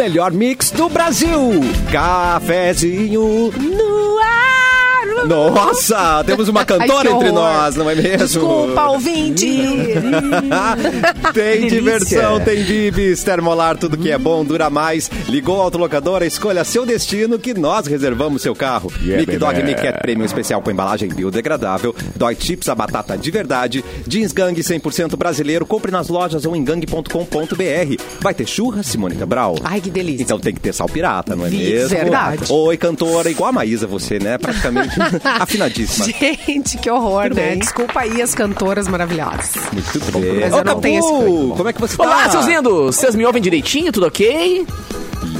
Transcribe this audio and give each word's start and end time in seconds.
melhor 0.00 0.32
mix 0.32 0.70
do 0.70 0.88
Brasil. 0.88 1.60
Cafezinho 1.92 3.52
no 3.52 4.18
ar. 4.18 4.39
Nossa, 5.26 6.22
temos 6.24 6.48
uma 6.48 6.64
cantora 6.64 7.10
Ai, 7.10 7.14
entre 7.16 7.30
nós, 7.32 7.76
não 7.76 7.88
é 7.90 7.94
mesmo? 7.94 8.18
Desculpa, 8.26 8.86
ouvinte. 8.90 9.46
tem 11.34 11.60
Delícia. 11.60 11.68
diversão, 11.70 12.40
tem 12.40 12.62
bibis, 12.64 13.22
termolar, 13.22 13.76
tudo 13.76 13.96
que 13.96 14.10
é 14.10 14.18
bom 14.18 14.44
dura 14.44 14.70
mais. 14.70 15.10
Ligou 15.28 15.60
a 15.60 15.64
autolocadora, 15.64 16.26
escolha 16.26 16.64
seu 16.64 16.84
destino 16.86 17.38
que 17.38 17.54
nós 17.54 17.86
reservamos 17.86 18.42
seu 18.42 18.54
carro. 18.54 18.90
Yeah, 19.02 19.20
Mic 19.20 19.36
Dog. 19.38 19.62
Mic 19.62 19.80
Cat 19.80 19.98
Premium 20.00 20.24
especial 20.24 20.62
com 20.62 20.70
embalagem 20.70 21.08
biodegradável. 21.08 21.94
Dói 22.16 22.36
chips 22.38 22.68
a 22.68 22.74
batata 22.74 23.16
de 23.16 23.30
verdade. 23.30 23.84
Jeans 24.06 24.32
Gang 24.32 24.58
100% 24.58 25.16
brasileiro. 25.16 25.66
Compre 25.66 25.90
nas 25.92 26.08
lojas 26.08 26.44
ou 26.46 26.56
em 26.56 26.64
gang.com.br. 26.64 28.02
Vai 28.20 28.34
ter 28.34 28.46
churras, 28.46 28.86
Simone 28.86 29.16
Cabral? 29.16 29.56
Ai, 29.62 29.80
que 29.80 29.90
delícia. 29.90 30.22
Então 30.22 30.38
tem 30.38 30.54
que 30.54 30.60
ter 30.60 30.72
sal 30.72 30.88
pirata, 30.88 31.36
não 31.36 31.46
é 31.46 31.48
Vi- 31.50 31.56
mesmo? 31.58 31.88
verdade. 31.90 32.44
Oi, 32.48 32.76
cantora, 32.76 33.30
igual 33.30 33.50
a 33.50 33.52
Maísa 33.52 33.86
você, 33.86 34.18
né? 34.18 34.38
Praticamente 34.38 34.98
afinadíssima. 35.40 36.06
Gente, 36.06 36.78
que 36.78 36.90
horror, 36.90 37.24
Tudo 37.24 37.34
né? 37.36 37.50
bem. 37.50 37.58
Desculpa 37.58 38.00
aí 38.00 38.20
as 38.22 38.34
cantoras 38.34 38.88
maravilhosas. 38.88 39.52
Muito 39.72 40.12
bem. 40.12 40.40
Mas 40.40 40.52
Ô, 40.52 40.58
eu 40.58 40.64
não 40.64 40.80
tenho 40.80 40.98
esse 41.00 41.08
como 41.56 41.68
é 41.68 41.72
que 41.72 41.80
você 41.80 41.96
tá? 41.96 42.02
Olá, 42.04 42.30
seus 42.30 42.46
lindos! 42.46 42.96
Vocês 42.96 43.14
me 43.14 43.24
ouvem 43.26 43.40
direitinho? 43.42 43.92
Tudo 43.92 44.06
ok? 44.06 44.66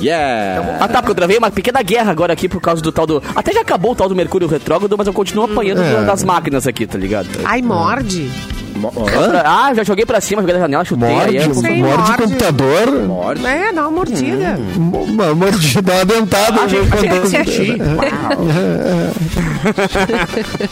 Yeah! 0.01 0.79
Ah, 0.81 0.89
tá, 0.89 1.01
porque 1.01 1.11
eu 1.13 1.15
travei 1.15 1.37
uma 1.39 1.51
pequena 1.51 1.83
guerra 1.83 2.11
agora 2.11 2.33
aqui 2.33 2.49
por 2.49 2.61
causa 2.61 2.81
do 2.83 2.91
tal 2.93 3.07
do. 3.07 3.23
Até 3.35 3.53
já 3.53 3.61
acabou 3.61 3.93
o 3.93 3.95
tal 3.95 4.09
do 4.09 4.15
Mercúrio 4.17 4.47
Retrógrado, 4.49 4.97
mas 4.97 5.07
eu 5.07 5.13
continuo 5.13 5.45
apanhando 5.45 5.83
É. 5.83 6.05
das 6.05 6.23
máquinas 6.25 6.67
aqui, 6.67 6.87
tá 6.87 6.97
ligado? 6.99 7.29
Ai, 7.45 7.61
morde. 7.63 8.31
Hã? 8.77 9.43
Ah, 9.45 9.75
já 9.75 9.83
joguei 9.85 10.07
pra 10.07 10.21
cima, 10.21 10.41
joguei 10.43 10.55
da 10.55 10.61
janela, 10.61 10.85
chutei. 10.85 11.09
aí 11.09 11.37
é- 11.37 11.47
Morde, 11.47 11.61
Sim, 11.61 11.83
morde 11.83 11.97
morde. 11.99 12.23
computador, 12.23 12.93
Morde. 13.07 13.47
É, 13.47 13.73
dá 13.73 13.83
uma 13.83 13.91
mordida. 13.91 14.59
uma 14.77 15.35
mordida, 15.35 15.83
dá 15.83 15.95
uma 15.95 16.05
dentada. 16.05 16.53
Né? 16.53 16.89
achei 16.93 17.09
que 17.21 17.27
senti. 17.29 17.79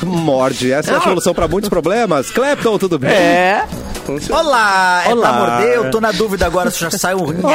Morde. 0.05 0.73
Essa 0.73 0.93
é 0.93 0.97
a 0.97 1.01
solução 1.01 1.35
pra 1.35 1.47
muitos 1.49 1.69
problemas. 1.69 2.31
Clepton, 2.31 2.79
tudo 2.79 2.99
bem? 2.99 3.11
É. 3.11 3.65
Olá, 4.31 5.03
é 5.07 5.11
Olá. 5.13 5.29
pra 5.29 5.39
morder? 5.39 5.75
Eu 5.77 5.91
tô 5.91 6.01
na 6.01 6.11
dúvida 6.13 6.47
agora 6.47 6.71
se 6.71 6.81
já 6.81 6.91
saiu 6.91 7.19
um... 7.19 7.27
Dá 7.33 7.49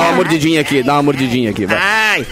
uma 0.00 0.12
mordidinha 0.12 0.60
aqui, 0.60 0.80
dá 0.82 0.92
uma 0.94 1.02
mordidinha 1.02 1.50
aqui, 1.50 1.66
vai. 1.66 1.76
Ai, 1.78 2.26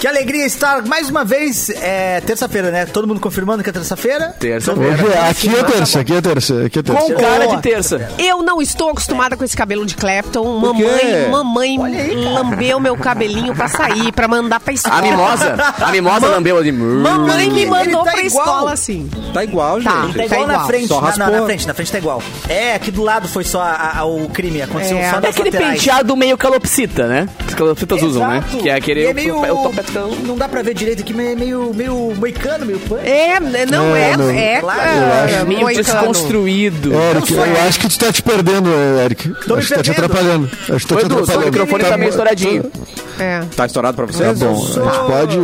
que 0.00 0.06
alegria 0.06 0.46
estar 0.46 0.82
mais 0.86 1.10
uma 1.10 1.26
vez, 1.26 1.68
é 1.68 2.22
terça-feira, 2.22 2.70
né? 2.70 2.86
Todo 2.86 3.06
mundo 3.06 3.20
confirmando 3.20 3.62
que 3.62 3.68
é 3.68 3.72
terça-feira? 3.72 4.34
Terça-feira. 4.40 4.94
Hoje 4.94 5.12
é- 5.12 5.28
aqui 5.28 5.48
é 5.54 5.62
terça, 5.62 6.00
aqui 6.00 6.14
é 6.14 6.20
terça, 6.22 6.64
aqui 6.64 6.78
é 6.78 6.82
terça. 6.82 7.02
Com 7.02 7.14
cara 7.20 7.46
de 7.48 7.60
terça. 7.60 8.10
Eu 8.18 8.42
não 8.42 8.62
estou 8.62 8.88
acostumada 8.90 9.36
com 9.36 9.44
esse 9.44 9.54
cabelo 9.54 9.84
de 9.84 9.94
Clapton. 9.96 10.58
Mamãe, 10.58 11.28
mamãe 11.30 11.76
lambeu 12.14 12.80
meu 12.80 12.96
cabelinho 12.96 13.54
pra 13.54 13.68
sair, 13.68 14.10
pra 14.12 14.26
mandar 14.26 14.58
pra 14.60 14.72
escola. 14.72 14.96
A 14.96 15.02
mimosa, 15.02 15.74
a 15.80 15.92
mimosa 15.92 16.26
lambeu 16.28 16.56
ali. 16.56 16.72
Mamãe 16.72 17.50
me 17.50 17.60
Ele 17.60 17.70
mandou 17.70 18.02
tá 18.02 18.12
pra 18.12 18.22
igual. 18.22 18.46
escola 18.46 18.72
assim. 18.72 19.10
Tá 19.34 19.44
igual, 19.44 19.82
Tá. 19.82 20.02
gente. 20.06 20.16
Tá 20.16 20.24
igual 20.24 20.46
na 20.46 20.60
frente, 20.66 20.88
Só 20.88 20.94
na, 20.94 21.00
na, 21.02 21.06
raspou. 21.08 21.40
na 21.40 21.44
frente, 21.46 21.66
na 21.68 21.74
frente 21.74 21.92
tá 21.92 21.98
igual. 21.98 22.22
É, 22.48 22.74
aqui 22.74 22.90
do 22.90 23.02
lado 23.02 23.28
foi 23.28 23.44
só 23.44 23.60
a- 23.60 23.98
a- 23.98 24.04
o 24.06 24.30
crime, 24.30 24.62
aconteceu 24.62 24.96
É. 24.96 25.10
só 25.10 25.18
É 25.18 25.20
das 25.20 25.30
aquele 25.32 25.50
laterais. 25.50 25.78
penteado 25.78 26.16
meio 26.16 26.38
calopsita, 26.38 27.06
né? 27.06 27.28
Os 27.46 27.52
calopsitas 27.54 28.02
usam, 28.02 28.26
né? 28.26 28.38
Exato. 28.48 28.62
Que 28.62 28.70
é 28.70 28.74
aquele. 28.74 29.02
E 29.02 29.06
é 29.06 29.12
meio, 29.14 29.36
o 29.36 29.89
topetão. 29.92 30.10
não 30.26 30.36
dá 30.36 30.48
pra 30.48 30.62
ver 30.62 30.74
direito 30.74 31.02
aqui, 31.02 31.12
mas 31.12 31.26
é 31.28 31.34
meio, 31.34 31.72
meio 31.74 32.14
moicano, 32.16 32.64
meio 32.66 32.78
punk. 32.80 33.00
É, 33.06 33.38
não 33.40 33.94
É, 33.96 34.10
é, 34.12 34.16
não. 34.16 34.30
é, 34.30 34.60
Claro, 34.60 34.80
é. 34.80 35.44
Meio 35.44 35.60
moicano. 35.60 35.84
desconstruído. 35.84 36.92
Eric, 36.94 37.30
Eu 37.32 37.36
sou 37.36 37.46
eu 37.46 37.62
acho 37.62 37.80
que 37.80 37.88
tu 37.88 37.98
tá 37.98 38.12
te 38.12 38.22
perdendo, 38.22 38.68
Eric. 39.04 39.28
Tô 39.46 39.54
me 39.54 39.58
acho 39.60 39.68
que 39.68 39.74
tá 39.74 39.82
te 39.82 39.90
atrapalhando. 39.90 40.48
Acho 40.68 40.86
que 40.86 40.94
tá 40.94 41.00
te 41.00 41.06
atrapalhando. 41.06 41.44
microfone 41.46 41.84
tá 41.84 41.96
meio 41.96 42.10
estouradinho. 42.10 42.70
É. 43.18 43.42
Tá 43.54 43.66
estourado 43.66 43.96
pra 43.96 44.06
Tá 44.06 44.12
vocês? 44.12 44.38
bom, 44.38 44.54
a 44.54 44.56
gente 44.56 44.80
pode. 45.06 45.36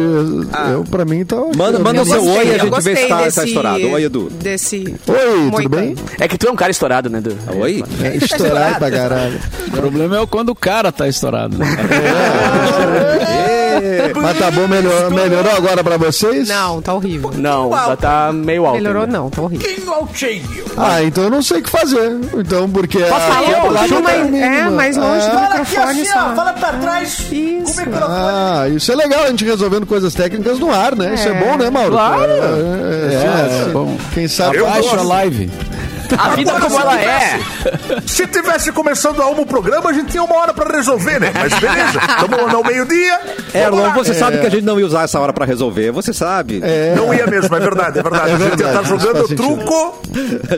Eu, 0.73 0.85
pra 0.91 1.05
mim, 1.05 1.25
tá. 1.25 1.37
Manda, 1.57 1.79
manda 1.79 1.99
o 1.99 2.03
Eu 2.03 2.07
seu 2.07 2.25
oi 2.25 2.47
e 2.47 2.55
a 2.55 2.59
gente 2.59 2.81
vê 2.83 2.97
se 2.97 3.07
tá, 3.07 3.23
desse, 3.23 3.37
tá 3.41 3.45
estourado. 3.47 3.87
Oi, 3.91 4.05
Edu. 4.05 4.31
Desse 4.31 4.95
Oi, 5.07 5.51
tudo 5.55 5.69
bem? 5.69 5.95
É 6.19 6.27
que 6.27 6.39
tu 6.39 6.49
é 6.49 6.51
um 6.51 6.57
cara 6.57 6.71
estourado, 6.71 7.11
né, 7.11 7.19
Edu? 7.19 7.37
Oi? 7.59 7.85
É, 8.03 8.17
estourado 8.17 8.79
pra 8.79 8.91
caralho. 8.91 9.39
O 9.69 9.71
problema 9.73 10.21
é 10.23 10.27
quando 10.27 10.49
o 10.51 10.55
cara 10.55 10.91
tá 10.91 11.07
estourado. 11.07 11.57
né? 11.59 11.67
Mas 14.23 14.39
tá 14.39 14.51
bom, 14.51 14.67
melhorou, 14.69 15.11
melhorou 15.11 15.53
agora 15.57 15.83
pra 15.85 15.97
vocês? 15.97 16.49
Não, 16.49 16.81
tá 16.83 16.95
horrível. 16.95 17.31
Não, 17.35 17.71
já 17.71 17.97
tá 17.97 18.33
meio 18.33 18.65
alto. 18.67 18.77
Melhorou 18.77 19.07
não, 19.07 19.31
tá 19.31 19.43
horrível. 19.43 19.69
Ah, 20.77 21.03
então 21.03 21.25
eu 21.25 21.31
não 21.31 21.43
sei 21.43 21.61
o 21.61 21.63
que 21.63 21.71
fazer. 21.71 22.19
Então, 22.37 22.69
porque. 22.69 22.99
Posso 22.99 23.27
falar 23.27 23.41
lá 23.71 23.81
Puxa 23.83 23.95
não 23.95 24.03
mais- 24.03 24.35
é, 24.35 24.71
mais 24.71 24.97
longe 24.97 25.31
do 25.31 25.37
Ah, 25.39 25.43
microfone 25.49 25.91
assim, 26.03 26.05
só. 26.07 26.31
ó, 26.33 26.35
fala 26.37 26.53
pra 26.53 26.73
trás. 26.75 27.19
Isso. 27.33 27.65
Com 27.75 27.83
o 27.83 27.87
microfone. 27.87 28.05
Ah, 28.09 28.69
isso 28.69 28.93
é 28.93 28.95
legal, 28.95 29.25
a 29.25 29.29
gente 29.29 29.45
resolvendo 29.45 29.87
coisas 29.87 30.15
técnicas 30.15 30.59
no 30.59 30.71
ar, 30.73 30.95
né? 30.95 31.15
Isso 31.15 31.29
é 31.29 31.33
É. 31.33 31.45
bom, 31.45 31.57
né, 31.57 31.71
Mauro? 31.71 31.93
Claro. 31.93 32.31
É, 32.33 32.35
é, 32.35 33.63
É, 33.63 33.69
bom. 33.73 33.97
Quem 34.15 34.29
sabe. 34.29 34.59
Abaixa 34.59 34.97
a 34.99 35.03
live. 35.03 35.51
A 36.19 36.29
vida 36.31 36.53
como 36.61 36.81
ela 36.81 37.01
é. 37.01 37.39
Se 38.07 38.27
tivesse 38.27 38.73
começando 38.73 39.21
a 39.23 39.27
uma 39.29 39.43
o 39.43 39.47
programa, 39.47 39.91
a 39.91 39.93
gente 39.93 40.11
tinha 40.11 40.23
uma 40.23 40.35
hora 40.37 40.53
pra 40.55 40.75
resolver, 40.77 41.19
né? 41.21 41.31
Mas 41.35 41.53
beleza, 41.59 41.99
estamos 42.09 42.53
no 42.53 42.63
meio-dia. 42.63 43.21
Erlon, 43.55 43.93
você 43.93 44.15
sabe 44.15 44.39
que 44.39 44.47
a 44.47 44.51
gente 44.51 44.65
não 44.65 44.79
ia 44.79 44.87
usar 44.87 45.03
essa 45.05 45.19
hora 45.21 45.33
pra 45.33 45.45
resolver, 45.47 45.91
você 45.91 46.13
sabe. 46.13 46.63
Não 46.97 47.13
ia 47.15 47.27
mesmo, 47.27 47.55
é 47.55 47.61
verdade, 47.61 47.99
é 47.99 48.03
verdade. 48.03 48.31
É 48.31 48.35
a 48.35 48.39
gente 48.39 48.61
ia 48.61 48.67
estar 48.69 48.83
isso 48.83 48.99
jogando 48.99 49.29
truco, 49.37 50.03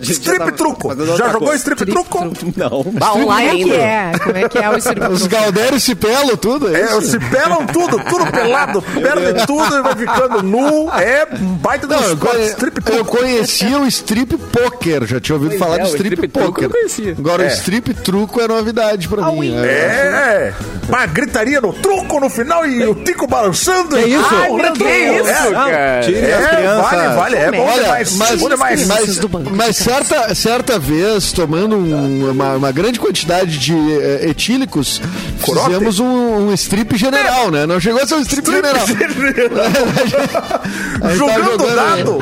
strip 0.02 0.52
truco. 0.52 0.94
Já 1.16 1.26
jogou 1.30 1.48
coisa. 1.48 1.56
strip 1.56 1.86
truco? 1.86 2.24
Não. 2.56 2.82
Bah, 2.92 3.08
Como 3.10 3.24
online 3.24 3.48
é 3.48 3.64
que 3.64 3.72
ainda. 3.72 3.74
é? 3.76 4.12
Como 4.18 4.36
é 4.36 4.48
que 4.48 4.58
é 4.58 4.70
o 4.70 4.76
strip 4.78 5.06
Os 5.12 5.26
Galdério 5.26 5.80
se 5.80 5.94
pelo 5.94 6.36
tudo, 6.36 6.74
é 6.74 6.80
É, 6.80 6.84
isso? 6.98 7.02
se 7.02 7.18
pelam 7.18 7.66
tudo, 7.66 7.98
tudo 8.04 8.26
pelado, 8.30 8.82
perde 8.82 9.46
tudo 9.46 9.76
e 9.76 9.82
vai 9.82 9.94
ficando 9.96 10.42
nu. 10.42 10.90
É 10.92 11.26
um 11.40 11.54
baita 11.56 11.86
do 11.86 11.94
eu, 11.94 12.44
strip 12.48 12.76
eu 12.78 12.82
truco. 12.82 13.16
conhecia 13.18 13.78
o 13.78 13.86
strip 13.86 14.36
poker, 14.36 15.06
já 15.06 15.20
tinha 15.20 15.37
ouvido 15.38 15.58
falar 15.58 15.76
é, 15.76 15.78
do 15.82 15.86
strip, 15.88 16.14
strip 16.14 16.28
poker. 16.28 16.64
eu 16.64 16.70
conhecia. 16.70 17.14
Agora 17.18 17.44
É. 17.44 17.46
o 17.46 17.50
strip 17.50 17.94
truco 17.94 18.40
é 18.40 18.48
novidade 18.48 19.08
pra 19.08 19.30
mim. 19.32 19.54
É. 19.56 19.68
É, 19.68 20.52
pá, 20.90 21.06
gritaria 21.06 21.60
no 21.60 21.72
truco 21.72 22.18
no 22.20 22.28
final 22.30 22.66
e 22.66 22.84
o 22.86 22.94
tico 22.94 23.26
balançando. 23.26 23.96
Que 23.96 24.04
isso? 24.06 24.24
Ah, 24.30 24.48
Meu 24.54 24.72
Deus, 24.72 25.28
é. 25.28 25.50
cara. 25.52 26.00
Tire 26.02 26.32
as 26.32 26.44
É, 26.44 26.48
crianças. 26.56 26.90
vale, 26.90 27.14
vale, 27.16 27.36
é 27.36 27.50
bom 27.52 27.66
Olha, 27.66 27.82
demais, 27.82 28.12
mas, 28.16 28.40
bom 28.40 28.48
demais. 28.48 28.86
mas, 28.86 29.16
do 29.18 29.28
banco 29.28 29.50
mas 29.54 29.76
certa, 29.76 30.34
certa 30.34 30.78
vez, 30.78 31.32
tomando 31.32 31.76
um- 31.76 32.30
uma, 32.30 32.54
uma 32.54 32.72
grande 32.72 32.98
quantidade 33.00 33.58
de 33.58 33.74
eh, 33.74 34.28
etílicos, 34.30 35.00
Corote? 35.42 35.66
fizemos 35.66 35.98
um, 36.00 36.48
um 36.48 36.54
strip 36.54 36.96
general, 36.96 37.50
né? 37.50 37.66
Não 37.66 37.80
chegou 37.80 38.00
a 38.02 38.06
ser 38.06 38.14
um 38.14 38.20
strip, 38.20 38.50
general. 38.50 38.86
A 41.02 41.08
gente 41.08 41.10
tava 41.10 41.14
Jogando 41.14 41.50
jogando- 41.60 41.74
dado. 41.74 42.18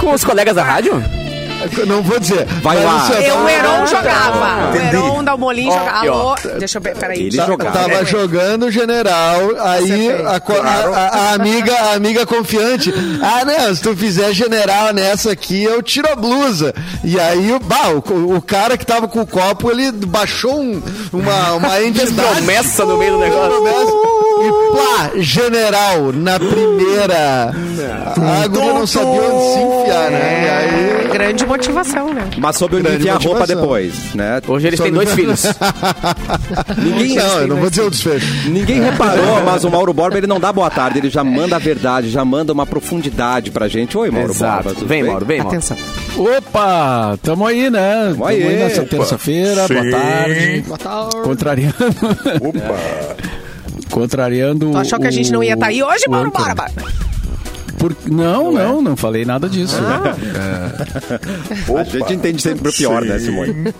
Com 0.00 0.12
os 0.12 0.24
colegas 0.24 0.54
da 0.54 0.62
rádio? 0.62 1.02
Não 1.86 2.02
vou 2.02 2.18
dizer. 2.18 2.44
Vai 2.62 2.76
Mas, 2.76 3.08
lá. 3.10 3.20
Eu, 3.20 3.34
o 3.34 3.36
tava- 3.38 3.52
Heron 3.52 3.86
jogava. 3.86 4.70
O. 4.72 4.76
Heron 4.76 5.24
Dalmolin 5.24 5.70
jogava. 5.70 5.98
Alô, 6.08 6.34
deixa 6.58 6.78
eu 6.78 6.82
ver, 6.82 6.96
peraí. 6.96 7.20
Ele 7.26 7.30
jogava. 7.36 7.72
Tava 7.78 8.04
jogando 8.04 8.70
general, 8.70 9.40
aí 9.60 10.10
a, 10.10 10.36
a- 10.36 10.96
a- 10.96 11.08
a 11.30 11.34
amiga, 11.34 11.74
a 11.74 11.94
amiga 11.94 12.26
confiante. 12.26 12.92
Ah, 13.22 13.44
não, 13.44 13.74
se 13.74 13.80
tu 13.82 13.96
fizer 13.96 14.32
general 14.32 14.92
nessa 14.92 15.32
aqui, 15.32 15.62
eu 15.64 15.82
tiro 15.82 16.08
a 16.10 16.14
blusa. 16.16 16.74
E 17.02 17.18
aí, 17.18 17.52
o- 17.52 17.60
bah, 17.60 17.88
o, 17.90 18.36
o 18.36 18.42
cara 18.42 18.76
que 18.76 18.84
tava 18.86 19.08
com 19.08 19.20
o 19.20 19.26
copo, 19.26 19.70
ele 19.70 19.90
baixou 19.92 20.60
um- 20.60 20.82
uma, 21.12 21.52
uma 21.54 21.82
entidade. 21.82 22.14
Promessa 22.36 22.84
no 22.84 22.96
meio 22.96 23.12
do 23.12 23.18
negócio. 23.18 24.23
E 24.40 24.72
plá, 24.72 25.10
general, 25.22 26.12
na 26.12 26.38
primeira. 26.38 27.52
A 28.42 28.46
guria 28.48 28.72
não 28.74 28.86
sabia 28.86 29.22
onde 29.22 29.44
se 29.52 29.58
enfiar, 29.60 30.10
né? 30.10 30.44
E 30.44 30.48
aí. 30.48 31.04
É, 31.06 31.08
grande 31.12 31.46
motivação, 31.46 32.12
né? 32.12 32.28
Mas 32.38 32.56
soube 32.56 32.76
onde 32.76 32.84
Grande 32.84 32.98
enfiar 33.02 33.14
a 33.14 33.18
roupa 33.18 33.40
motivação. 33.40 33.62
depois, 33.62 34.14
né? 34.14 34.40
Hoje 34.46 34.66
eles 34.66 34.80
têm 34.80 34.92
dois 34.92 35.12
filhos. 35.12 35.44
Ninguém, 36.78 37.16
Não, 37.16 37.40
eu 37.40 37.46
não 37.48 37.56
vou 37.56 37.70
dizer 37.70 37.82
o 37.82 37.90
desfecho. 37.90 38.26
ninguém 38.48 38.80
reparou, 38.82 39.42
mas 39.46 39.64
o 39.64 39.70
Mauro 39.70 39.92
Borba 39.92 40.16
ele 40.18 40.26
não 40.26 40.40
dá 40.40 40.52
boa 40.52 40.70
tarde, 40.70 40.98
ele 40.98 41.10
já 41.10 41.22
manda 41.22 41.56
a 41.56 41.58
verdade, 41.58 42.10
já 42.10 42.24
manda 42.24 42.52
uma 42.52 42.66
profundidade 42.66 43.50
pra 43.50 43.68
gente. 43.68 43.96
Oi, 43.96 44.10
Mauro 44.10 44.30
Exato. 44.32 44.64
Borba. 44.64 44.74
tudo 44.80 44.88
Vem, 44.88 45.02
bem? 45.02 45.10
Mauro, 45.10 45.26
vem, 45.26 45.38
Mauro. 45.38 45.52
Atenção. 45.56 45.76
Opa, 46.16 47.18
tamo 47.22 47.46
aí, 47.46 47.70
né? 47.70 48.08
Tamo, 48.10 48.26
aí. 48.26 48.42
aí 48.42 48.56
nessa 48.56 48.82
Opa. 48.82 48.90
terça-feira. 48.90 49.66
Boa 49.68 49.82
Sim. 49.82 49.90
tarde. 49.90 50.64
Contrariando. 51.22 51.74
Opa. 52.40 53.34
Contrariando. 53.94 54.72
Tu 54.72 54.76
achou 54.76 54.98
que 54.98 55.06
a 55.06 55.10
gente 55.10 55.30
não 55.30 55.40
ia 55.40 55.54
estar 55.54 55.66
aí 55.66 55.80
hoje, 55.80 56.04
o 56.08 56.10
Mauro. 56.10 56.32
Borba? 56.32 56.66
Por... 57.78 57.96
Não, 58.10 58.50
não, 58.50 58.82
não 58.82 58.96
falei 58.96 59.24
nada 59.24 59.48
disso. 59.48 59.76
A 61.78 61.84
gente 61.84 62.14
entende 62.14 62.42
sempre 62.42 62.62
pro 62.62 62.72
pior, 62.72 63.02
né, 63.02 63.18
Simone? 63.20 63.72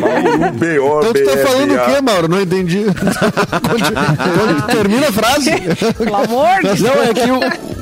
Mauro 0.00 0.52
B.O. 0.58 0.98
Então 0.98 1.12
tu 1.12 1.24
tá 1.24 1.36
falando 1.36 1.74
o 1.74 1.84
quê, 1.84 2.00
Mauro? 2.02 2.28
Não 2.28 2.40
entendi. 2.40 2.84
Termina 4.72 5.08
a 5.08 5.12
frase. 5.12 5.50
Pelo 5.96 6.16
amor 6.16 6.56
de 6.56 6.62
Deus. 6.62 6.80
Não, 6.80 7.02
é 7.02 7.14
que 7.14 7.30
O 7.30 7.75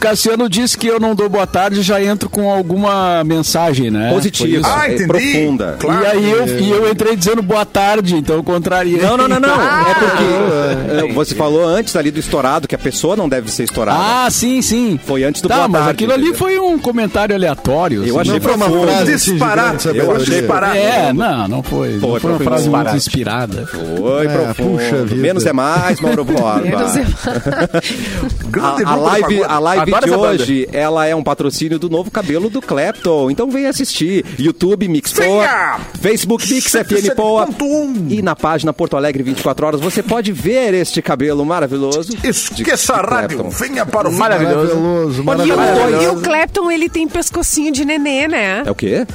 Cassiano 0.00 0.48
disse 0.48 0.76
que 0.76 0.86
eu 0.86 1.00
não 1.00 1.14
dou 1.14 1.28
boa 1.28 1.46
tarde 1.46 1.82
já 1.82 2.02
entro 2.02 2.28
com 2.28 2.50
alguma 2.50 3.22
mensagem, 3.24 3.90
né? 3.90 4.10
Positiva. 4.12 4.66
Ah, 4.68 4.88
é, 4.88 4.94
entendi. 4.94 5.06
profunda. 5.08 5.76
Claro. 5.78 6.02
E 6.02 6.06
aí 6.06 6.30
eu, 6.30 6.46
e 6.58 6.70
eu 6.70 6.90
entrei 6.90 7.16
dizendo 7.16 7.42
boa 7.42 7.64
tarde, 7.66 8.16
então 8.16 8.36
eu 8.36 8.42
contrariei. 8.44 9.00
Não, 9.00 9.16
não, 9.16 9.28
não, 9.28 9.40
não. 9.40 9.54
Ah. 9.54 9.86
É 9.90 9.94
porque 9.94 11.08
é, 11.08 11.12
você 11.12 11.34
falou 11.34 11.66
antes 11.66 11.94
ali 11.96 12.10
do 12.10 12.20
estourado, 12.20 12.66
que 12.68 12.74
a 12.74 12.78
pessoa 12.78 13.16
não 13.16 13.28
deve 13.28 13.50
ser 13.50 13.64
estourada. 13.64 13.98
Ah, 14.00 14.30
sim, 14.30 14.62
sim. 14.62 14.98
Foi 15.04 15.24
antes 15.24 15.42
do 15.42 15.48
Tá, 15.48 15.56
boa 15.56 15.68
mas 15.68 15.80
tarde, 15.80 15.94
aquilo 15.94 16.12
ali 16.12 16.22
entendeu? 16.28 16.38
foi 16.38 16.58
um 16.58 16.78
comentário 16.78 17.34
aleatório. 17.34 18.04
Eu 18.04 18.18
assim. 18.18 18.30
achei 18.30 18.34
Não 18.34 18.40
foi 18.40 18.54
uma 18.54 18.86
frase 18.86 19.28
sabe? 19.78 19.98
Eu 19.98 20.14
achei 20.14 20.38
disparar. 20.38 20.76
É, 20.76 21.12
não, 21.12 21.48
não 21.48 21.62
foi. 21.62 21.98
Foi, 21.98 22.10
não 22.10 22.20
foi 22.20 22.30
uma 22.32 22.38
frase 22.40 22.62
disparate. 22.64 22.90
muito 22.90 23.06
inspirada. 23.06 23.66
Foi 23.66 24.26
É, 24.26 24.28
profundo. 24.28 24.78
puxa 24.78 25.04
vida. 25.04 25.16
Menos 25.22 25.46
é 25.46 25.52
mais, 25.52 26.00
Mauro 26.00 26.24
Borba. 26.24 26.60
Menos 26.60 26.96
é 26.96 27.06
Grande 28.48 28.84
A, 28.84 28.88
a 28.90 28.94
live. 28.96 29.44
A 29.48 29.58
live 29.58 29.82
Adoro 29.94 30.04
de 30.04 30.08
essa 30.10 30.18
banda. 30.18 30.42
hoje, 30.42 30.68
ela 30.72 31.06
é 31.06 31.14
um 31.14 31.22
patrocínio 31.22 31.78
do 31.78 31.88
novo 31.88 32.10
cabelo 32.10 32.48
do 32.50 32.60
Clapton. 32.60 33.30
Então 33.30 33.50
vem 33.50 33.66
assistir. 33.66 34.24
YouTube 34.38 34.86
Mix 34.88 35.12
Poa, 35.12 35.24
Venha! 35.26 35.80
Facebook 36.00 36.52
Mix 36.52 36.70
FM 36.72 37.14
Poa 37.16 37.46
107.1. 37.46 38.10
e 38.10 38.22
na 38.22 38.36
página 38.36 38.72
Porto 38.72 38.96
Alegre 38.96 39.22
24 39.22 39.66
horas 39.66 39.80
você 39.80 40.02
pode 40.02 40.30
ver 40.32 40.74
este 40.74 41.00
cabelo 41.02 41.44
maravilhoso. 41.44 42.12
Esqueça 42.22 42.94
a 42.94 43.00
rádio. 43.00 43.48
Venha 43.50 43.84
para 43.86 44.08
o 44.08 44.10
fim. 44.12 44.18
Maravilhoso. 44.18 44.76
Maravilhoso, 44.76 45.22
E 45.22 45.24
maravilhoso. 45.24 45.96
o, 45.98 46.02
e 46.02 46.06
o 46.08 46.20
Clapton, 46.22 46.70
ele 46.70 46.88
tem 46.88 47.08
pescocinho 47.08 47.72
de 47.72 47.84
nenê, 47.84 48.28
né? 48.28 48.62
É 48.66 48.70
o 48.70 48.74
quê? 48.74 49.06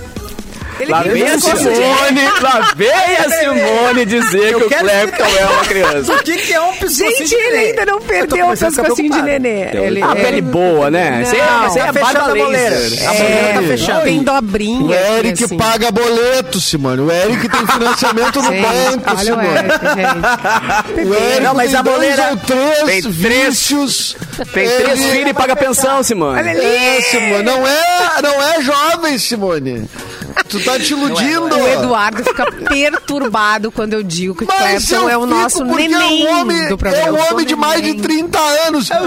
Ele 0.80 0.92
Lá 0.92 1.04
vem 1.04 1.24
a 1.30 1.36
de 1.36 1.42
Simone, 1.42 2.22
lá 2.42 2.74
vem 2.76 2.90
a 2.92 3.30
Simone 3.30 4.06
dizer 4.06 4.50
que 4.50 4.56
o 4.56 4.68
Clapton 4.70 5.24
é 5.40 5.46
uma 5.46 5.64
criança. 5.66 6.14
O 6.14 6.24
que, 6.24 6.38
que 6.38 6.54
é 6.54 6.62
um 6.62 6.74
pescocinho 6.74 7.10
Gente, 7.18 7.30
de 7.30 7.36
ele 7.36 7.58
ainda 7.58 7.86
não 7.86 7.94
Eu 7.96 8.02
perdeu 8.02 8.46
o 8.46 8.52
a 8.52 8.56
pescocinho 8.58 8.82
de 8.82 8.94
preocupado. 8.94 9.24
nenê. 9.24 9.62
Ele, 9.78 10.02
A 10.04 10.12
ele- 10.12 10.24
pele 10.24 10.42
boa, 10.42 10.90
né? 10.92 11.08
É- 11.08 11.12
Não, 11.12 11.22
isso 11.22 11.32
aí 11.36 11.40
tá 11.42 11.88
é 11.90 11.94
fechando 11.94 12.20
a 12.32 12.36
boleira. 12.36 12.70
laser. 12.76 13.10
A 13.10 13.14
boleira 13.14 13.54
tá 13.54 13.62
É, 13.64 13.68
fechando. 13.68 14.02
tem 14.04 14.24
dobrinha. 14.24 14.86
O 14.86 14.94
Eric 15.18 15.44
assim. 15.44 15.58
paga 15.58 15.92
boleto, 15.92 16.60
Simone. 16.60 17.02
O 17.02 17.12
Eric 17.12 17.50
tem 17.50 17.68
financiamento 17.68 18.42
no 18.42 18.52
banco, 18.52 19.04
olha 19.08 19.16
o 19.16 19.20
Simone. 19.20 19.48
Eric, 19.48 19.86
gente. 19.96 21.08
O 21.08 21.14
Eric 21.14 21.42
Não, 21.44 21.54
mas 21.54 21.76
a 21.76 21.82
dois 21.82 21.96
boleira- 21.96 22.30
ou 22.32 22.38
três 22.38 22.78
Tem 22.86 23.02
três- 23.02 23.06
vícios. 23.16 24.16
Tem 24.54 24.68
três 24.68 25.06
filhos 25.06 25.30
e 25.30 25.34
paga 25.34 25.56
pensão, 25.56 26.02
Simone. 26.04 26.40
Olha 26.40 26.52
ali. 26.52 26.66
É, 26.66 27.02
Simone. 27.02 27.44
Não 27.44 27.68
é, 27.68 28.22
não 28.22 28.42
é 28.42 28.62
jovem, 28.62 29.18
Simone. 29.18 29.86
Tu 30.50 30.60
tá 30.64 30.78
te 30.80 30.94
iludindo. 30.94 31.56
O 31.58 31.68
Eduardo 31.68 32.24
fica 32.24 32.46
perturbado 32.52 33.72
quando 33.72 33.94
eu 33.94 34.04
digo 34.04 34.36
que 34.36 34.44
o 34.44 34.48
Clapton 34.48 35.10
é 35.10 35.18
o 35.18 35.26
nosso 35.26 35.66
porque 35.66 35.88
neném 35.88 36.28
é 36.28 36.32
um 36.34 36.40
homem, 36.42 36.68
do 36.68 36.74
é 36.76 36.78
programa. 36.78 37.12
um 37.18 37.32
homem 37.32 37.46
de 37.46 37.56
mais 37.56 37.82
de 37.82 37.94
30 37.96 38.40
anos. 38.68 38.92
É 38.92 38.98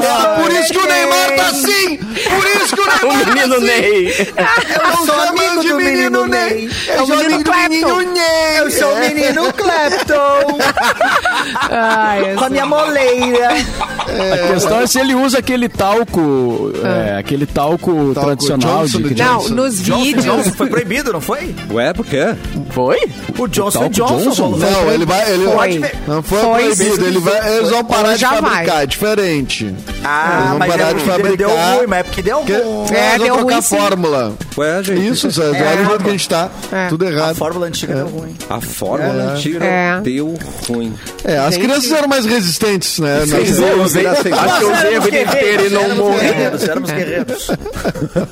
por 0.42 0.50
isso 0.52 0.72
que 0.72 0.78
o 0.78 0.86
Neymar 0.86 1.36
tá 1.36 1.46
assim. 1.46 1.96
Por 1.98 2.46
isso 2.62 2.74
que 2.74 2.80
o 2.80 2.84
O 3.06 3.12
Neymar 3.14 3.24
tá 3.24 3.34
menino 3.34 3.54
assim. 3.56 3.66
Ney. 3.66 4.32
Eu 4.90 4.96
sou 4.96 5.06
sou 5.06 5.20
amigo 5.20 5.60
de 5.62 5.72
menino 5.74 6.26
Ney. 6.26 6.50
Ney. 6.50 6.70
Eu 6.88 6.94
É 6.94 7.02
o 7.02 7.06
sou 7.06 7.16
menino 7.16 7.34
amigo 7.34 7.44
do 7.44 7.50
Clapton. 7.50 7.68
menino 7.68 8.12
Ney. 8.12 8.58
Eu 8.58 8.70
sou 8.70 8.88
o 8.92 8.96
É. 8.96 9.08
menino 9.08 9.52
Clapton. 9.54 10.58
Ai, 11.70 12.34
com 12.36 12.44
a 12.44 12.50
minha 12.50 12.66
moleira. 12.66 13.48
A 14.10 14.52
questão 14.52 14.80
é 14.80 14.86
se 14.86 14.98
ele 15.00 15.14
usa 15.14 15.38
aquele 15.38 15.68
talco, 15.68 16.72
é, 16.84 17.16
aquele 17.18 17.46
talco, 17.46 17.92
Talco 18.14 18.14
tradicional. 18.14 18.82
Johnson 18.86 19.02
de, 19.02 19.14
Não, 19.14 19.38
Johnson. 19.38 19.54
nos 19.54 19.82
Johnson, 19.82 20.02
vídeos. 20.02 20.24
Johnson 20.24 20.52
foi 20.52 20.68
proibido, 20.68 21.12
não 21.12 21.20
foi? 21.20 21.54
Ué, 21.70 21.92
por 21.92 22.06
quê? 22.06 22.34
Foi? 22.70 22.98
O 23.38 23.46
Johnson 23.48 23.78
talco 23.80 23.94
Johnson. 23.94 24.16
Johnson? 24.30 24.42
rolou. 24.44 24.58
Não, 24.58 24.92
ele 24.92 25.04
vai. 25.06 25.30
Ele 25.32 25.44
Foi. 25.46 25.80
Não 26.06 26.22
foi, 26.22 26.38
Foi, 26.40 26.62
proibido. 26.64 26.96
sim. 26.96 27.04
Ele 27.06 27.18
vai, 27.18 27.56
eles 27.58 27.70
vão 27.70 27.84
parar 27.84 28.14
de 28.14 28.20
Já 28.20 28.40
vai. 28.40 28.50
fabricar. 28.50 28.82
É 28.82 28.86
diferente. 28.86 29.74
Ah, 30.04 30.34
Eles 30.36 30.48
vão 30.50 30.58
mas 30.58 30.70
parar 30.70 30.82
é, 30.82 30.86
de 30.88 30.94
deu- 30.94 31.06
fabricar. 31.06 31.36
deu 31.36 31.48
ruim, 31.50 31.86
mas 31.88 31.98
é 31.98 32.02
porque 32.04 32.22
deu 32.22 32.38
Que, 32.40 32.52
ruim. 32.52 32.86
É, 32.92 33.14
eles 33.14 33.18
vão 33.18 33.26
deu 33.26 33.34
trocar 33.36 33.42
ruim, 33.42 33.54
a 33.54 33.62
sim. 33.62 33.76
fórmula. 33.76 34.32
Ué, 34.58 34.82
gente. 34.82 35.08
Isso, 35.08 35.30
Zé. 35.30 35.42
Olha 35.48 35.82
o 35.82 35.84
jeito 35.86 36.02
que 36.04 36.08
a 36.08 36.12
gente 36.12 36.28
tá. 36.28 36.48
É. 36.72 36.88
Tudo 36.88 37.04
A 37.06 37.10
errado. 37.10 37.34
fórmula 37.36 37.66
antiga 37.66 37.94
deu 37.94 38.06
ruim. 38.06 38.34
A 38.48 38.60
fórmula 38.60 39.32
antiga 39.32 39.64
É. 39.64 40.00
deu 40.00 40.34
ruim. 40.68 40.94
É, 41.24 41.38
as 41.38 41.56
crianças 41.56 41.90
eram 41.92 42.08
mais 42.08 42.24
resistentes, 42.24 42.98
né? 42.98 43.24
Sem 43.26 43.44
Nós- 44.02 44.18
dúvida, 44.18 44.22
sem 44.22 44.32
Acho 44.32 44.58
que 44.58 44.64
eu 44.64 44.72
usei 44.72 44.96
a 44.96 45.00
vida 45.00 45.20
inteira 45.22 45.62
e 45.66 45.70
não 45.70 45.96
morri. 45.96 46.26
éramos 46.68 46.90
guerreiros. 46.90 47.46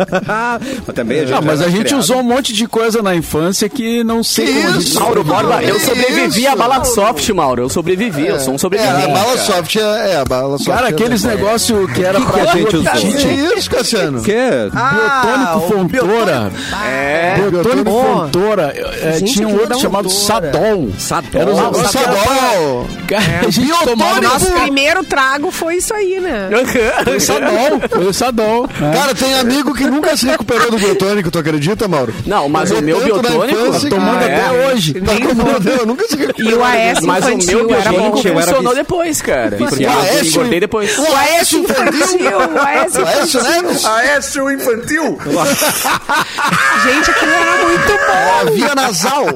Mas 0.86 0.94
também 0.94 1.20
a 1.20 1.26
gente 1.26 1.44
mas 1.44 1.60
a 1.60 1.68
gente 1.68 1.84
criado. 1.84 1.98
usou 2.00 2.18
um 2.18 2.22
monte 2.22 2.52
de 2.52 2.66
coisa 2.66 3.02
na 3.02 3.14
infância 3.14 3.68
que 3.68 4.02
não 4.04 4.22
sei 4.22 4.46
Que 4.46 4.52
como 4.54 4.66
a 4.68 4.72
gente 4.72 4.86
isso? 4.88 5.00
Mauro 5.00 5.24
Borba, 5.24 5.62
eu 5.62 5.78
sobrevivi 5.80 6.46
à 6.46 6.56
bala 6.56 6.84
soft, 6.84 7.28
Mauro. 7.30 7.62
Eu 7.62 7.68
sobrevivi, 7.68 8.26
eu 8.26 8.40
sou 8.40 8.52
um 8.52 8.56
É, 8.56 8.58
sobrevivente. 8.58 9.04
a 9.04 9.08
bala 9.14 9.38
soft 9.38 9.76
é, 9.76 10.12
é, 10.12 10.16
a 10.16 10.24
bala 10.24 10.58
soft. 10.58 10.70
Cara, 10.70 10.86
é 10.88 10.90
aqueles 10.90 11.24
negócios 11.24 11.92
que 11.92 12.04
era 12.04 12.20
pra 12.20 12.30
que 12.32 12.40
a 12.40 12.46
gente 12.52 12.76
usou? 12.76 12.90
apetite. 12.90 13.16
Que 13.26 13.58
isso, 13.58 13.70
Cassiano? 13.70 14.22
Que? 14.22 14.34
Ah, 14.74 15.56
Biotônico 15.58 16.00
Fontoura. 16.00 16.52
É. 16.86 17.34
Biotônico 17.50 17.90
Fontoura. 17.90 18.74
é, 19.02 19.20
tinha 19.20 19.48
um 19.48 19.54
outro 19.58 19.78
chamado. 19.80 20.08
Sadol. 20.10 20.90
Sadol. 20.98 21.30
Pra- 21.72 21.84
Sadol. 21.88 22.86
Cara, 23.06 23.46
a 23.46 23.50
gente 23.50 23.84
tomava 23.84 24.20
Nosso 24.20 24.50
primeiro 24.52 25.04
trago 25.04 25.50
foi 25.54 25.76
isso 25.76 25.94
aí, 25.94 26.20
né? 26.20 26.48
Foi 27.04 27.16
o 27.16 27.20
Sadol. 27.20 27.80
Foi 27.90 28.06
o 28.06 28.12
Sadol. 28.12 28.68
é. 28.92 28.96
Cara, 28.96 29.14
tem 29.14 29.34
amigo 29.38 29.74
que 29.74 29.84
nunca 29.84 30.16
se 30.16 30.26
recuperou 30.26 30.70
do 30.70 30.78
biotônico, 30.78 31.30
tu 31.30 31.38
acredita, 31.38 31.86
Mauro? 31.88 32.14
Não, 32.26 32.48
mas 32.48 32.70
o 32.70 32.80
meu 32.82 33.00
biotônico. 33.00 33.44
infância 33.46 33.80
que- 33.80 33.88
tomando 33.94 34.22
É. 34.22 34.34
até 34.36 34.66
hoje. 34.66 34.94
Tá 34.94 35.12
tomando, 35.28 35.68
eu 35.68 35.86
nunca 35.86 36.06
se 36.08 36.16
recuperou. 36.16 36.50
E 36.50 36.54
o 36.54 36.64
AS 36.64 37.00
Mas 37.02 37.24
o 37.24 37.28
meu 37.28 37.36
infantil 37.38 37.74
era 37.74 37.92
bom. 37.92 37.98
biotônico 37.98 38.28
eu 38.28 38.32
era 38.32 38.40
funcionou 38.42 38.62
vici- 38.72 38.74
depois, 38.76 39.22
cara. 39.22 39.56
Porque 39.56 39.84
eu 39.84 40.24
engordei 40.24 40.60
depois. 40.60 40.98
O 40.98 41.02
AS 41.14 41.52
infantil? 41.52 42.38
O 42.38 42.58
AS 42.60 42.94
O 42.94 43.88
AS 43.88 44.36
Infantil. 44.36 45.18
Gente, 46.84 47.10
aquilo 47.10 47.30
era 47.32 47.64
muito 47.64 47.88
bom. 47.88 48.40
A 48.40 48.44
via 48.50 48.74
nasal. 48.74 49.26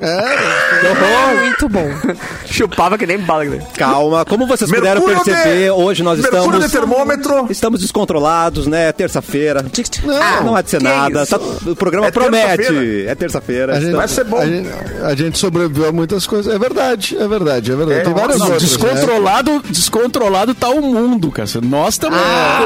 É, 0.00 1.34
muito 1.40 1.68
bom. 1.68 1.88
Chupava 2.46 2.96
que 2.98 3.06
nem 3.06 3.18
bala. 3.18 3.44
né? 3.44 3.58
Calma, 3.76 4.24
como 4.24 4.46
vocês 4.46 4.70
puderam 4.70 5.00
Mercúrio 5.04 5.24
perceber, 5.24 5.64
de- 5.64 5.70
hoje 5.70 6.02
nós 6.02 6.18
Mercúrio 6.18 6.44
estamos... 6.46 6.66
de 6.66 6.72
termômetro. 6.72 7.46
Estamos 7.50 7.80
descontrolados, 7.80 8.66
né? 8.66 8.92
Terça-feira. 8.92 9.64
Não, 10.04 10.44
não 10.44 10.56
há 10.56 10.62
de 10.62 10.70
ser 10.70 10.82
nada. 10.82 11.26
Tá- 11.26 11.38
o 11.38 11.76
programa 11.76 12.06
É 12.06 12.10
promete. 12.10 12.56
terça-feira. 12.56 13.10
É 13.10 13.14
terça-feira. 13.14 13.76
A 13.76 13.80
gente, 13.80 13.92
Vai 13.96 14.08
ser 14.08 14.24
bom. 14.24 14.38
A 14.38 14.46
gente, 14.46 14.68
a 15.02 15.14
gente 15.14 15.38
sobreviveu 15.38 15.88
a 15.88 15.92
muitas 15.92 16.26
coisas. 16.26 16.54
É 16.54 16.58
verdade, 16.58 17.16
é 17.18 17.26
verdade, 17.28 17.72
é 17.72 17.76
verdade. 17.76 18.00
É, 18.00 18.04
Tem 18.04 18.14
várias 18.14 18.38
não, 18.38 18.46
outras. 18.46 18.62
né? 18.62 18.68
descontrolado, 18.68 19.62
descontrolado 19.70 20.54
tá 20.54 20.68
o 20.68 20.82
mundo, 20.82 21.30
cara. 21.30 21.48
Nós 21.62 21.94
estamos 21.94 22.18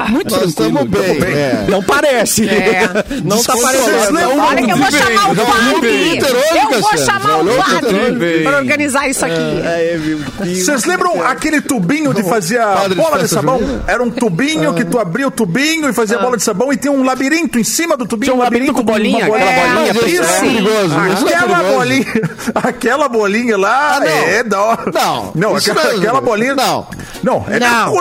muito 0.09 0.35
Nós 0.35 0.49
estamos 0.49 0.85
bem. 0.89 1.23
É. 1.23 1.67
Não 1.69 1.83
parece. 1.83 2.49
É. 2.49 2.89
Não 3.25 3.43
tá 3.43 3.53
Descontrolado. 3.55 3.79
parecendo. 4.15 4.41
Olha 4.41 4.63
que 4.65 4.71
eu 4.73 4.77
vou 4.77 4.91
chamar 4.91 5.31
o 5.31 5.35
Já 5.35 5.43
olhou 5.43 5.45
o 5.45 5.75
Vab. 5.75 5.81
Twitter 5.81 6.31
hoje, 6.37 6.59
Eu 6.75 6.81
vou 6.81 6.99
chamar 6.99 7.20
Já 7.23 7.37
o 7.37 7.41
olhou 7.41 7.55
o 7.55 7.63
Vab 7.63 7.81
Twitter 7.81 8.43
pra 8.45 8.59
organizar 8.59 9.09
isso 9.09 9.25
aqui. 9.25 9.35
É, 9.65 9.99
meu 9.99 10.19
Deus. 10.19 10.65
Vocês 10.65 10.85
lembram 10.85 11.23
aquele 11.25 11.61
tubinho 11.61 12.13
de 12.15 12.23
fazer 12.23 12.59
a 12.61 12.89
bola 12.95 13.19
de 13.19 13.29
sabão? 13.29 13.61
Era 13.87 14.03
um 14.03 14.11
tubinho 14.11 14.75
que 14.75 14.85
tu 14.85 14.99
abria 14.99 15.29
o 15.29 15.31
tubinho 15.31 15.89
e 15.89 15.93
fazia 15.93 16.17
a 16.19 16.21
bola 16.23 16.37
de 16.37 16.43
sabão 16.43 16.73
e 16.73 16.77
tinha 16.77 16.93
um 16.93 17.05
labirinto 17.05 17.59
em 17.59 17.65
cima 17.65 17.97
do 17.97 18.07
tubinho. 18.07 18.33
Tinha 18.33 18.41
um 18.41 18.45
labirinto 18.45 18.75
com 18.75 18.83
bolinha, 18.83 19.25
aquela 19.27 19.39
bolinha 19.39 19.95
Mas 19.95 20.13
isso 20.13 20.23
é 20.23 20.27
preta. 20.27 20.41
perigoso. 20.41 20.95
Isso 21.15 21.29
é 21.29 21.35
Aquela 21.35 21.63
bolinha, 21.63 22.07
aquela 22.55 23.09
bolinha 23.09 23.57
lá 23.59 23.99
Ah, 24.01 24.07
é 24.09 24.43
da 24.43 24.61
hora. 24.63 24.85
Não, 24.93 25.33
não 25.35 25.57
aquela, 25.57 25.83
é- 25.83 26.21
bolinha. 26.21 26.55
não. 26.55 26.87
não, 27.23 27.47
é 27.49 27.59
Não. 27.59 27.93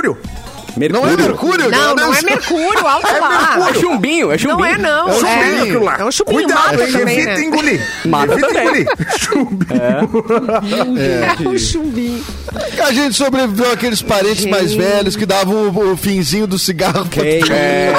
Mercúrio. 0.80 1.04
Não 1.06 1.12
é 1.14 1.18
mercúrio? 1.28 1.70
Não, 1.72 1.96
não 1.96 2.04
é 2.14 2.22
Deus. 2.22 2.24
mercúrio, 2.24 2.88
alto 2.88 3.08
lá. 3.20 3.70
É 3.70 3.74
chumbinho, 3.80 4.32
é 4.32 4.38
chumbinho. 4.38 4.58
Não 4.60 4.66
é, 4.66 4.78
não. 4.78 5.10
É 5.10 5.12
um 5.12 5.20
Chumbinho 5.20 5.44
É, 5.58 5.62
aquilo 5.62 5.84
lá. 5.86 5.98
é 6.00 6.06
um 6.06 6.12
chupinho 6.12 6.40
Cuidado, 6.44 6.78
mata 6.80 6.92
também, 6.92 7.18
Evita 7.20 7.34
né? 7.36 7.42
engolir. 7.44 7.82
Mata 8.06 8.34
Evita 8.34 8.48
também. 8.48 8.64
engolir. 8.66 8.88
Chumbinho. 9.18 9.82
É 11.46 11.48
um 11.50 11.58
chumbinho. 11.58 12.24
A 12.86 12.92
gente 12.92 13.16
sobreviveu 13.16 13.72
àqueles 13.72 14.02
parentes 14.02 14.46
mais 14.46 14.74
velhos 14.74 15.16
que 15.16 15.26
davam 15.26 15.70
o, 15.70 15.92
o 15.94 15.98
finzinho 15.98 16.48
do 16.48 16.58
cigarro 16.58 17.06
pra, 17.08 17.24
tu, 17.24 17.54
é? 17.54 17.92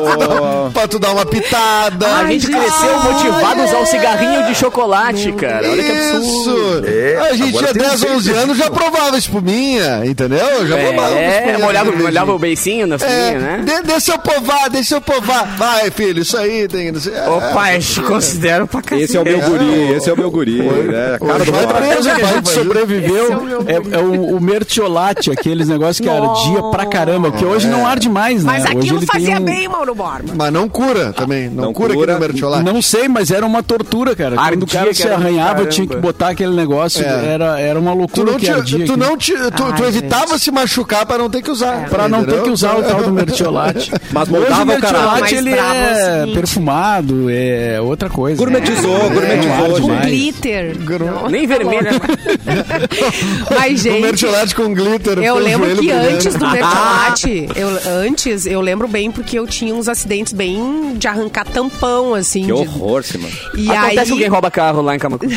o- 0.00 0.70
pra 0.72 0.88
tu 0.88 0.98
dar 0.98 1.12
uma 1.12 1.26
pitada. 1.26 2.06
A 2.16 2.24
gente 2.26 2.46
cresceu 2.46 3.00
motivado 3.02 3.60
a 3.60 3.64
usar 3.64 3.78
o 3.80 3.86
cigarrinho 3.86 4.46
de 4.46 4.54
chocolate, 4.54 5.32
cara. 5.32 5.68
Olha 5.68 5.82
que 5.82 5.90
absurdo. 5.90 6.20
Isso! 6.20 6.82
É, 6.86 7.30
a 7.30 7.34
gente 7.34 7.56
tinha 7.58 7.72
tem 7.72 7.82
10, 7.82 8.02
um 8.04 8.14
11 8.16 8.30
anos, 8.32 8.58
já 8.58 8.70
provava 8.70 9.16
espuminha, 9.18 10.02
entendeu? 10.04 10.66
Já 10.66 10.76
provava 10.76 11.14
É, 11.18 11.36
espuminha. 11.38 11.58
molhava, 11.58 11.92
molhava 12.20 12.32
o 12.34 12.38
beicinho 12.38 12.86
na 12.86 12.96
É, 12.96 12.98
filhinha, 12.98 13.38
né? 13.38 13.62
de, 13.64 13.82
deixa 13.86 14.12
eu 14.12 14.18
povar, 14.18 14.70
deixa 14.70 14.94
eu 14.96 15.00
povar. 15.00 15.46
Vai, 15.56 15.90
filho, 15.90 16.22
isso 16.22 16.36
aí 16.36 16.66
tem. 16.68 16.94
sei- 16.98 17.12
Opa, 17.28 17.74
eu 17.74 17.80
te 17.80 18.00
considero 18.02 18.66
pra 18.66 18.82
cacete. 18.82 19.02
Esse 19.04 19.16
é 19.16 19.20
o 19.20 19.24
meu 19.24 19.40
guri, 19.40 19.92
esse 19.94 20.10
é 20.10 20.12
o 20.12 20.16
meu 20.16 20.30
guri. 20.30 20.62
né? 20.62 21.14
A 21.14 21.18
cara 21.18 21.44
do 21.44 21.52
preso, 21.52 21.92
coisa 21.94 22.14
que 22.14 22.22
a 22.22 22.26
gente 22.26 22.48
sobreviveu 22.50 23.64
é 23.66 23.72
é, 23.72 23.98
é 23.98 24.02
o, 24.02 24.36
o 24.36 24.40
mertiolate, 24.40 25.30
aqueles 25.30 25.68
negócios 25.68 26.00
que 26.00 26.08
ardia 26.08 26.62
pra 26.70 26.86
caramba, 26.86 27.30
que 27.32 27.44
hoje 27.44 27.66
não 27.68 27.86
arde 27.86 28.08
mais, 28.08 28.44
né? 28.44 28.52
Mas 28.52 28.64
hoje 28.64 28.76
aquilo 28.78 28.98
tem 28.98 29.06
fazia 29.06 29.36
um- 29.40 29.44
bem, 29.44 29.68
Mauro 29.68 29.94
Borba. 29.94 30.32
Mas 30.34 30.52
não 30.52 30.68
cura 30.68 31.12
também. 31.12 31.48
Não, 31.48 31.64
Não 31.66 31.72
cura, 31.72 31.94
cura. 31.94 32.12
aqui 32.14 32.20
no 32.22 32.28
mertiolate. 32.28 32.64
Não 32.64 32.82
sei, 32.82 33.08
mas 33.08 33.30
era 33.30 33.44
uma 33.46 33.62
tortura, 33.62 34.14
cara. 34.14 34.36
Quando 34.36 34.46
Ardia, 34.46 34.64
o 34.64 34.66
cara 34.66 34.94
se 34.94 35.08
arranhava, 35.08 35.66
tinha 35.66 35.86
que 35.86 35.96
botar 35.96 36.28
aquele 36.30 36.54
negócio. 36.54 37.04
É. 37.04 37.30
Era, 37.34 37.60
era 37.60 37.78
uma 37.78 37.92
Tu 37.92 37.98
loucura 37.98 38.32
não, 38.32 38.38
que 38.38 38.44
te, 38.46 38.50
ardia. 38.50 38.78
tu 38.78 38.82
aquilo. 38.92 38.96
não 38.96 39.16
te, 39.16 39.32
tu, 39.56 39.72
tu 39.74 39.84
evitava 39.84 40.38
se 40.38 40.50
machucar 40.50 41.06
pra 41.06 41.18
não 41.18 41.30
ter 41.30 41.42
que 41.42 41.50
usar. 41.50 41.88
Pra 41.88 42.08
não 42.10 42.24
ter 42.24 42.42
que 42.42 42.50
usar 42.50 42.76
o 42.76 42.82
tal 42.82 43.02
do 43.02 43.12
mertiolate. 43.12 43.90
Mas 44.12 44.28
Hoje 44.28 44.38
moldava 44.38 44.60
o 44.60 44.64
o 44.64 44.66
mertiolate, 44.66 45.34
ele 45.34 45.50
é 45.50 45.54
o 45.54 45.56
é 45.58 46.14
seguinte. 46.20 46.34
perfumado, 46.34 47.30
é 47.30 47.80
outra 47.80 48.08
coisa. 48.10 48.36
Gourmetizou, 48.36 49.10
gourmetizou, 49.10 49.76
É. 49.76 49.80
Com 49.80 50.00
glitter. 50.06 50.76
Não, 51.00 51.28
Nem 51.28 51.46
vermelho, 51.46 51.82
né? 51.84 51.90
Mas, 53.50 53.80
O 53.80 53.82
gente, 53.82 54.02
mertiolate 54.02 54.54
com 54.54 54.72
glitter. 54.74 55.18
eu 55.18 55.34
o 55.34 55.38
lembro 55.38 55.76
que 55.76 55.90
antes 55.90 56.34
do 56.34 56.46
mertiolate, 56.48 57.48
eu, 57.56 57.68
antes, 58.02 58.46
eu 58.46 58.60
lembro 58.60 58.88
bem 58.88 59.10
porque 59.10 59.38
eu 59.38 59.46
tinha 59.46 59.74
uns 59.74 59.88
acidentes 59.88 60.32
bem 60.32 60.94
de 60.96 61.06
arrancar 61.08 61.44
tampão, 61.46 62.14
assim. 62.14 62.40
Que 62.42 62.46
de- 62.46 62.52
horror, 62.52 63.02
Simão. 63.02 63.30
E 63.56 63.70
Acontece 63.70 63.98
aí, 64.00 64.06
que 64.06 64.12
alguém 64.12 64.28
rouba 64.28 64.50
carro 64.50 64.82
lá 64.82 64.94
em 64.94 64.98
Camacuã. 64.98 65.28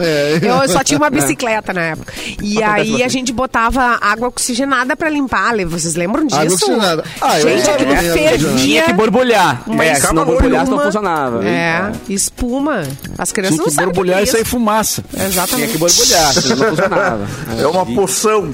É. 0.00 0.38
Eu 0.42 0.68
só 0.68 0.82
tinha 0.84 0.98
uma 0.98 1.10
bicicleta 1.10 1.72
na 1.72 1.82
época. 1.82 2.12
E 2.42 2.62
Acontece 2.62 2.94
aí 2.94 3.02
a 3.02 3.08
gente 3.08 3.32
botava 3.32 3.98
água 4.00 4.28
oxigenada 4.28 4.96
pra 4.96 5.08
limpar. 5.08 5.48
Vocês 5.66 5.94
lembram 5.94 6.07
disso? 6.24 6.36
Água 6.40 6.54
oxigenada. 6.54 7.04
Ah, 7.20 7.40
gente, 7.40 7.70
aquilo 7.70 7.96
fervia. 7.96 8.56
Tinha 8.56 8.82
que 8.84 8.92
borbulhar. 8.92 9.62
Mas 9.66 9.88
é, 9.88 9.94
se 10.06 10.14
não 10.14 10.24
borbulhasse, 10.24 10.70
não 10.70 10.78
funcionava. 10.80 11.44
É, 11.48 11.92
espuma. 12.08 12.82
As 13.16 13.32
crianças 13.32 13.56
Tinha 13.56 13.64
não 13.66 13.72
sabem 13.72 13.88
o 13.88 13.90
que 13.90 13.96
borbulhar 13.96 14.20
é 14.20 14.22
e 14.22 14.26
sair 14.26 14.40
isso. 14.42 14.50
fumaça. 14.50 15.04
Exatamente. 15.14 15.54
Tinha 15.56 15.68
que 15.68 15.78
borbulhar, 15.78 16.32
senão 16.32 16.56
não 16.56 16.66
funcionava. 16.68 17.26
É 17.58 17.66
uma 17.66 17.86
poção. 17.86 18.50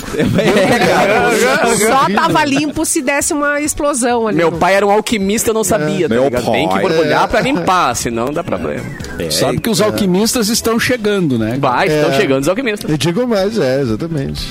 Só 1.86 2.14
tava 2.14 2.44
limpo 2.44 2.84
se 2.84 3.02
desse 3.02 3.32
uma 3.32 3.60
explosão 3.60 4.26
ali. 4.28 4.36
Meu 4.36 4.52
pai 4.52 4.74
era 4.74 4.86
um 4.86 4.90
alquimista, 4.90 5.50
eu 5.50 5.54
não 5.54 5.64
sabia. 5.64 6.08
tá 6.08 6.14
Meu 6.14 6.24
ligado? 6.24 6.50
Tem 6.50 6.68
que 6.68 6.74
pai. 6.74 6.82
borbulhar 6.82 7.28
pra 7.28 7.40
limpar, 7.40 7.94
senão 7.96 8.32
dá 8.32 8.42
problema. 8.44 8.84
Sabe 9.30 9.60
que 9.60 9.70
os 9.70 9.80
alquimistas 9.80 10.48
estão 10.48 10.78
chegando, 10.78 11.38
né? 11.38 11.56
Vai, 11.60 11.88
estão 11.88 12.12
chegando 12.14 12.42
os 12.42 12.48
alquimistas. 12.48 12.90
Eu 12.90 12.96
digo 12.96 13.26
mais, 13.26 13.58
é, 13.58 13.80
exatamente. 13.80 14.42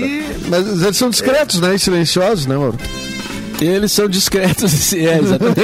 E- 0.00 0.30
mas 0.48 0.82
eles 0.82 0.96
são 0.96 1.10
discretos, 1.10 1.60
né? 1.60 1.74
E 1.74 1.78
silenciosos, 1.90 2.46
né, 2.46 2.56
Mauro? 2.56 2.78
Eles 3.60 3.92
são 3.92 4.08
discretos, 4.08 4.92
é, 4.94 5.18
exatamente. 5.18 5.60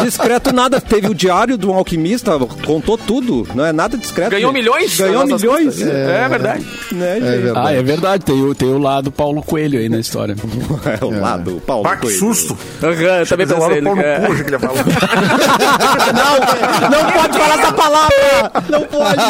Discreto 0.04 0.52
nada. 0.52 0.80
Teve 0.80 1.08
o 1.08 1.14
diário 1.14 1.58
de 1.58 1.66
um 1.66 1.74
alquimista, 1.74 2.32
contou 2.64 2.96
tudo. 2.96 3.46
Não 3.54 3.64
é 3.66 3.72
nada 3.72 3.96
discreto. 3.98 4.30
Ganhou 4.30 4.52
milhões? 4.52 4.96
Ganhou 4.96 5.26
milhões. 5.26 5.74
custas. 5.74 5.88
É, 5.88 6.28
verdade. 6.28 6.66
Né, 6.92 7.16
É 7.18 7.20
verdade. 7.20 7.68
Ah, 7.68 7.72
é 7.72 7.82
verdade, 7.82 8.24
tem 8.24 8.42
o, 8.42 8.54
tem 8.54 8.68
o 8.68 8.78
lado 8.78 9.10
Paulo 9.12 9.42
Coelho 9.42 9.78
aí 9.78 9.88
na 9.88 9.98
história. 9.98 10.34
É 11.00 11.04
o 11.04 11.20
lado, 11.20 11.62
Paulo 11.66 11.82
Pá, 11.84 11.96
que 11.96 12.02
Coelho. 12.02 12.18
susto. 12.18 12.56
Aham, 12.82 12.92
eu 13.20 13.26
também 13.26 13.46
pensei. 13.46 13.62
olho 13.62 13.80
o 13.80 13.84
pau 13.84 13.94
no 13.96 14.02
cu, 14.02 14.32
achei 14.32 14.36
que 14.36 14.42
ele 14.42 14.50
ia 14.52 14.58
falar. 14.58 14.84
Não 16.90 17.12
pode 17.12 17.38
falar 17.38 17.58
essa 17.58 17.72
palavra! 17.72 18.52
Não 18.68 18.82
pode! 18.82 19.22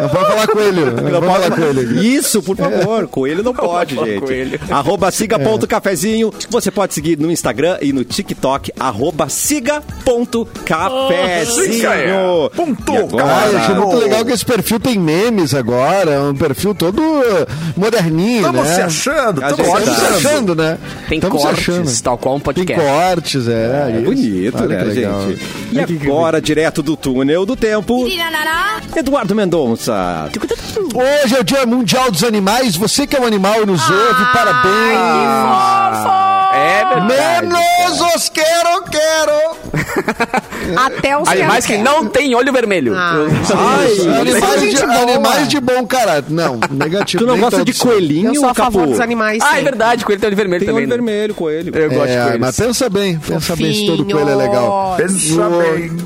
Não 0.00 0.08
pode 0.08 0.26
falar 0.26 0.46
com 0.48 0.60
ele. 0.60 0.84
Não 0.84 1.20
pode 1.20 1.26
falar 1.26 1.50
com 1.50 1.62
ele. 1.62 2.06
Isso, 2.06 2.42
por 2.42 2.56
favor. 2.56 3.06
Coelho 3.08 3.42
não 3.42 3.54
pode, 3.54 3.94
falar 3.94 4.06
gente. 4.08 4.20
coelho. 4.20 4.60
Arroba 4.70 5.10
siga.cafezinho. 5.10 6.32
Você 6.54 6.70
pode 6.70 6.94
seguir 6.94 7.18
no 7.18 7.32
Instagram 7.32 7.78
e 7.82 7.92
no 7.92 8.04
TikTok. 8.04 8.70
Arroba 8.78 9.28
siga.cafezinho. 9.28 11.72
Siga, 11.74 11.94
é. 11.96 12.12
Ponto, 12.54 12.92
agora- 12.92 13.48
eu 13.50 13.58
achei 13.58 13.74
muito 13.74 13.96
legal 13.96 14.24
que 14.24 14.30
esse 14.30 14.44
perfil 14.44 14.78
tem 14.78 14.96
memes 14.96 15.52
agora, 15.52 16.12
é 16.12 16.20
um 16.20 16.34
perfil 16.34 16.72
todo 16.72 17.02
moderninho, 17.76 18.46
Estamos 18.46 18.68
né? 18.68 18.74
se 18.76 18.82
achando, 18.82 19.42
estamos 19.42 19.66
se 19.66 19.72
tá. 20.00 20.08
achando, 20.14 20.54
né? 20.54 20.78
Tem 21.08 21.18
Tamo 21.18 21.38
cortes, 21.38 21.68
achando. 21.68 22.02
tal 22.02 22.16
qual 22.18 22.36
um 22.36 22.38
Tem 22.38 22.44
podcast. 22.44 22.86
cortes, 22.86 23.48
é. 23.48 23.96
É 23.96 24.00
bonito, 24.00 24.56
Olha 24.56 24.78
né, 24.78 24.84
que 24.84 24.94
gente? 24.94 25.40
E 25.72 25.80
agora, 25.80 26.40
direto 26.40 26.84
do 26.84 26.96
túnel 26.96 27.44
do 27.44 27.56
tempo, 27.56 28.06
Eduardo 28.94 29.34
Mendonça. 29.34 30.30
Hoje 30.94 31.34
é 31.34 31.40
o 31.40 31.44
Dia 31.44 31.66
Mundial 31.66 32.12
dos 32.12 32.22
Animais. 32.22 32.76
Você 32.76 33.08
que 33.08 33.16
é 33.16 33.20
um 33.20 33.26
animal 33.26 33.64
e 33.64 33.66
nos 33.66 33.82
ouve, 33.90 34.24
parabéns. 34.32 36.43
É 36.54 36.84
verdade. 36.88 37.46
Menos 37.46 38.00
os 38.14 38.28
quero, 38.28 38.82
quero. 38.90 39.56
Até 40.76 41.16
o 41.16 41.28
Animais 41.28 41.66
que 41.66 41.76
não 41.78 42.06
tem 42.06 42.34
olho 42.34 42.52
vermelho. 42.52 42.94
Ah. 42.96 43.16
Ai, 43.54 44.20
animais, 44.20 44.60
de, 44.60 44.70
gente 44.70 44.86
boa. 44.86 44.98
animais 45.02 45.48
de 45.48 45.60
bom 45.60 45.86
caráter. 45.86 46.30
Não, 46.32 46.58
negativo. 46.70 47.22
Tu 47.24 47.26
não 47.26 47.38
gosta 47.38 47.64
de 47.64 47.72
são. 47.72 47.88
coelhinho, 47.90 48.30
Eu 48.30 48.34
sou 48.36 48.48
a 48.48 48.54
favor 48.54 48.80
Capu? 48.80 48.90
dos 48.92 49.00
animais. 49.00 49.42
Ah, 49.42 49.58
é 49.58 49.62
verdade, 49.62 50.04
coelho 50.04 50.20
tem 50.20 50.28
olho 50.28 50.36
vermelho 50.36 50.60
Tem 50.60 50.68
também. 50.68 50.82
olho 50.84 50.88
né? 50.90 50.96
vermelho, 50.96 51.34
coelho. 51.34 51.76
Eu 51.76 51.90
gosto 51.90 52.06
de 52.06 52.12
É, 52.12 52.22
coelhos. 52.22 52.40
mas 52.40 52.56
pensa 52.56 52.88
bem, 52.88 53.18
pensa 53.18 53.56
bem 53.56 53.74
se 53.74 53.86
todo 53.86 54.04
coelho 54.04 54.28
é 54.30 54.34
legal. 54.36 54.94
Pensa 54.96 55.48
bem. 55.50 55.96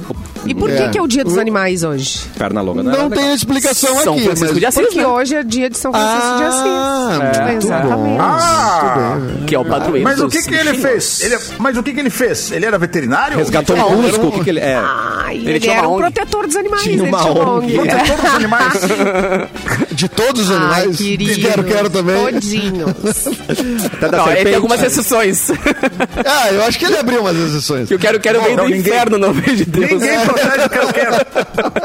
E 0.46 0.54
por 0.54 0.70
que, 0.70 0.76
É. 0.82 0.88
que 0.88 0.98
é 0.98 1.02
o 1.02 1.06
dia 1.06 1.24
dos 1.24 1.36
animais 1.36 1.82
hoje? 1.82 2.20
Perna 2.38 2.60
longa, 2.60 2.82
né? 2.82 2.92
Não 2.96 3.10
tem 3.10 3.34
explicação 3.34 3.94
São 4.02 4.14
aqui, 4.14 4.24
Francisco 4.24 4.52
mas... 4.52 4.58
de 4.60 4.66
Assis, 4.66 4.82
Porque 4.82 5.00
né? 5.00 5.06
hoje 5.06 5.34
é 5.36 5.42
dia 5.42 5.68
de 5.70 5.76
São 5.78 5.92
Francisco 5.92 6.36
de 6.38 6.44
Assis. 6.44 6.62
Ah, 6.64 7.18
muito 7.50 7.66
Exatamente. 7.66 7.94
bom. 7.96 8.18
Ah, 8.20 9.16
Que 9.46 9.54
é 9.54 9.58
o 9.58 9.64
padroeiro 9.64 10.04
mas 10.08 10.20
o 10.20 10.28
que, 10.28 10.42
que 10.42 10.54
ele 10.54 10.74
fez? 10.74 11.20
Ele, 11.22 11.34
é- 11.34 11.40
mas 11.58 11.76
o 11.76 11.82
que, 11.82 11.92
que 11.92 12.00
ele 12.00 12.10
fez? 12.10 12.50
Ele 12.52 12.64
era 12.66 12.78
veterinário? 12.78 13.36
Resgatou 13.36 13.76
um 13.76 14.02
musgo, 14.02 14.28
o 14.28 14.32
que, 14.32 14.44
que 14.44 14.50
ele 14.50 14.60
é? 14.60 14.76
Ai, 14.76 15.36
Ele 15.36 15.50
ele, 15.56 15.68
era 15.68 15.88
um 15.88 15.96
protetor 15.98 16.46
dos 16.46 16.56
animais. 16.56 16.82
Tinha 16.82 16.94
ele 16.96 17.08
uma 17.08 17.18
tinha 17.20 17.32
uma 17.32 17.50
ONG. 17.56 17.78
ONG. 17.78 17.88
Protetor 17.88 18.16
dos 18.22 18.34
animais. 18.34 18.72
De 19.98 20.08
todos 20.08 20.42
os 20.42 20.50
Ai, 20.50 20.56
animais. 20.56 20.96
querido. 20.96 21.40
quero, 21.40 21.64
quero 21.64 21.90
também. 21.90 22.32
Todinhos. 22.34 22.90
Até 23.92 24.08
da 24.08 24.16
Não, 24.16 24.24
ele 24.26 24.26
serpente. 24.26 24.44
tem 24.44 24.54
algumas 24.54 24.82
exceções. 24.84 25.48
Ah, 26.24 26.52
eu 26.52 26.62
acho 26.64 26.78
que 26.78 26.84
ele 26.84 26.96
abriu 26.96 27.20
umas 27.20 27.36
exceções. 27.36 27.88
Que 27.88 27.94
eu 27.94 27.98
quero, 27.98 28.20
quero 28.20 28.38
Bom, 28.38 28.44
veio 28.44 28.56
do 28.56 28.62
não, 28.62 28.68
ninguém- 28.70 28.92
inferno, 28.92 29.18
não 29.18 29.32
veio 29.34 29.56
de 29.56 29.64
Deus. 29.64 29.90
Ninguém 29.92 30.20
protege 30.20 30.64
o 30.66 30.68
quero, 30.68 30.92
quero. 30.92 31.16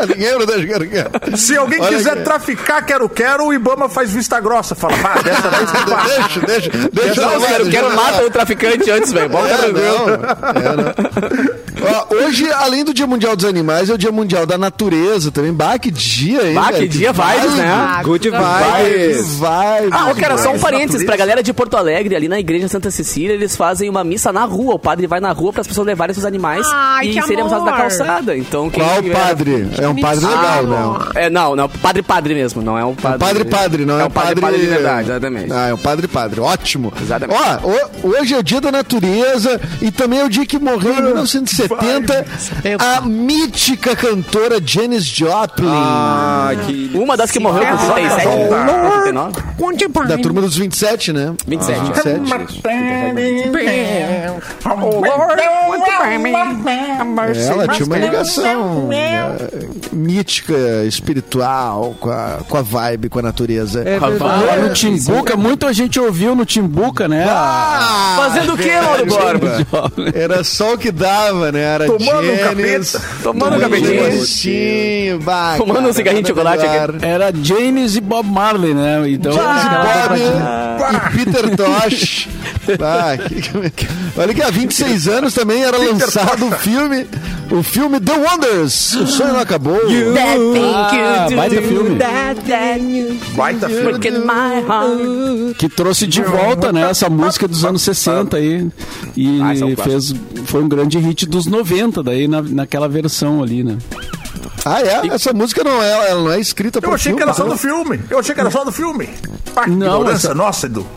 Ninguém 0.13 0.31
não 0.31 0.45
deixa, 0.45 0.67
quero, 0.67 0.87
quero. 0.89 1.37
Se 1.37 1.55
alguém 1.57 1.79
Olha 1.81 1.97
quiser 1.97 2.13
aqui. 2.13 2.21
traficar 2.23 2.81
quero, 2.85 3.09
quero, 3.09 3.45
o 3.45 3.53
Ibama 3.53 3.87
faz 3.89 4.11
vista 4.11 4.39
grossa. 4.39 4.75
Fala, 4.75 4.95
pá, 4.97 5.15
dessa 5.21 5.49
vez 5.49 5.73
não 5.73 5.85
vai. 5.85 6.07
Deixa, 6.07 6.39
deixa, 6.41 6.69
deixa. 6.91 7.21
Não, 7.21 7.29
levar, 7.33 7.47
quero, 7.47 7.69
quero 7.69 7.95
mata 7.95 8.25
o 8.25 8.29
traficante 8.29 8.91
antes, 8.91 9.11
velho. 9.11 9.29
Bota 9.29 9.47
É, 9.53 9.57
tranquilo. 9.57 10.05
não, 10.05 10.61
é, 10.61 10.75
não. 10.75 11.72
Ó, 11.85 12.15
hoje, 12.15 12.49
além 12.51 12.83
do 12.83 12.93
Dia 12.93 13.05
Mundial 13.07 13.35
dos 13.35 13.45
Animais, 13.45 13.89
é 13.89 13.93
o 13.93 13.97
Dia 13.97 14.11
Mundial 14.11 14.45
da 14.45 14.57
Natureza 14.57 15.31
também. 15.31 15.53
Bah, 15.53 15.77
que 15.77 15.91
dia, 15.91 16.47
hein? 16.47 16.53
Bah, 16.55 16.67
que 16.67 16.73
velho? 16.79 16.89
dia 16.89 17.11
vibes, 17.13 17.53
né? 17.55 17.67
Ah, 17.67 18.01
Good 18.03 18.29
vibes. 18.29 19.37
Vai. 19.37 19.87
Ah, 19.91 20.13
cara, 20.15 20.37
só 20.37 20.51
um 20.51 20.59
parênteses. 20.59 21.01
natureza. 21.01 21.05
Pra 21.05 21.17
galera 21.17 21.43
de 21.43 21.53
Porto 21.53 21.75
Alegre, 21.77 22.15
ali 22.15 22.27
na 22.27 22.39
igreja 22.39 22.67
Santa 22.67 22.89
Cecília, 22.91 23.33
eles 23.33 23.55
fazem 23.55 23.89
uma 23.89 24.03
missa 24.03 24.31
na 24.31 24.45
rua. 24.45 24.75
O 24.75 24.79
padre 24.79 25.07
vai 25.07 25.19
na 25.19 25.31
rua 25.31 25.51
para 25.51 25.61
as 25.61 25.67
pessoas 25.67 25.87
levarem 25.87 26.13
seus 26.13 26.25
animais 26.25 26.65
Ai, 26.71 27.07
e 27.09 27.21
serem 27.23 27.43
usados 27.43 27.65
na 27.65 27.71
amor. 27.73 27.81
calçada. 27.81 28.37
Então, 28.37 28.69
quem 28.69 28.83
Qual 28.83 29.01
tiver- 29.01 29.13
padre? 29.15 29.67
É 29.77 29.87
um 29.87 29.95
padre 29.95 30.25
legal, 30.25 30.63
né? 30.63 31.05
É, 31.15 31.29
não, 31.29 31.55
não, 31.55 31.67
padre 31.69 32.01
padre 32.01 32.33
mesmo, 32.33 32.61
não 32.61 32.77
é 32.77 32.85
um 32.85 32.95
padre. 32.95 33.19
Padre 33.19 33.45
Padre, 33.45 33.85
não 33.85 33.99
é, 33.99 34.03
é 34.03 34.05
um 34.05 34.09
padre 34.09 34.41
padre 34.41 34.59
de 34.59 34.65
verdade, 34.67 35.09
exatamente. 35.09 35.51
Ah, 35.51 35.67
é 35.67 35.73
um 35.73 35.77
Padre 35.77 36.07
Padre, 36.07 36.39
ótimo. 36.39 36.93
Exatamente. 37.01 37.39
Ó, 37.39 37.67
ho- 37.69 38.17
hoje 38.17 38.33
é 38.33 38.37
o 38.37 38.43
dia 38.43 38.59
da 38.61 38.71
natureza 38.71 39.59
e 39.81 39.91
também 39.91 40.19
é 40.19 40.25
o 40.25 40.29
dia 40.29 40.45
que 40.45 40.57
morreu 40.57 40.93
em 40.93 41.01
1970 41.01 41.72
a 42.79 43.01
mítica 43.01 43.95
cantora 43.95 44.59
Janis 44.63 45.05
Joplin. 45.05 45.67
Ah, 45.69 46.51
que... 46.65 46.91
Uma 46.93 47.17
das 47.17 47.31
que 47.31 47.39
morreu 47.39 47.65
com 47.65 47.77
37, 47.77 48.25
Lord. 48.25 49.03
39. 49.03 50.07
Da 50.07 50.17
turma 50.17 50.41
dos 50.41 50.57
27, 50.57 51.13
né? 51.13 51.33
27. 51.47 51.79
Dos 51.79 51.87
27. 51.89 52.61
É, 53.57 54.33
Ela 57.49 57.67
tinha 57.67 57.85
uma 57.85 57.97
ligação 57.97 58.89
eh, 58.91 59.37
mítica, 59.91 60.83
espiritual, 60.85 61.95
com 61.99 62.09
a, 62.09 62.39
com 62.47 62.57
a 62.57 62.61
vibe, 62.61 63.09
com 63.09 63.19
a 63.19 63.21
natureza. 63.21 63.83
Lá 64.19 64.57
no 64.57 64.73
Timbuca, 64.73 65.35
muita 65.35 65.73
gente 65.73 65.99
ouviu 65.99 66.35
no 66.35 66.45
Timbuca, 66.45 67.07
né? 67.07 67.25
Ah, 67.29 68.15
Fazendo 68.17 68.53
o 68.53 68.57
que, 68.57 68.71
Mauro 68.71 69.05
Borba? 69.05 69.65
Era 70.13 70.43
só 70.43 70.73
o 70.73 70.77
que 70.77 70.91
dava, 70.91 71.51
né? 71.51 71.62
Era 71.63 71.85
Tomando 71.85 72.31
um 72.31 72.37
capeta. 72.37 73.01
Tomando 73.23 73.55
um 73.55 73.59
capetinho. 73.59 75.19
Tomando 75.57 75.75
cara, 75.75 75.87
um 75.89 75.93
cigarrinho 75.93 76.23
de 76.23 76.29
chocolate 76.29 76.65
aqui. 76.65 77.05
Era 77.05 77.31
James 77.41 77.95
e 77.95 78.01
Bob 78.01 78.27
Marley, 78.29 78.73
né? 78.73 79.03
Então, 79.09 79.31
James 79.31 79.65
aquela 79.65 79.83
Bob 79.83 80.19
dobradinha. 80.19 81.11
e 81.13 81.25
Peter 81.25 81.55
Tosh. 81.55 82.27
Ah, 82.79 83.17
que- 83.17 83.41
que- 83.71 83.87
Olha 84.15 84.33
que 84.33 84.41
há 84.41 84.49
26 84.49 85.09
anos 85.09 85.33
também 85.33 85.65
era 85.65 85.75
lançado 85.77 86.47
o 86.47 86.51
filme, 86.53 87.05
o 87.53 87.63
filme 87.63 87.99
The 87.99 88.13
Wonders. 88.13 88.95
O 88.95 89.07
sonho 89.07 89.33
não 89.33 89.39
acabou. 89.39 89.79
Ah, 90.75 91.27
baita 91.35 91.61
filme. 91.61 91.97
Baita 93.35 93.69
filme. 93.69 95.53
Que 95.57 95.69
trouxe 95.69 96.07
de 96.07 96.21
volta, 96.21 96.71
né, 96.71 96.89
essa 96.89 97.09
música 97.09 97.47
dos 97.47 97.63
anos 97.63 97.81
60 97.83 98.37
aí. 98.37 98.67
E 99.15 99.41
Ah, 99.41 99.55
é 99.57 99.65
um 99.65 99.75
fez, 99.75 100.13
foi 100.45 100.63
um 100.63 100.67
grande 100.67 100.97
hit 100.99 101.25
dos 101.25 101.45
90 101.45 102.01
daí, 102.03 102.27
na, 102.27 102.41
naquela 102.41 102.87
versão 102.89 103.41
ali, 103.43 103.63
né? 103.63 103.77
Ah, 104.65 104.81
é? 104.81 105.07
Essa 105.13 105.33
música 105.33 105.61
não 105.63 105.83
é, 105.83 106.09
ela 106.09 106.21
não 106.21 106.31
é 106.31 106.39
escrita 106.39 106.81
por 106.81 106.87
Eu 106.87 106.93
achei 106.93 107.11
filme, 107.11 107.17
que 107.17 107.23
era 107.23 107.33
só 107.33 107.43
do 107.43 107.57
filme. 107.57 107.99
Eu 108.09 108.19
achei 108.19 108.33
que 108.33 108.39
era 108.39 108.49
só 108.49 108.63
do 108.63 108.71
filme. 108.71 109.09
Pá, 109.53 109.67
Não, 109.67 110.09
essa- 110.09 110.33
nossa, 110.33 110.67
Edu. 110.67 110.87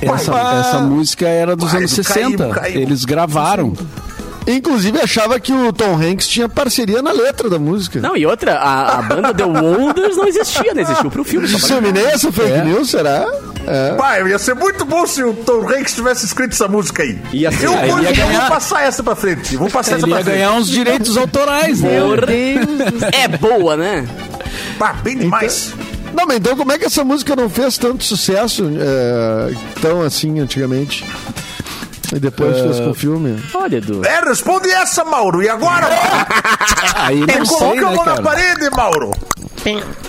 Essa, 0.00 0.32
essa 0.32 0.78
música 0.80 1.28
era 1.28 1.54
dos 1.54 1.70
Vai, 1.70 1.80
anos 1.80 1.92
Edu, 1.92 2.04
60. 2.04 2.36
caiu, 2.38 2.50
caiu. 2.54 2.80
Eles 2.80 3.04
gravaram. 3.04 3.74
Inclusive 4.46 5.00
achava 5.00 5.38
que 5.38 5.52
o 5.52 5.72
Tom 5.72 5.94
Hanks 5.96 6.26
tinha 6.28 6.48
parceria 6.48 7.00
na 7.00 7.12
letra 7.12 7.48
da 7.48 7.58
música. 7.58 8.00
Não, 8.00 8.16
e 8.16 8.26
outra, 8.26 8.54
a, 8.58 8.98
a 8.98 9.02
banda 9.02 9.32
The 9.32 9.44
Wonders 9.44 10.16
não 10.16 10.26
existia, 10.26 10.74
não 10.74 10.82
existiu 10.82 11.10
pro 11.10 11.22
filme. 11.24 11.46
Disseminei 11.46 12.04
essa 12.06 12.32
fake 12.32 12.50
É. 12.52 12.64
news, 12.64 12.90
será? 12.90 13.24
Pai, 13.96 14.26
ia 14.28 14.38
ser 14.38 14.54
muito 14.54 14.84
bom 14.84 15.06
se 15.06 15.22
o 15.22 15.32
Tom 15.32 15.68
Hanks 15.68 15.94
tivesse 15.94 16.26
escrito 16.26 16.52
essa 16.52 16.66
música 16.66 17.02
aí. 17.04 17.16
Ia 17.32 17.52
ser. 17.52 17.66
Eu, 17.66 17.72
vou, 17.76 18.00
ia 18.00 18.10
ganhar- 18.12 18.40
vou 18.40 18.48
passar 18.50 18.82
essa 18.82 19.02
pra 19.02 19.14
frente. 19.14 19.56
Vou 19.56 19.70
passar 19.70 19.96
essa 19.96 20.04
Ele 20.04 20.10
pra 20.12 20.18
ia 20.20 20.24
frente. 20.24 20.36
ganhar 20.38 20.52
uns 20.54 20.68
direitos 20.68 21.16
autorais, 21.16 21.80
né? 21.80 21.98
É 23.12 23.28
boa, 23.28 23.76
né? 23.76 24.06
Ah, 24.80 24.92
bem 24.94 25.16
demais. 25.16 25.72
Não, 26.12 26.26
mas 26.26 26.36
então 26.38 26.56
como 26.56 26.72
é 26.72 26.78
que 26.78 26.84
essa 26.84 27.04
música 27.04 27.34
não 27.36 27.48
fez 27.48 27.78
tanto 27.78 28.02
sucesso 28.04 28.68
é, 28.78 29.54
tão 29.80 30.02
assim 30.02 30.40
antigamente? 30.40 31.04
E 32.14 32.20
depois 32.20 32.58
fez 32.60 32.80
com 32.80 32.90
o 32.90 32.94
filme? 32.94 33.42
Olha, 33.54 33.76
Edu. 33.76 34.04
É, 34.04 34.20
responde 34.20 34.68
essa, 34.70 35.04
Mauro. 35.04 35.42
E 35.42 35.48
agora? 35.48 35.88
Aí 36.96 37.20
não 37.20 37.46
sei, 37.46 37.58
Coloca 37.58 37.86
a 37.86 37.90
né, 37.90 37.96
mão 37.96 38.04
na 38.04 38.22
parede, 38.22 38.70
Mauro. 38.76 39.10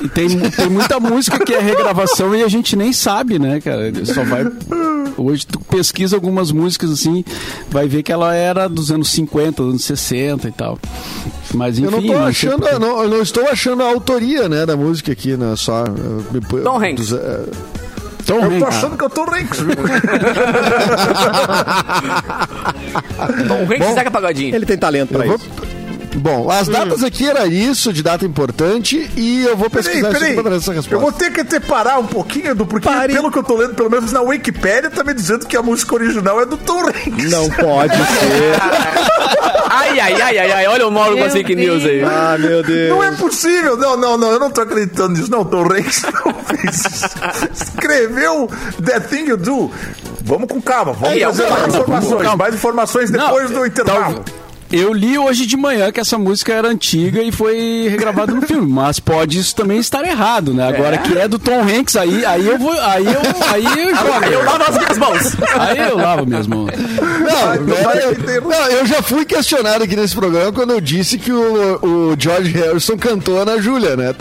E 0.01 0.09
tem, 0.09 0.29
tem 0.49 0.69
muita 0.69 0.99
música 0.99 1.37
que 1.45 1.53
é 1.53 1.59
regravação 1.59 2.35
e 2.35 2.41
a 2.43 2.47
gente 2.47 2.75
nem 2.75 2.91
sabe, 2.91 3.37
né, 3.37 3.61
cara? 3.61 3.91
Só 4.03 4.23
vai. 4.23 4.45
Hoje 5.15 5.45
tu 5.45 5.59
pesquisa 5.59 6.15
algumas 6.15 6.51
músicas 6.51 6.89
assim, 6.91 7.23
vai 7.69 7.87
ver 7.87 8.01
que 8.01 8.11
ela 8.11 8.33
era 8.33 8.67
dos 8.67 8.89
anos 8.91 9.09
50, 9.11 9.61
anos 9.61 9.85
60 9.85 10.47
e 10.47 10.51
tal. 10.51 10.79
Mas 11.53 11.77
enfim. 11.77 11.85
Eu 11.85 11.91
não 11.91 12.03
tô 12.03 12.17
achando, 12.17 12.79
não, 12.79 13.03
eu 13.03 13.09
não 13.09 13.21
estou 13.21 13.47
achando 13.47 13.83
a 13.83 13.87
autoria, 13.87 14.49
né, 14.49 14.65
da 14.65 14.75
música 14.75 15.11
aqui, 15.11 15.37
né, 15.37 15.53
só. 15.55 15.83
me- 16.31 16.63
Tom 16.63 16.83
Hanks. 16.83 17.09
dos, 17.09 17.13
é, 17.13 17.45
Tom 18.25 18.35
Eu 18.35 18.41
tô 18.41 18.55
Hanks. 18.65 18.67
achando 18.67 18.97
que 18.97 19.03
eu 19.03 19.09
tô 19.09 19.21
Hanks? 19.23 19.57
Tom 23.47 23.63
Hanks 23.73 23.93
saca 23.95 24.11
pagodinho. 24.11 24.55
Ele 24.55 24.65
tem 24.65 24.77
talento 24.77 25.09
pra 25.13 25.25
eu 25.25 25.37
vou- 25.37 25.37
isso. 25.37 25.72
Bom, 26.15 26.49
as 26.49 26.67
datas 26.67 27.03
aqui 27.03 27.27
era 27.29 27.45
isso, 27.47 27.91
de 27.91 28.03
data 28.03 28.25
importante, 28.25 29.09
e 29.17 29.43
eu 29.43 29.57
vou 29.57 29.69
Peraí, 29.69 29.83
pesquisar 29.85 30.11
peraí. 30.11 30.35
dar 30.41 30.51
essa 30.53 30.71
Eu 30.71 30.75
resposta. 30.75 30.97
vou 31.01 31.11
ter 31.11 31.31
que 31.33 31.43
te 31.43 31.59
parar 31.59 31.97
um 31.99 32.05
pouquinho, 32.05 32.51
Edu, 32.51 32.65
porque 32.65 32.87
pelo 33.07 33.31
que 33.31 33.37
eu 33.39 33.43
tô 33.43 33.55
lendo, 33.55 33.73
pelo 33.73 33.89
menos 33.89 34.11
na 34.11 34.21
Wikipédia, 34.21 34.89
tá 34.89 35.03
me 35.03 35.13
dizendo 35.13 35.45
que 35.47 35.57
a 35.57 35.61
música 35.61 35.93
original 35.95 36.39
é 36.41 36.45
do 36.45 36.55
Tom 36.57 36.81
Hanks. 36.87 37.31
Não 37.31 37.49
pode 37.49 37.95
ser. 37.97 38.55
Ai, 39.69 39.99
ai, 39.99 40.21
ai, 40.21 40.37
ai, 40.37 40.51
ai. 40.51 40.67
Olha 40.67 40.87
o 40.87 40.91
Mauro 40.91 41.15
com 41.15 41.21
Meu 41.21 41.31
fake 41.31 41.55
news 41.55 41.83
aí. 41.83 42.03
Ah, 42.03 42.37
meu 42.39 42.61
Deus. 42.63 42.89
Não 42.89 43.03
é 43.03 43.11
possível. 43.11 43.75
Não, 43.75 43.97
não, 43.97 44.17
não. 44.17 44.31
Eu 44.31 44.39
não 44.39 44.51
tô 44.51 44.61
acreditando 44.61 45.17
nisso. 45.17 45.31
Não, 45.31 45.43
Tom 45.43 45.63
Hanks 45.63 46.03
não 46.25 46.33
fez 46.33 46.85
isso. 46.85 47.09
Escreveu 47.51 48.49
That 48.85 49.07
Thing 49.07 49.25
You 49.29 49.37
Do. 49.37 49.71
Vamos 50.23 50.47
com 50.47 50.61
calma. 50.61 50.93
Vamos 50.93 51.09
Aí, 51.09 51.19
trazer 51.21 51.49
mais 51.49 51.67
informações. 51.75 52.35
Mais 52.37 52.55
informações 52.55 53.11
Não, 53.11 53.25
depois 53.25 53.49
do 53.49 53.55
tal- 53.55 53.65
intervalo. 53.67 54.25
Eu 54.73 54.91
li 54.91 55.17
hoje 55.19 55.45
de 55.45 55.55
manhã 55.55 55.91
que 55.91 55.99
essa 55.99 56.17
música 56.17 56.51
era 56.51 56.67
antiga 56.67 57.21
e 57.21 57.31
foi 57.31 57.87
regravada 57.89 58.33
no 58.33 58.41
filme, 58.47 58.67
mas 58.71 58.99
pode 58.99 59.37
isso 59.39 59.55
também 59.55 59.77
estar 59.77 60.03
errado, 60.03 60.53
né? 60.53 60.67
Agora 60.67 60.97
que 60.97 61.15
é 61.17 61.27
do 61.27 61.37
Tom 61.37 61.61
Hanks, 61.61 61.95
aí, 61.95 62.25
aí 62.25 62.47
eu 62.47 62.57
vou. 62.57 62.73
Aí 62.81 63.05
eu, 63.05 63.21
aí 63.51 63.65
eu 63.65 63.95
jogo. 63.95 64.13
Aí 64.23 64.33
eu 64.33 64.43
lavo 64.43 64.63
as 64.63 64.77
minhas 64.77 64.97
mãos. 64.97 65.35
Aí 65.59 65.77
eu 65.77 65.95
lavo 65.97 66.25
mesmo. 66.25 66.55
Não, 66.55 67.55
não 67.65 67.83
vai 67.83 68.03
eu, 68.03 68.15
ter- 68.15 68.41
não, 68.41 68.67
eu 68.69 68.85
já 68.85 69.01
fui 69.03 69.23
questionado 69.25 69.83
aqui 69.83 69.95
nesse 69.95 70.15
programa 70.15 70.51
quando 70.51 70.71
eu 70.71 70.81
disse 70.81 71.17
que 71.19 71.31
o, 71.31 71.79
o 72.11 72.15
George 72.17 72.51
Harrison 72.51 72.97
cantou 72.97 73.37
a 73.39 73.41
Ana 73.43 73.61
Júlia, 73.61 73.95
né? 73.95 74.15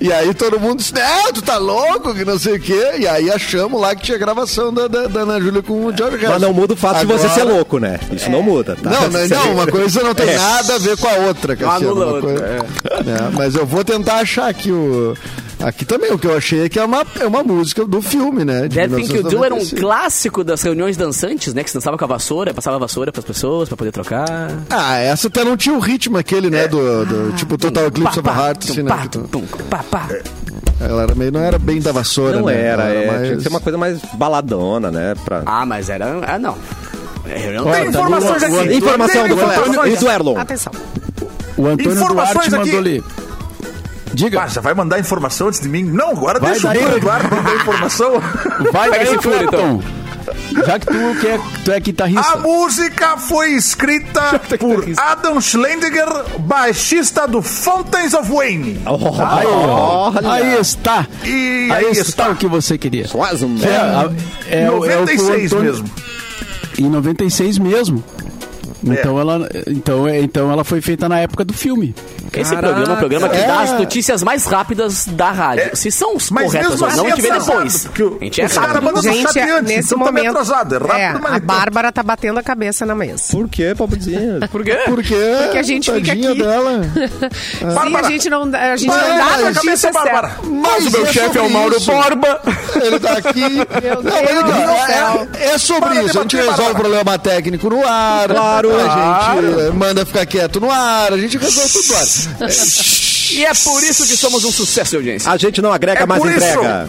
E 0.00 0.12
aí 0.12 0.32
todo 0.32 0.60
mundo 0.60 0.78
disse, 0.78 0.94
não, 0.94 1.32
tu 1.32 1.42
tá 1.42 1.58
louco, 1.58 2.14
que 2.14 2.24
não 2.24 2.38
sei 2.38 2.54
o 2.56 2.60
quê. 2.60 2.92
E 3.00 3.06
aí 3.08 3.30
achamos 3.30 3.80
lá 3.80 3.94
que 3.96 4.02
tinha 4.04 4.18
gravação 4.18 4.72
da, 4.72 4.86
da, 4.86 5.06
da 5.08 5.20
Ana 5.22 5.40
Júlia 5.40 5.60
com 5.62 5.86
o 5.86 5.96
George 5.96 6.16
Harrison. 6.18 6.32
Mas 6.32 6.42
não 6.42 6.52
muda 6.52 6.74
o 6.74 6.76
fato 6.76 7.00
de 7.00 7.06
você 7.06 7.26
Agora- 7.26 7.34
ser 7.40 7.44
louco, 7.44 7.78
né? 7.78 7.98
Isso 8.12 8.30
não 8.30 8.42
muda, 8.42 8.76
tá? 8.80 8.90
Não, 8.90 9.08
não, 9.08 9.28
não, 9.28 9.52
uma 9.54 9.66
coisa 9.66 9.87
não 9.94 10.14
tem 10.14 10.28
É. 10.28 10.36
nada 10.36 10.74
a 10.74 10.78
ver 10.78 10.96
com 10.96 11.08
a 11.08 11.14
outra, 11.26 11.56
Cassiano. 11.56 11.76
anula 11.90 12.04
uma 12.06 12.14
outra, 12.14 12.30
coisa- 12.30 12.46
É, 12.46 13.30
mas 13.36 13.54
eu 13.54 13.66
vou 13.66 13.84
tentar 13.84 14.16
achar 14.16 14.48
aqui 14.48 14.70
o. 14.72 15.14
Aqui 15.60 15.84
também, 15.84 16.12
o 16.12 16.18
que 16.18 16.26
eu 16.26 16.36
achei 16.36 16.64
é 16.64 16.68
que 16.68 16.78
é 16.78 16.84
uma, 16.84 17.04
é 17.18 17.26
uma 17.26 17.42
música 17.42 17.84
do 17.84 18.00
filme, 18.00 18.44
né? 18.44 18.68
de 18.68 18.76
That 18.76 18.94
Thing 18.94 19.12
You 19.16 19.22
Do 19.24 19.44
era 19.44 19.52
um 19.54 19.58
1995. 19.58 19.80
clássico 19.80 20.44
das 20.44 20.62
reuniões 20.62 20.96
dançantes, 20.96 21.52
né? 21.52 21.64
Que 21.64 21.70
se 21.70 21.74
dançava 21.74 21.98
com 21.98 22.04
a 22.04 22.08
vassoura, 22.08 22.54
passava 22.54 22.76
a 22.76 22.78
vassoura 22.78 23.10
pras 23.10 23.24
pessoas 23.24 23.68
pra 23.68 23.76
poder 23.76 23.90
trocar. 23.90 24.26
Ah, 24.70 24.98
essa 24.98 25.26
até 25.26 25.42
não 25.42 25.56
tinha 25.56 25.74
o 25.74 25.80
ritmo 25.80 26.16
aquele, 26.16 26.48
né? 26.48 26.68
Do, 26.68 27.04
do 27.04 27.32
tipo 27.36 27.58
Total 27.58 27.86
Eclipse 27.86 28.20
of 28.20 28.28
Heart, 28.28 28.66
tum, 28.66 28.72
assim, 28.72 28.82
né? 28.82 28.88
pá, 28.88 28.98
que 28.98 29.08
tu- 29.08 29.28
tum, 29.32 29.44
pá, 29.68 29.84
pá. 29.90 30.08
Ela 30.80 31.02
era 31.02 31.14
meio, 31.16 31.32
não 31.32 31.40
era 31.40 31.58
bem 31.58 31.80
da 31.80 31.90
vassoura, 31.90 32.38
Não 32.38 32.46
né? 32.46 32.60
era, 32.62 32.84
Ela 32.84 32.92
é. 32.94 33.06
mais- 33.08 33.22
Tinha 33.24 33.36
que 33.38 33.42
ser 33.42 33.48
uma 33.48 33.60
coisa 33.60 33.76
mais 33.76 33.98
baladona, 34.14 34.92
né? 34.92 35.16
Pra... 35.24 35.42
Ah, 35.44 35.66
mas 35.66 35.90
era. 35.90 36.20
Ah, 36.24 36.38
não. 36.38 36.56
É, 37.28 37.52
Tem 37.52 37.62
tá 37.64 37.84
informações 37.86 38.42
aqui. 38.42 38.74
Informação 38.74 39.28
do 39.28 39.40
Antônio 39.40 39.86
e 39.86 39.96
do 39.96 40.08
Erlon. 40.10 40.38
Atenção. 40.38 40.72
O 41.56 41.66
Antônio 41.66 41.92
Informações 41.92 42.48
Duarte 42.48 42.54
aqui. 42.54 42.58
mandou 42.72 42.78
ali. 42.78 43.04
Diga. 44.14 44.42
Ah, 44.42 44.46
já 44.48 44.60
vai 44.60 44.74
mandar 44.74 44.98
informação 44.98 45.48
antes 45.48 45.60
de 45.60 45.68
mim? 45.68 45.82
Não, 45.84 46.10
agora 46.10 46.40
Vai 46.40 46.52
deixa 46.52 46.68
o 46.68 46.96
Eduardo 46.96 47.34
mandar 47.36 47.54
informação. 47.54 48.12
Vai 48.72 48.90
daí, 48.90 49.02
esse 49.02 49.18
furo, 49.18 49.44
então. 49.44 49.82
Já 50.66 50.78
que 50.78 50.86
tu, 50.86 51.20
que 51.20 51.26
é, 51.26 51.40
tu 51.64 51.72
é 51.72 51.80
guitarrista. 51.80 52.32
A 52.32 52.36
música 52.38 53.16
foi 53.18 53.50
escrita 53.52 54.40
por 54.58 54.84
Adam 54.96 55.40
Schlendiger, 55.40 56.06
baixista 56.40 57.26
do 57.28 57.42
Fountains 57.42 58.14
of 58.14 58.30
Wayne. 58.32 58.80
Aí, 58.86 59.46
ó. 59.46 60.12
aí 60.24 60.58
está. 60.60 61.06
E 61.24 61.68
Aí, 61.70 61.86
aí 61.86 61.90
está, 61.92 62.02
está. 62.02 62.28
o 62.30 62.36
que 62.36 62.46
você 62.46 62.76
queria. 62.78 63.06
Quase 63.08 63.44
um 63.44 63.56
É, 63.62 64.64
é, 64.64 64.70
o- 64.70 64.84
é 64.86 64.98
o 64.98 65.06
que 65.06 65.14
o 65.14 65.22
96 65.22 65.52
Antônio- 65.52 65.64
mesmo. 65.72 65.90
Em 66.78 66.88
96 66.88 67.58
mesmo. 67.58 68.04
Então, 68.84 69.18
ela, 69.18 69.48
então, 69.66 70.06
é- 70.06 70.20
então 70.20 70.50
ela 70.52 70.62
foi 70.64 70.80
feita 70.80 71.08
na 71.08 71.18
época 71.20 71.44
do 71.44 71.52
filme. 71.52 71.94
Esse 72.32 72.54
programa 72.56 72.92
é 72.92 72.92
um 72.92 72.96
programa 72.96 73.28
que 73.28 73.36
É. 73.36 73.46
dá 73.46 73.60
as 73.60 73.72
notícias 73.72 74.22
mais 74.22 74.44
rápidas 74.44 75.06
da 75.06 75.30
rádio. 75.30 75.76
Se 75.76 75.90
são 75.90 76.14
Mas 76.30 76.44
corretas 76.46 76.70
mesmo 76.70 76.72
ou 76.72 76.78
não, 76.78 76.86
a 76.86 76.88
assim 76.88 77.10
gente 77.10 77.20
vê 77.22 77.28
é 77.28 77.38
depois. 77.40 77.84
o- 77.86 78.18
A 78.20 78.24
gente 78.24 78.40
é 78.40 78.44
os 78.46 78.56
rápido. 78.56 78.82
Mas 78.92 79.02
Gente, 79.02 79.22
chateante, 79.22 79.62
nesse 79.68 79.94
então 79.94 79.98
tá 79.98 80.04
momento. 80.12 80.30
atrasado, 80.30 80.74
é 80.74 80.78
rápido, 80.78 80.96
é, 80.96 81.12
mas 81.20 81.32
a 81.32 81.36
então- 81.36 81.46
Bárbara 81.46 81.92
tá 81.92 82.02
batendo 82.02 82.38
a 82.38 82.42
cabeça 82.42 82.86
na 82.86 82.94
mesa. 82.94 83.24
Por 83.32 83.48
quê, 83.48 83.74
pobrezinha? 83.76 84.38
Por 84.50 84.62
quê? 84.64 84.78
Porque, 84.86 85.14
Porque 85.42 85.58
a 85.58 85.62
gente 85.62 85.90
fica 85.90 86.12
aqui. 86.12 86.34
dela. 86.38 86.80
Sim, 87.58 87.96
a 87.96 88.02
gente 88.10 88.30
não, 88.30 88.48
dá- 88.48 88.72
a 88.72 88.76
gente 88.76 88.88
Mas- 88.88 89.08
não 89.08 89.16
dá 89.18 89.24
mas 89.42 89.56
cabeça 89.58 89.88
é 89.88 89.92
Bárbara. 89.92 90.28
certa. 90.28 90.46
Mas 90.46 90.86
o 90.86 90.90
meu 90.90 91.06
chefe 91.06 91.38
é 91.38 91.40
o 91.42 91.50
Mauro 91.50 91.80
Borba. 91.80 92.40
Ele 92.82 93.00
tá 93.00 93.12
aqui. 93.14 93.40
Meu 93.40 94.02
não, 94.02 94.12
mas 94.12 94.28
Deus 94.28 94.44
do 94.44 94.86
céu. 94.86 95.28
é, 95.40 95.44
é 95.54 95.58
sobre 95.58 96.00
isso. 96.04 96.18
A 96.18 96.22
gente 96.22 96.36
resolve 96.36 96.72
o 96.72 96.74
problema 96.76 97.18
técnico 97.18 97.68
no 97.70 97.84
ar. 97.86 98.28
Claro. 98.28 98.67
A 98.76 99.34
gente 99.36 99.76
manda 99.76 100.04
ficar 100.06 100.26
quieto 100.26 100.60
no 100.60 100.70
ar. 100.70 101.12
A 101.12 101.18
gente 101.18 101.36
resolve 101.38 101.72
tudo 101.72 101.94
ar. 101.94 102.48
E 103.32 103.44
é 103.44 103.52
por 103.52 103.82
isso 103.82 104.06
que 104.06 104.16
somos 104.16 104.44
um 104.44 104.52
sucesso 104.52 104.90
de 104.90 104.96
audiência. 104.96 105.30
A 105.30 105.36
gente 105.36 105.60
não 105.62 105.72
agrega, 105.72 106.02
É 106.02 106.06
mas 106.06 106.18
por 106.18 106.30
isso. 106.30 106.46
entrega. 106.46 106.88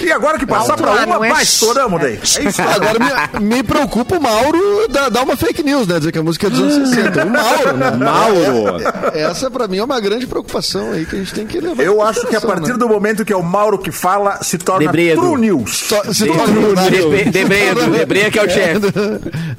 E 0.00 0.12
agora 0.12 0.38
que 0.38 0.46
passar 0.46 0.78
lá, 0.80 1.04
uma, 1.06 1.26
é 1.26 1.30
vai, 1.30 1.42
estouramos 1.42 2.00
daí. 2.00 2.14
É 2.14 2.42
isso. 2.48 2.62
Agora 2.62 2.98
me, 3.40 3.46
me 3.56 3.62
preocupa 3.62 4.16
o 4.16 4.20
Mauro 4.22 4.86
dar, 4.88 5.22
uma 5.22 5.36
fake 5.36 5.62
news, 5.62 5.86
né? 5.86 5.98
Dizer 5.98 6.12
que 6.12 6.18
a 6.18 6.22
música 6.22 6.46
é 6.46 6.50
dos 6.50 6.60
anos 6.60 6.88
60. 6.90 7.24
O 7.24 7.30
Mauro, 7.30 7.76
né? 7.76 7.90
Mauro. 7.96 8.82
É- 9.14 9.22
Essa 9.22 9.50
pra 9.50 9.66
mim 9.68 9.78
é 9.78 9.84
uma 9.84 10.00
grande 10.00 10.26
preocupação 10.26 10.92
aí 10.92 11.06
que 11.06 11.16
a 11.16 11.18
gente 11.18 11.32
tem 11.34 11.46
que 11.46 11.60
levar. 11.60 11.82
Eu 11.82 12.02
acho 12.02 12.26
que 12.26 12.36
a 12.36 12.40
partir 12.40 12.72
né? 12.72 12.76
do 12.78 12.88
momento 12.88 13.24
que 13.24 13.32
é 13.32 13.36
o 13.36 13.42
Mauro 13.42 13.78
que 13.78 13.90
fala, 13.92 14.42
se 14.42 14.58
torna 14.58 14.86
Debredo. 14.86 15.20
True 15.20 15.40
News. 15.40 15.76
Só- 15.88 16.04
se 16.12 16.26
torna 16.26 16.60
um 16.60 16.74
Debre- 16.74 17.24
Debreia, 17.30 17.70
Edu, 17.70 17.90
Debreia 17.90 18.30
que 18.30 18.38
é 18.38 18.44
o 18.44 18.50
chefe. 18.50 18.80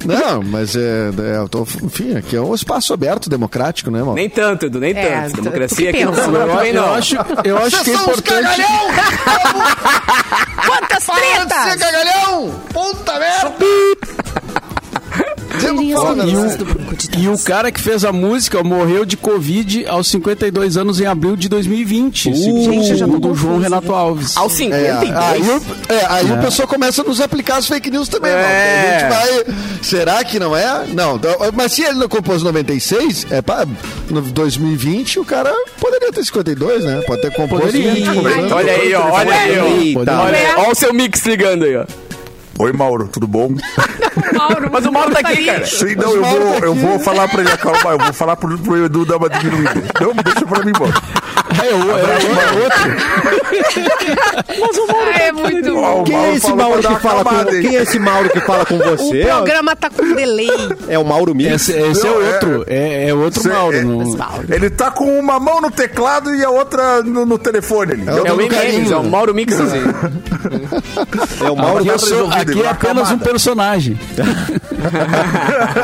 Não, 0.04 0.42
mas 0.42 0.76
é, 0.76 1.10
é 1.34 1.36
eu 1.38 1.48
tô- 1.48 1.66
enfim, 1.82 2.16
aqui 2.16 2.36
é 2.36 2.40
um 2.40 2.54
espaço 2.54 2.92
aberto, 2.92 3.28
democrático, 3.30 3.90
né, 3.90 3.98
Mauro? 4.00 4.14
Nem 4.14 4.28
tanto, 4.28 4.66
Edu, 4.66 4.78
nem 4.80 4.96
É, 4.96 5.22
tanto. 5.22 5.36
Democracia 5.42 5.92
tu 5.92 6.03
aqui 6.12 6.72
não 6.72 6.82
Eu 6.82 6.82
não. 6.82 6.94
acho, 6.94 7.16
eu 7.44 7.58
acho 7.58 7.84
que 7.84 7.90
é 7.90 7.94
importante. 7.94 8.62
Quantas 10.66 11.04
Para 11.04 11.20
de 11.20 11.26
ser 11.26 11.46
tretas! 11.46 11.76
cagalhão! 11.76 12.50
Puta 12.72 13.18
merda! 13.18 13.54
Temos 15.60 15.82
que 15.84 15.94
falar, 15.94 16.14
E 17.12 17.16
né? 17.18 17.28
o, 17.28 17.32
e 17.32 17.34
o 17.34 17.38
cara 17.38 17.70
que 17.72 17.80
fez 17.80 18.04
a 18.04 18.12
música 18.12 18.62
morreu 18.62 19.04
de 19.04 19.16
Covid 19.16 19.86
aos 19.86 20.08
52 20.08 20.76
anos 20.76 21.00
em 21.00 21.06
abril 21.06 21.36
de 21.36 21.48
2020. 21.48 22.32
Gente, 22.34 22.90
eu 22.90 22.96
já 22.96 23.06
tô 23.06 23.12
segundo 23.12 23.30
o 23.32 23.34
João 23.34 23.58
Renato 23.58 23.92
Alves. 23.92 24.36
Aos 24.36 24.52
É, 24.52 24.56
52. 24.56 25.14
aí 25.16 25.40
o, 25.42 25.62
é, 25.92 26.06
aí 26.08 26.32
o 26.32 26.38
pessoal 26.38 26.68
começa 26.68 27.02
a 27.02 27.04
nos 27.04 27.20
aplicar 27.20 27.56
as 27.56 27.66
fake 27.66 27.90
news 27.90 28.08
também, 28.08 28.30
É. 28.30 28.34
Mauro. 28.34 28.46
A 28.46 29.26
gente 29.26 29.44
vai. 29.44 29.54
Será 29.82 30.24
que 30.24 30.38
não 30.38 30.56
é? 30.56 30.84
Não. 30.92 31.16
então, 31.16 31.32
Mas 31.52 31.72
se 31.72 31.82
ele 31.82 31.98
não 31.98 32.08
compôs 32.08 32.40
em 32.42 32.44
96, 32.44 33.26
é 33.30 33.42
pra, 33.42 33.66
no 34.10 34.20
2020 34.22 35.20
o 35.20 35.24
cara 35.24 35.52
poderia 35.80 36.12
ter 36.12 36.24
52, 36.24 36.84
né? 36.84 37.02
Pode 37.06 37.22
ter 37.22 37.32
composto. 37.32 37.66
Poderia. 37.66 37.90
em 37.90 37.94
20, 37.94 38.08
Ai, 38.08 38.16
né? 38.42 38.48
Olha 38.52 38.72
aí, 38.72 38.94
ó, 38.94 39.10
olha 39.10 39.34
aí, 39.34 39.58
ó. 39.96 40.00
Olha, 40.24 40.54
ó 40.58 40.70
o 40.70 40.74
seu 40.74 40.92
mix 40.92 41.24
ligando 41.26 41.64
aí, 41.64 41.76
ó. 41.76 41.84
Oi, 42.58 42.72
Mauro, 42.72 43.08
tudo 43.08 43.26
bom? 43.26 43.50
Mauro, 44.32 44.70
Mas 44.72 44.86
o 44.86 44.92
Mauro 44.92 45.10
tá 45.12 45.20
aqui, 45.28 45.44
cara. 45.44 45.66
Sim, 45.66 45.94
não, 45.96 46.14
eu 46.14 46.22
vou, 46.24 46.54
eu 46.58 46.74
vou 46.74 46.98
falar 47.00 47.28
pra 47.28 47.40
ele 47.40 47.50
acalmar, 47.50 47.92
eu 47.92 47.98
vou 47.98 48.12
falar 48.12 48.36
pro, 48.36 48.56
pro 48.58 48.84
Edu 48.84 49.04
dar 49.04 49.16
uma 49.16 49.28
diminuída. 49.28 49.82
Não, 50.00 50.12
deixa 50.14 50.46
pra 50.46 50.64
mim, 50.64 50.72
Mauro. 50.78 50.94
É, 51.62 51.74
o- 51.74 51.90
é 51.98 52.64
outro. 52.64 53.94
Ah, 54.88 55.18
é 55.22 55.32
muito 55.32 55.74
bom. 55.74 56.00
o 56.00 56.04
Quem 56.04 56.16
é 56.16 56.34
esse 56.34 56.52
Mauro 56.52 56.80
que 56.82 56.94
fala 57.00 57.24
com? 57.24 57.44
Quem 57.44 57.76
é 57.76 57.82
esse 57.82 57.98
Mauro 57.98 58.30
que 58.30 58.40
fala 58.40 58.66
com 58.66 58.74
O 58.76 58.78
você? 58.78 59.24
programa 59.24 59.76
tá 59.76 59.90
com 59.90 60.14
delay. 60.14 60.48
É 60.88 60.98
o 60.98 61.04
Mauro 61.04 61.34
Mix. 61.34 61.52
Esse, 61.68 61.72
esse 61.72 62.06
é 62.06 62.10
Não, 62.10 62.22
é- 62.22 62.32
outro. 62.34 62.64
É, 62.66 63.08
é 63.08 63.14
outro 63.14 63.42
Cê- 63.42 63.48
Mauro. 63.48 63.76
é- 63.76 63.82
não- 63.82 64.16
Ele 64.48 64.70
tá 64.70 64.90
com 64.90 65.18
uma 65.18 65.38
mão 65.40 65.60
no 65.60 65.70
teclado 65.70 66.34
e 66.34 66.44
a 66.44 66.50
outra 66.50 67.02
no, 67.02 67.24
no 67.26 67.38
telefone 67.38 67.92
ali. 67.92 68.08
É 68.08 68.12
É 68.28 68.32
o 68.32 68.48
carinho. 68.48 68.92
é 68.92 68.96
o 68.96 69.04
Mauro 69.04 69.34
Mix. 69.34 69.54
assim. 69.60 69.82
É 71.44 71.50
o 71.50 71.56
Mauro 71.56 71.78
Aqui, 71.78 71.88
eu 71.88 71.92
Mix. 71.94 72.10
Aqui 72.50 72.62
é 72.62 72.68
apenas 72.68 73.10
um 73.10 73.18
personagem. 73.18 73.98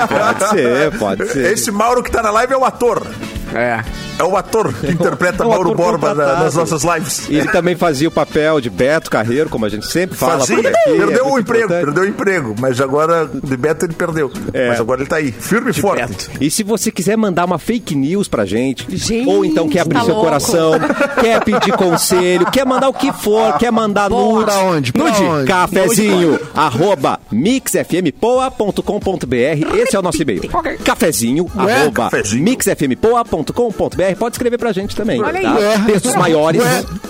Pode 0.09 0.49
ser, 0.51 0.99
pode 0.99 1.29
ser. 1.29 1.53
Esse 1.53 1.71
Mauro 1.71 2.03
que 2.03 2.11
tá 2.11 2.23
na 2.23 2.31
live 2.31 2.53
é 2.53 2.57
o 2.57 2.65
ator. 2.65 3.07
É. 3.55 3.83
É 4.21 4.25
o 4.25 4.37
ator 4.37 4.73
que 4.75 4.91
interpreta 4.93 5.43
É 5.43 5.47
o 5.47 5.51
Mauro 5.51 5.75
Borba 5.75 6.15
na- 6.15 6.41
nas 6.41 6.55
nossas 6.55 6.83
lives. 6.85 7.27
E 7.29 7.37
ele 7.37 7.49
também 7.49 7.75
fazia 7.75 8.09
o 8.09 8.11
papel 8.11 8.61
de 8.61 8.69
Beto 8.71 9.11
Carreiro, 9.11 9.49
como 9.49 9.65
a 9.65 9.69
gente 9.69 9.87
sempre 9.87 10.17
fala 10.17 10.41
Fazia, 10.41 10.57
por 10.57 10.67
aqui. 10.67 10.77
perdeu 10.85 11.27
é 11.27 11.33
o 11.33 11.39
emprego, 11.39 11.65
importante. 11.65 11.85
perdeu 11.87 12.05
o 12.05 12.07
emprego, 12.07 12.55
mas 12.59 12.81
agora 12.81 13.29
de 13.33 13.57
Beto 13.57 13.87
ele 13.87 13.95
perdeu. 13.95 14.31
É. 14.53 14.69
Mas 14.69 14.81
agora 14.81 15.01
ele 15.01 15.09
tá 15.09 15.17
aí, 15.17 15.33
firme 15.33 15.71
e 15.71 15.75
forte. 15.75 16.29
E 16.41 16.51
se 16.51 16.63
você 16.63 16.91
quiser 16.91 17.17
mandar 17.17 17.45
uma 17.47 17.59
fake 17.59 17.95
news 17.95 18.29
pra 18.29 18.45
gente, 18.45 18.87
Gente, 18.95 19.29
ou 19.29 19.45
então 19.45 19.69
quer 19.69 19.81
abrir 19.81 19.99
tá 19.99 20.05
seu 20.05 20.15
louco. 20.15 20.27
coração, 20.29 20.73
quer 21.21 21.43
pedir 21.45 21.73
conselho, 21.73 22.47
quer 22.51 22.67
mandar 22.67 22.89
o 22.89 22.93
que 22.95 23.13
for, 23.13 23.57
quer 23.59 23.71
mandar 23.73 24.11
nude, 24.11 24.45
Pra 24.45 24.59
onde? 24.59 24.93
Pra 24.93 25.05
nude, 25.05 25.23
onde? 25.23 25.47
cafezinho, 25.47 26.39
arroba 26.55 27.19
mixfmpoa.com.br, 27.33 29.77
esse 29.79 29.97
é 29.97 29.99
o 29.99 30.03
nosso 30.03 30.21
e-mail. 30.23 30.43
Cafezinho, 30.85 31.47
arroba 31.57 32.11
mixfmpoa.com.br, 32.33 34.10
pode 34.15 34.35
escrever 34.35 34.59
pra 34.59 34.73
gente 34.73 34.95
também. 34.97 35.23
Olha 35.23 35.39
aí. 35.39 35.45
tá? 35.79 35.85
Textos 35.87 36.15
maiores, 36.15 36.63
Ué. 36.63 36.69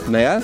né? 0.08 0.42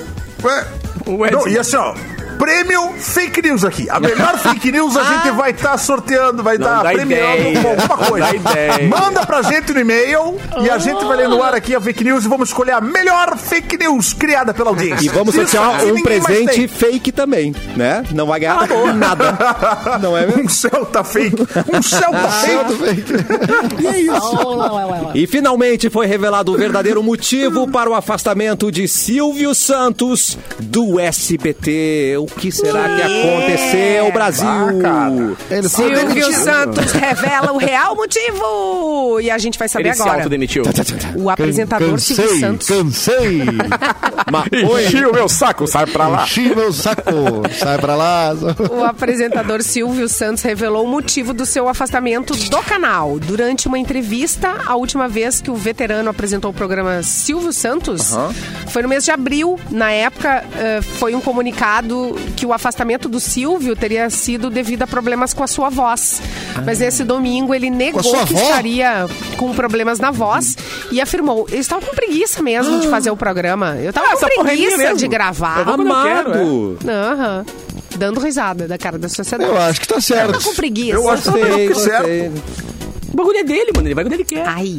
Ué, 1.09 1.31
não, 1.31 1.49
e 1.49 1.59
assim, 1.59 1.77
ó. 1.77 1.95
Prêmio 2.39 2.93
Fake 2.99 3.43
News 3.43 3.65
aqui. 3.65 3.89
A 3.91 3.99
melhor 4.01 4.39
fake 4.41 4.71
news 4.73 4.97
a 4.97 5.05
gente 5.05 5.31
vai 5.33 5.51
estar 5.51 5.77
sorteando, 5.79 6.43
vai 6.43 6.57
estar 6.57 6.83
dá 6.83 6.91
premiando 6.91 7.37
ideia. 7.43 7.63
com 7.63 7.69
alguma 7.69 7.97
coisa. 7.99 8.27
dá 8.27 8.35
ideia. 8.35 8.89
Manda 8.89 9.27
pra 9.27 9.43
gente 9.43 9.73
no 9.73 9.81
e-mail 9.81 10.37
e 10.61 10.71
a 10.71 10.79
gente 10.79 11.05
vai 11.05 11.17
ler 11.17 11.29
no 11.29 11.43
ar 11.43 11.55
aqui 11.55 11.75
a 11.75 11.81
fake 11.81 12.05
news 12.05 12.25
e 12.25 12.29
vamos 12.29 12.49
escolher 12.49 12.73
a 12.73 12.81
melhor 12.81 13.37
fake 13.37 13.77
news 13.79 14.13
criada 14.13 14.53
pela 14.55 14.71
audiência. 14.71 15.07
E 15.07 15.09
vamos 15.09 15.35
Isso 15.35 15.47
sortear 15.47 15.85
um 15.85 16.03
presente 16.03 16.69
fake 16.69 17.13
também, 17.13 17.55
né? 17.77 18.05
Não 18.13 18.27
vai 18.27 18.41
ganhar 18.41 18.67
nada. 18.95 19.99
Não 20.01 20.17
é 20.17 20.27
mesmo? 20.27 20.37
Um 20.47 20.49
Celta 20.49 21.03
fake. 21.03 21.43
Um 21.73 21.83
Celta 21.83 22.29
fake. 22.77 23.13
E 25.15 25.27
finalmente 25.27 25.89
foi 25.91 26.07
revelado 26.07 26.53
o 26.53 26.57
verdadeiro 26.57 27.03
motivo 27.03 27.67
para 27.69 27.91
o 27.91 27.95
afastamento 27.95 28.71
de 28.71 28.87
Silvio 28.87 29.55
Santos 29.55 30.39
do 30.59 31.01
SBT. 31.01 32.26
O 32.33 32.41
que 32.41 32.51
será 32.51 32.85
que 32.97 33.03
aconteceu, 33.03 34.13
Brasil? 34.13 34.49
Ah, 34.49 34.73
cara. 34.83 35.33
Ele 35.51 35.69
foi 35.69 35.87
Silvio 35.89 36.09
demitido. 36.09 36.33
Santos 36.33 36.93
revela 36.93 37.53
o 37.53 37.57
real 37.59 37.95
motivo. 37.95 39.21
E 39.21 39.31
a 39.31 39.39
gente 39.39 39.59
vai 39.59 39.69
saber 39.69 39.89
Ele 39.89 39.95
se 39.95 40.03
agora. 40.03 40.19
autodemitiu. 40.19 40.65
O 41.17 41.31
apresentador 41.31 41.99
Silvio 42.01 42.25
Cansei, 42.25 42.41
Santos. 42.41 42.69
cansei. 42.69 43.43
Oi. 44.69 45.05
o 45.07 45.13
meu 45.13 45.29
saco, 45.29 45.67
sai 45.67 45.87
pra 45.87 46.23
Enchi 46.25 46.55
meu 46.55 46.73
saco. 46.73 47.03
Sai 47.59 47.79
pra 47.79 47.95
lá. 47.95 48.33
O 48.71 48.85
apresentador 48.85 49.63
Silvio 49.63 50.09
Santos 50.09 50.43
revelou 50.43 50.85
o 50.85 50.89
motivo 50.89 51.33
do 51.33 51.47
seu 51.47 51.69
afastamento 51.69 52.35
do 52.35 52.59
canal. 52.63 53.19
Durante 53.21 53.69
uma 53.69 53.79
entrevista, 53.79 54.57
a 54.67 54.75
última 54.77 55.09
vez 55.09 55.41
que 55.41 55.51
o 55.51 55.55
veterano 55.55 56.11
apresentou 56.11 56.51
o 56.51 56.55
programa 56.55 57.03
Silvio 57.03 57.53
Santos 57.53 58.13
foi 58.69 58.83
no 58.83 58.89
mês 58.89 59.05
de 59.05 59.11
abril. 59.11 59.59
Na 59.71 59.91
época, 59.93 60.45
eh, 60.57 60.81
foi 60.83 61.15
um 61.15 61.21
comunicado 61.21 62.16
que 62.37 62.45
o 62.47 62.53
afastamento 62.53 63.09
do 63.09 63.21
Silvio 63.21 63.75
teria 63.77 64.09
sido 64.11 64.51
devido 64.51 64.83
a 64.83 64.87
problemas 64.87 65.33
com 65.35 65.43
a 65.43 65.47
sua 65.47 65.69
voz. 65.69 66.21
Mas 66.65 66.79
nesse 66.79 67.05
domingo 67.05 67.55
ele 67.55 67.71
negou 67.71 68.03
que 68.03 68.17
avó? 68.17 68.43
estaria 68.43 69.07
com 69.37 69.53
problemas 69.53 69.99
na 69.99 70.11
voz 70.11 70.57
e 70.91 71.01
afirmou: 71.01 71.47
eu 71.51 71.59
estava 71.59 71.85
com 71.85 71.95
preguiça 71.95 72.43
mesmo 72.43 72.81
de 72.81 72.89
fazer 72.89 73.11
o 73.11 73.17
programa. 73.17 73.77
Eu 73.81 73.91
estava 73.91 74.09
Ah, 74.09 74.17
com 74.17 74.27
é 74.27 74.45
preguiça 74.45 74.95
de 74.95 75.09
gravar. 75.09 75.67
Eu 75.67 75.75
Amado. 75.75 76.79
Aham. 76.89 77.45
Dando 77.97 78.21
risada 78.21 78.69
da 78.69 78.77
cara 78.77 78.99
da 78.99 79.09
sociedade. 79.09 79.51
Eu 79.51 79.57
acho 79.57 79.81
que 79.81 79.89
tá 79.89 80.01
certo. 80.01 80.33
Tá 80.33 80.41
com 80.41 80.55
preguiça. 80.55 80.97
Eu 80.97 81.09
acho 81.11 81.33
que 81.33 81.69
tá 81.69 81.75
certo. 81.81 82.43
O 83.13 83.17
bagulho 83.17 83.39
é 83.39 83.45
dele, 83.45 83.71
mano. 83.75 83.89
Ele 83.89 83.95
vai 83.95 84.05
quando 84.05 84.13
ele 84.13 84.25
quer. 84.25 84.47
Ai. 84.47 84.79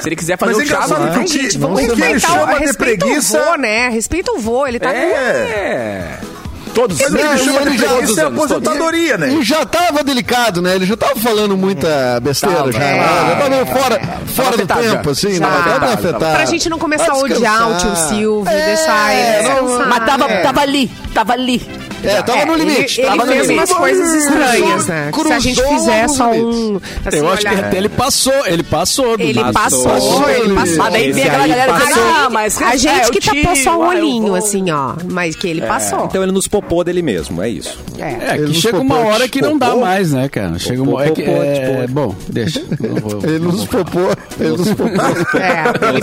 Se 0.00 0.08
ele 0.08 0.16
quiser 0.16 0.36
fazer 0.38 0.52
Mas 0.52 0.58
um 0.58 0.60
é 0.60 0.64
engraçado 0.64 1.12
que 1.12 1.18
o 1.18 1.26
gente, 1.26 1.58
vamos 1.58 1.80
o 1.82 1.86
respeitar, 1.86 2.20
chama 2.20 2.54
de 2.54 2.58
respeita 2.60 3.04
preguiça... 3.06 3.38
o 3.40 3.44
vô, 3.44 3.56
né? 3.56 3.88
Respeita 3.90 4.32
o 4.32 4.38
vô. 4.38 4.66
Ele 4.66 4.80
tá 4.80 4.92
É. 4.92 4.98
O 5.04 5.06
preguiça 5.06 5.18
é 5.54 6.37
todos 6.78 7.00
os 7.00 8.18
anos, 8.18 8.18
aposentadoria, 8.18 9.18
né? 9.18 9.30
E 9.32 9.42
já 9.42 9.64
tava 9.66 10.04
delicado, 10.04 10.62
né? 10.62 10.76
Ele 10.76 10.86
já 10.86 10.96
tava 10.96 11.16
falando 11.16 11.56
muita 11.56 12.20
besteira 12.22 12.70
já. 12.70 12.78
é. 12.78 12.98
né? 12.98 13.04
Já 13.28 13.36
tava 13.36 13.50
meio 13.50 13.66
fora, 13.66 14.00
fora 14.26 14.48
do 14.50 14.54
afetado 14.54 14.80
tempo, 14.82 15.04
já. 15.04 15.10
assim, 15.10 15.34
Já. 15.34 15.40
né? 15.50 15.56
Tava 15.64 15.80
Tava, 15.80 15.94
afetado. 15.94 16.36
Pra 16.36 16.44
gente 16.44 16.68
não 16.68 16.78
começar 16.78 17.10
a 17.12 17.16
odiar 17.16 17.70
o 17.70 17.76
tio. 17.78 17.96
Silvio, 17.96 18.48
É, 18.52 18.66
deixar 18.66 19.14
ele 19.14 19.48
não, 19.48 19.66
descansar. 19.66 19.88
Mas 19.88 20.06
tava, 20.06 20.24
É. 20.32 20.42
tava 20.42 20.60
ali. 20.60 20.90
Tava 21.12 21.32
ali. 21.32 21.66
É, 22.02 22.22
tava 22.22 22.38
É, 22.38 22.44
no 22.44 22.54
limite. 22.54 23.00
Ele, 23.00 23.08
tava 23.08 23.22
ele 23.22 23.26
no 23.26 23.32
fez 23.32 23.48
limite. 23.48 23.58
umas 23.72 23.72
coisas 23.78 24.14
estranhas, 24.14 24.86
né? 24.86 25.10
Que 25.12 25.20
Se 25.24 25.32
a 25.32 25.38
gente 25.38 25.56
Cruzou 25.62 25.78
fizer 25.78 26.08
só 26.08 26.30
um. 26.32 26.80
assim, 27.04 27.16
Eu 27.18 27.28
acho 27.28 27.42
que 27.42 27.48
olhar- 27.48 27.64
até 27.64 27.76
ele 27.76 27.88
passou, 27.88 28.46
ele 28.46 28.62
passou. 28.62 29.16
do 29.16 29.22
Ele 29.22 29.40
passou, 29.52 29.84
Passou. 29.84 30.30
ele 30.30 30.54
passou. 30.54 30.76
Mas 30.76 30.92
daí 30.92 31.12
vem 31.12 31.24
aquela 31.24 31.46
galera 31.48 31.72
dizendo, 31.72 31.88
passou. 31.88 32.02
ah, 32.14 32.28
mas... 32.30 32.62
A 32.62 32.76
gente 32.76 32.88
é, 32.88 33.10
que 33.10 33.20
tapou 33.20 33.56
só 33.56 33.78
um 33.78 33.82
eu 33.84 33.88
olhinho, 33.88 34.26
vou. 34.28 34.34
assim, 34.36 34.70
ó. 34.70 34.94
Mas 35.10 35.34
que 35.36 35.48
ele 35.48 35.62
passou. 35.62 36.04
Então 36.04 36.22
ele 36.22 36.32
nos 36.32 36.46
popou 36.48 36.84
dele 36.84 37.02
mesmo, 37.02 37.42
é 37.42 37.48
isso. 37.48 37.78
É. 37.98 38.34
É, 38.34 38.38
que 38.38 38.54
chega 38.54 38.78
uma 38.78 38.98
hora 38.98 39.28
que 39.28 39.40
não 39.42 39.58
dá 39.58 39.74
mais, 39.74 40.12
né, 40.12 40.28
cara? 40.28 40.58
Chega 40.58 40.82
uma 40.82 40.96
hora 40.98 41.10
que. 41.10 41.22
É, 41.22 41.80
tipo- 41.82 41.92
bom, 41.92 42.14
deixa. 42.28 42.60
Ele 43.24 43.38
nos 43.40 43.64
popou. 43.66 44.10
Ele 44.38 44.50
nos 44.56 44.68
popou. 44.72 45.40
É, 45.40 45.88
ele 45.88 46.00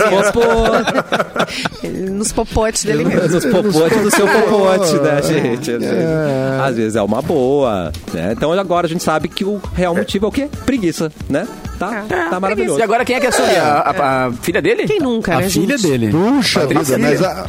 Ele 1.82 2.10
nos 2.10 2.32
popotes 2.32 2.84
dele 2.84 3.04
mesmo. 3.04 3.28
nos 3.28 3.44
popote 3.44 3.94
do 3.98 4.10
seu 4.10 4.26
popote, 4.26 4.92
né, 5.00 5.22
gente? 5.22 5.85
Às 5.86 5.96
vezes, 5.96 6.60
às 6.60 6.76
vezes 6.76 6.96
é 6.96 7.02
uma 7.02 7.22
boa, 7.22 7.92
né? 8.12 8.32
Então 8.32 8.52
agora 8.52 8.86
a 8.86 8.88
gente 8.88 9.02
sabe 9.02 9.28
que 9.28 9.44
o 9.44 9.60
real 9.74 9.94
motivo 9.94 10.26
é 10.26 10.28
o 10.28 10.32
quê? 10.32 10.48
Preguiça, 10.64 11.10
né? 11.28 11.46
Tá, 11.78 12.04
tá 12.30 12.40
maravilhoso. 12.40 12.78
E 12.78 12.82
agora 12.82 13.04
quem 13.04 13.16
é 13.16 13.20
que 13.20 13.26
assume? 13.26 13.54
A, 13.56 13.78
a- 13.80 14.26
a 14.28 14.32
filha 14.32 14.62
dele? 14.62 14.84
Quem 14.86 14.98
nunca, 15.00 15.34
A 15.34 15.40
né, 15.40 15.48
filha 15.50 15.76
gente? 15.76 15.88
dele. 15.90 16.10
Puxa 16.10 16.60
Patrícia. 16.60 16.98
mas... 16.98 17.22
a- 17.22 17.46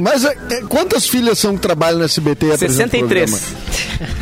Mas 0.00 0.24
é, 0.24 0.36
é, 0.50 0.60
quantas 0.68 1.06
filhas 1.06 1.38
são 1.38 1.54
que 1.54 1.60
trabalham 1.60 1.98
no 1.98 2.04
SBT 2.04 2.46
e 2.46 2.52
apresentam 2.52 3.00
63. 3.00 3.30
programa? 3.30 3.70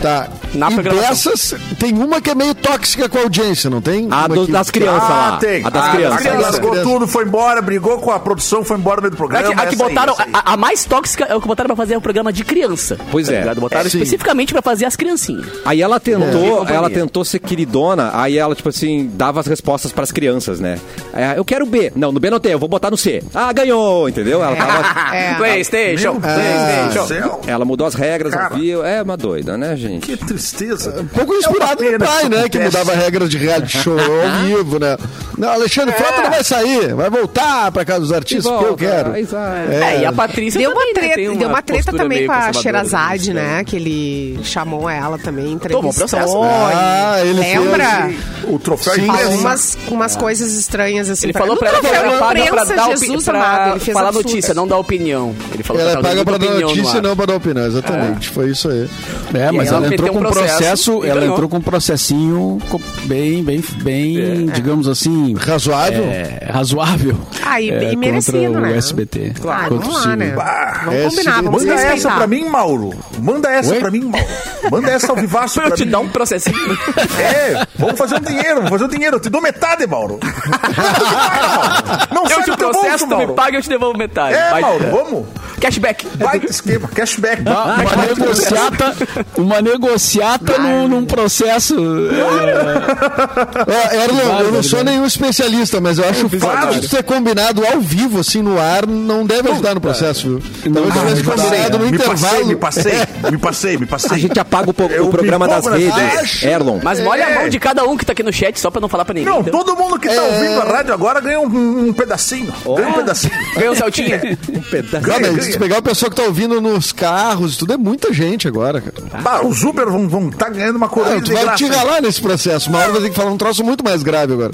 Tá. 0.03 0.29
Na 0.55 0.71
e 0.71 0.77
dessas, 0.83 1.55
tem 1.79 1.93
uma 1.95 2.21
que 2.23 2.31
é 2.31 2.35
meio 2.35 2.55
tóxica 2.55 3.07
com 3.09 3.19
a 3.19 3.23
audiência, 3.23 3.69
não 3.69 3.81
tem? 3.83 4.09
A 4.11 4.27
do- 4.27 4.47
que- 4.47 4.53
das 4.53 4.71
crianças 4.71 5.03
Ah, 5.11 5.31
lá. 5.33 5.37
tem. 5.37 5.65
A 5.65 5.69
das 5.69 5.85
Ah, 5.85 5.91
crianças. 5.91 6.27
a 6.27 6.33
largou 6.39 6.71
Criança. 6.71 6.89
tudo, 6.91 7.07
foi 7.07 7.25
embora, 7.25 7.61
brigou 7.61 7.99
com 7.99 8.11
a 8.11 8.19
produção, 8.19 8.65
foi 8.65 8.79
embora 8.79 8.97
no 8.97 9.03
meio 9.03 9.11
do 9.11 9.15
A 9.15 9.19
programa. 9.19 9.55
que, 9.55 9.61
a 9.61 9.67
que 9.67 9.77
botaram, 9.77 10.15
aí. 10.19 10.27
a, 10.33 10.55
a 10.55 10.57
mais 10.57 10.85
tóxica 10.85 11.25
é 11.27 11.35
o 11.35 11.41
que 11.41 11.47
botaram 11.47 11.69
pra 11.69 11.77
fazer 11.77 11.97
o 11.97 12.01
programa 12.01 12.33
de 12.33 12.45
criança. 12.45 12.97
Pois 13.11 13.27
tá 13.29 13.35
é. 13.35 13.41
ligado? 13.41 13.61
Botaram 13.61 13.89
Sim. 13.91 13.99
especificamente 13.99 14.53
pra 14.53 14.63
fazer 14.63 14.87
as 14.87 14.97
criancinhas. 14.97 15.47
Aí 15.67 15.83
ela 15.83 16.01
tentou, 16.01 16.67
É. 16.67 16.73
ela 16.75 16.89
tentou 16.91 17.25
ser 17.25 17.39
queridona, 17.41 18.11
aí 18.15 18.39
ela, 18.39 18.55
tipo 18.55 18.71
assim, 18.71 19.11
dava 19.15 19.41
as 19.41 19.47
respostas 19.47 19.93
pras 19.93 20.11
crianças, 20.11 20.59
né? 20.61 20.79
É, 21.13 21.35
eu 21.39 21.45
quero 21.45 21.67
B. 21.67 21.93
Não, 21.95 22.11
no 22.11 22.19
B 22.19 22.31
não 22.31 22.41
tem, 22.41 22.53
eu 22.53 22.59
vou 22.59 22.69
botar 22.69 22.91
no 22.91 22.97
C. 22.97 23.23
Ah, 23.35 23.53
ganhou, 23.53 24.09
entendeu? 24.09 24.43
Ela 24.43 24.57
tava. 24.57 24.79
É. 25.15 25.35
Playstation, 25.71 26.13
Meu 26.13 26.21
Playstation. 26.21 27.07
céu. 27.07 27.41
Ela 27.47 27.65
mudou 27.65 27.87
as 27.87 27.95
regras, 27.95 28.33
Cara. 28.35 28.55
viu? 28.57 28.85
É 28.85 29.03
uma 29.03 29.17
doida, 29.17 29.57
né, 29.57 29.77
gente? 29.77 30.07
Que 30.07 30.17
tristeza. 30.17 31.01
Um 31.01 31.07
pouco 31.07 31.35
inspirado 31.35 31.83
É 31.85 31.89
uma 31.91 31.99
no 31.99 32.05
pai, 32.05 32.23
que 32.23 32.29
né? 32.29 32.49
Que 32.49 32.59
mudava 32.59 32.95
regras 32.95 33.29
de 33.29 33.39
reality 33.39 33.79
show 33.79 33.99
ao 33.99 34.43
vivo, 34.47 34.79
né? 34.79 34.97
Não, 35.37 35.51
Alexandre 35.51 35.95
Frota 35.95 36.23
não 36.23 36.31
vai 36.31 36.43
sair, 36.45 36.95
vai 36.95 37.09
voltar 37.11 37.71
pra 37.71 37.85
casa 37.85 38.01
dos 38.01 38.13
artistas, 38.13 38.51
porque 38.51 38.65
eu 38.67 38.77
quero. 38.77 39.17
Exato. 39.17 39.71
É, 39.71 40.01
e 40.01 40.05
a 40.07 40.13
Patrícia 40.13 40.59
Deu 40.61 40.71
uma 40.73 40.81
também, 40.81 40.95
né, 40.95 41.01
treta, 41.01 41.15
tem 41.31 41.39
deu 41.39 41.49
uma 41.49 41.63
treta 41.63 41.93
também 41.93 42.27
com 42.27 42.33
a 42.33 42.53
Sherazade, 42.53 43.33
né? 43.33 43.43
né? 43.59 43.65
Que 43.65 43.77
ele 43.77 44.41
chamou 44.43 44.89
ela 44.91 45.19
também, 45.19 45.57
Tomou 45.59 45.91
entrevistou. 45.91 46.09
processo, 46.09 46.43
Ah, 46.43 47.19
ele 47.23 47.39
Lembra? 47.39 48.11
O 48.45 48.59
troféu 48.59 48.95
Sim, 48.95 49.09
umas, 49.39 49.79
umas 49.89 50.17
coisas 50.17 50.55
estranhas 50.55 51.09
assim. 51.09 51.27
Ele 51.27 51.33
falou 51.33 51.57
pra 51.57 51.69
ela 51.69 51.81
que 51.81 51.87
paga 52.19 52.47
pra 52.51 52.65
dar 52.65 52.89
Jesus 52.91 53.25
pra 53.25 53.35
amado, 53.39 53.71
ele 53.73 53.81
fez 53.81 53.95
falar 53.97 54.09
absurdo. 54.09 54.29
notícia, 54.29 54.55
não 54.55 54.67
dar 54.67 54.79
opinião. 54.79 55.35
Ele 55.53 55.63
falou 55.63 55.81
Ela 55.83 55.91
que 55.91 55.97
é 55.97 56.01
ela 56.01 56.09
paga 56.09 56.25
pra 56.25 56.39
dar 56.39 56.61
notícia 56.61 56.99
e 56.99 57.01
não 57.01 57.17
pra 57.17 57.27
dar 57.27 57.35
opinião, 57.37 57.67
exatamente. 57.67 58.29
Foi 58.31 58.51
isso 58.51 58.69
aí. 58.69 58.89
É, 59.35 59.51
mas 59.51 59.69
ela 59.69 59.79
ela, 59.85 59.95
entrou 59.95 60.11
com 60.11 60.19
um 60.19 60.23
processo 60.23 60.49
processo, 60.59 61.05
ela 61.05 61.25
entrou 61.27 61.49
com 61.49 61.57
um 61.57 61.61
processinho 61.61 62.59
bem, 63.05 63.43
bem, 63.43 63.65
bem, 63.83 64.19
É. 64.49 64.53
digamos 64.53 64.87
assim. 64.89 65.35
Razoável? 65.35 66.05
é, 66.05 66.47
razoável. 66.51 67.17
Ah, 67.45 67.61
e- 67.61 67.71
é, 67.71 67.93
e 67.93 67.97
merecido, 67.97 68.39
contra 68.47 68.61
né? 68.61 68.73
o 68.73 68.75
SBT. 68.77 69.33
Ah, 69.49 69.67
Contra 69.69 69.75
o 69.75 69.79
vamos 69.81 70.05
lá, 70.07 70.17
né? 70.17 70.27
Silvio. 70.27 70.43
Vamos 70.85 70.95
é, 70.95 71.09
combinar, 71.09 71.43
vamos 71.43 71.63
Manda 71.65 71.75
essa 71.75 71.89
respeitar. 71.93 72.17
pra 72.17 72.27
mim, 72.27 72.45
Mauro. 72.49 72.91
Manda 73.19 73.49
essa 73.51 73.73
Oi? 73.73 73.79
pra 73.81 73.91
mim, 73.91 74.01
Mauro. 74.01 74.27
Manda 74.71 74.91
essa 74.91 75.11
ao 75.11 75.17
vivaço 75.17 75.61
Pra 75.61 75.69
eu 75.71 75.75
te 75.77 75.85
mim. 75.85 75.91
dar 75.91 75.99
um 76.01 76.09
processinho. 76.09 76.59
É, 77.19 77.67
vamos 77.77 77.99
fazer 77.99 78.17
um 78.17 78.21
dinheiro, 78.21 78.57
vamos 78.57 78.71
fazer 78.71 78.85
um 78.85 78.89
dinheiro. 78.89 79.17
Eu 79.17 79.21
te 79.21 79.29
dou 79.29 79.41
metade, 79.41 79.87
Mauro. 79.87 80.19
Não 82.13 82.23
Eu 82.25 82.29
sai 82.29 82.43
te 82.45 82.57
processo, 82.57 82.83
bolso, 82.89 82.99
tu 82.99 83.07
me 83.09 83.15
Mauro. 83.17 83.35
paga 83.35 83.53
e 83.53 83.57
eu 83.57 83.63
te 83.63 83.69
devolvo 83.69 83.99
metade. 83.99 84.35
É, 84.35 84.61
Mauro, 84.61 84.85
vamos. 84.91 85.27
Cashback. 85.61 86.07
Vai, 86.17 86.41
esquema, 86.49 86.89
cashback. 86.89 87.43
Uma, 87.43 87.75
uma 87.77 88.07
negociata, 88.07 88.97
uma 89.37 89.61
negociata 89.63 90.59
num, 90.59 90.89
num 90.89 91.05
processo. 91.05 91.75
é, 91.77 93.65
Ó, 93.67 93.95
Erlon, 93.95 94.41
eu 94.41 94.53
não 94.53 94.63
sou 94.63 94.83
nenhum 94.85 95.05
especialista, 95.07 95.81
mas 95.81 95.99
eu 95.99 96.09
acho 96.09 96.27
o 96.27 96.41
fato 96.41 96.79
de 96.81 96.89
ter 96.89 97.03
combinado 97.03 97.65
ao 97.67 97.81
vivo, 97.81 98.21
assim, 98.21 98.43
no 98.43 98.59
ar, 98.61 98.87
não 98.87 99.25
deve 99.27 99.51
ajudar 99.51 99.75
no 99.75 99.81
processo, 99.81 100.29
viu? 100.29 100.43
Então, 100.65 100.85
se 100.87 100.93
tivesse 100.93 101.23
combinado 101.25 101.79
no 101.79 101.85
me 101.87 101.97
intervalo... 101.97 102.19
passei, 102.21 102.45
me 102.45 102.57
passei, 102.57 102.93
me 103.31 103.39
passei, 103.39 103.77
me 103.79 103.87
passei. 103.87 104.11
A 104.17 104.19
gente 104.19 104.39
apaga 104.41 104.71
o, 104.71 104.75
Eu 104.93 105.07
o 105.07 105.11
programa 105.11 105.47
das 105.49 105.67
redes. 105.67 105.95
redes. 105.95 106.43
Erlon. 106.43 106.81
Mas 106.83 107.01
molha 107.01 107.23
É. 107.23 107.33
a 107.37 107.41
mão 107.41 107.49
de 107.49 107.59
cada 107.59 107.85
um 107.85 107.97
que 107.97 108.05
tá 108.07 108.13
aqui 108.13 108.23
no 108.23 108.33
chat, 108.33 108.59
só 108.59 108.71
pra 108.71 108.81
não 108.81 108.89
falar 108.89 109.05
pra 109.05 109.15
ninguém. 109.15 109.33
Não, 109.33 109.41
entendeu? 109.41 109.65
todo 109.65 109.77
mundo 109.77 109.99
que 109.99 110.09
tá 110.09 110.23
ouvindo 110.23 110.61
a 110.61 110.65
rádio 110.65 110.95
agora 110.95 111.21
ganha 111.21 111.41
um, 111.41 111.89
um 111.89 111.93
pedacinho. 111.93 112.53
Ganha 112.65 112.89
um 112.89 112.93
pedacinho. 112.93 113.33
Ganhou 113.57 113.73
o 113.73 113.77
Celtinha. 113.77 114.21
Um 114.49 114.61
pedaço. 114.61 115.05
Cara, 115.07 115.21
Ganha, 115.33 115.33
se 115.53 115.59
tu 115.59 115.61
pegar 115.61 115.79
o 115.79 115.83
pessoal 115.83 116.11
que 116.11 116.17
tá 116.17 116.23
ouvindo 116.25 116.61
nos 116.61 116.93
carros, 116.93 117.57
tudo 117.57 117.73
é 117.73 117.77
muita 117.77 118.13
gente 118.13 118.47
agora, 118.49 118.81
cara. 118.81 119.23
Bah, 119.23 119.43
os 119.45 119.63
Uber 119.65 119.87
vão 119.91 120.09
vão 120.09 120.31
tá 120.31 120.49
ganhando 120.49 120.77
uma 120.77 120.89
coroa 120.89 121.17
Ah, 121.17 121.21
tu 121.21 121.33
vai 121.33 121.55
te 121.55 121.67
ralar 121.67 122.01
nesse 122.01 122.21
processo. 122.21 122.69
Uma 122.71 122.79
hora 122.79 122.93
vai 122.93 123.03
ter 123.03 123.11
que 123.11 123.17
falar 123.17 123.31
um 123.31 123.37
troço 123.39 123.65
muito 123.65 123.85
mais 123.85 124.03
grave 124.03 124.33
agora. 124.33 124.53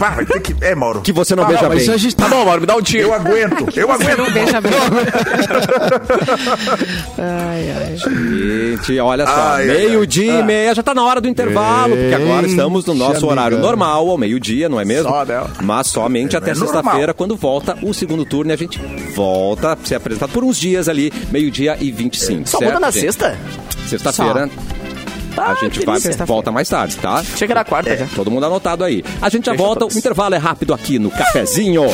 Bah, 0.00 0.10
vai 0.10 0.24
ter 0.24 0.40
que... 0.40 0.56
É, 0.62 0.74
Mauro. 0.74 1.02
Que 1.02 1.12
você 1.12 1.36
não 1.36 1.44
Ah, 1.44 1.46
beija 1.46 1.64
Mas 1.68 1.74
bem. 1.74 1.82
isso 1.82 1.92
a 1.92 1.96
gente 1.98 2.16
Tá 2.16 2.24
tá. 2.24 2.30
bom, 2.34 2.44
Mauro, 2.46 2.62
me 2.62 2.66
dá 2.66 2.74
um 2.74 2.80
tiro. 2.80 3.08
Eu 3.08 3.12
aguento, 3.14 3.68
eu 3.78 3.92
aguento. 3.92 4.32
Veja 4.32 4.60
bem. 4.62 4.72
Gente, 8.00 8.98
olha 8.98 9.26
só, 9.26 9.32
Ai, 9.32 9.68
ai, 9.68 9.76
meio-dia 9.76 10.40
e 10.40 10.42
meia, 10.42 10.74
já 10.74 10.82
tá 10.82 10.94
na 10.94 11.04
hora 11.04 11.20
do 11.20 11.28
intervalo, 11.28 11.94
porque 11.96 12.14
agora 12.14 12.46
estamos 12.46 12.84
no 12.86 12.94
nosso 12.94 13.26
horário 13.26 13.58
normal, 13.58 14.08
ao 14.08 14.16
meio-dia, 14.16 14.68
não 14.68 14.80
é 14.80 14.84
mesmo? 14.84 15.10
Só, 15.10 15.24
né? 15.24 15.42
Mas 15.62 15.88
somente 15.88 16.36
até 16.36 16.52
é 16.52 16.54
sexta-feira, 16.54 16.98
normal. 16.98 17.14
quando 17.14 17.36
volta 17.36 17.76
o 17.82 17.92
segundo 17.92 18.24
turno 18.24 18.52
e 18.52 18.54
a 18.54 18.56
gente 18.56 18.80
volta 19.14 19.72
a 19.72 19.76
ser 19.84 19.96
apresentado 19.96 20.30
por 20.30 20.44
uns 20.44 20.58
dias 20.58 20.88
ali, 20.88 21.12
meio-dia 21.30 21.76
e 21.80 21.90
25. 21.90 22.48
Só 22.48 22.58
certo, 22.58 22.70
muda 22.72 22.80
na 22.80 22.90
gente? 22.90 23.02
sexta? 23.02 23.36
Sexta-feira. 23.86 24.48
A 25.36 25.52
Ah, 25.52 25.54
gente 25.54 25.78
que 25.78 25.86
vai, 25.86 25.98
volta 26.26 26.50
mais 26.52 26.68
tarde, 26.68 26.96
tá? 26.96 27.22
Chega 27.36 27.54
na 27.54 27.64
quarta 27.64 27.96
já. 27.96 28.06
Todo 28.14 28.30
mundo 28.30 28.46
anotado 28.46 28.84
aí. 28.84 29.02
A 29.20 29.28
gente 29.28 29.46
já 29.46 29.52
Deixa 29.52 29.64
volta, 29.64 29.86
o 29.86 29.98
intervalo 29.98 30.34
é 30.34 30.38
rápido 30.38 30.74
aqui 30.74 30.98
no 30.98 31.10
cafezinho. 31.10 31.84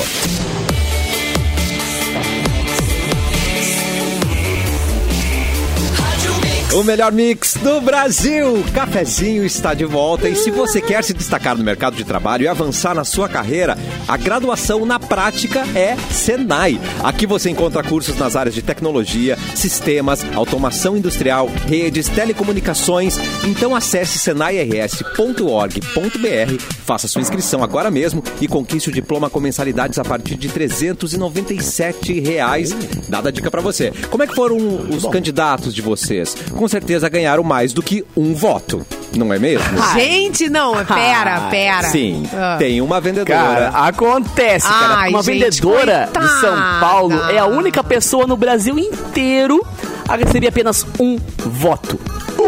O 6.74 6.82
melhor 6.82 7.12
mix 7.12 7.54
do 7.54 7.80
Brasil. 7.80 8.62
Cafezinho 8.74 9.44
está 9.44 9.72
de 9.72 9.84
volta. 9.84 10.28
E 10.28 10.34
se 10.34 10.50
você 10.50 10.80
quer 10.80 11.02
se 11.04 11.14
destacar 11.14 11.56
no 11.56 11.62
mercado 11.62 11.96
de 11.96 12.04
trabalho 12.04 12.42
e 12.42 12.48
avançar 12.48 12.92
na 12.92 13.04
sua 13.04 13.28
carreira, 13.28 13.78
a 14.06 14.16
graduação 14.16 14.84
na 14.84 14.98
prática 14.98 15.64
é 15.74 15.96
Senai. 16.10 16.78
Aqui 17.04 17.24
você 17.24 17.50
encontra 17.50 17.84
cursos 17.84 18.18
nas 18.18 18.34
áreas 18.34 18.54
de 18.54 18.62
tecnologia, 18.62 19.38
sistemas, 19.54 20.26
automação 20.34 20.96
industrial, 20.96 21.48
redes, 21.66 22.08
telecomunicações. 22.08 23.16
Então 23.44 23.74
acesse 23.74 24.18
senairs.org.br, 24.18 26.64
faça 26.84 27.06
sua 27.06 27.22
inscrição 27.22 27.62
agora 27.62 27.92
mesmo 27.92 28.22
e 28.40 28.48
conquiste 28.48 28.90
o 28.90 28.92
diploma 28.92 29.30
com 29.30 29.38
mensalidades 29.38 30.00
a 30.00 30.04
partir 30.04 30.34
de 30.34 30.48
397 30.48 32.20
reais. 32.20 32.74
Dada 33.08 33.28
a 33.28 33.32
dica 33.32 33.50
para 33.50 33.62
você. 33.62 33.92
Como 34.10 34.24
é 34.24 34.26
que 34.26 34.34
foram 34.34 34.56
os 34.90 35.06
candidatos 35.06 35.72
de 35.72 35.80
vocês? 35.80 36.34
Com 36.56 36.66
certeza 36.68 37.08
ganharam 37.08 37.42
mais 37.42 37.72
do 37.72 37.82
que 37.82 38.04
um 38.16 38.34
voto, 38.34 38.84
não 39.14 39.32
é 39.32 39.38
mesmo? 39.38 39.66
Gente, 39.94 40.48
não, 40.48 40.72
pera, 40.84 41.48
pera. 41.50 41.88
Sim, 41.88 42.22
Ah. 42.34 42.56
tem 42.58 42.80
uma 42.80 43.00
vendedora. 43.00 43.38
Cara, 43.38 43.68
acontece, 43.68 44.66
cara. 44.66 44.94
Ai, 44.96 45.10
Uma 45.10 45.22
gente, 45.22 45.34
vendedora 45.44 46.06
de 46.06 46.18
coitada. 46.18 46.40
São 46.40 46.56
Paulo 46.80 47.14
é 47.30 47.38
a 47.38 47.46
única 47.46 47.84
pessoa 47.84 48.26
no 48.26 48.36
Brasil 48.36 48.78
inteiro 48.78 49.64
a 50.08 50.16
receber 50.16 50.48
apenas 50.48 50.86
um 51.00 51.18
voto. 51.38 51.98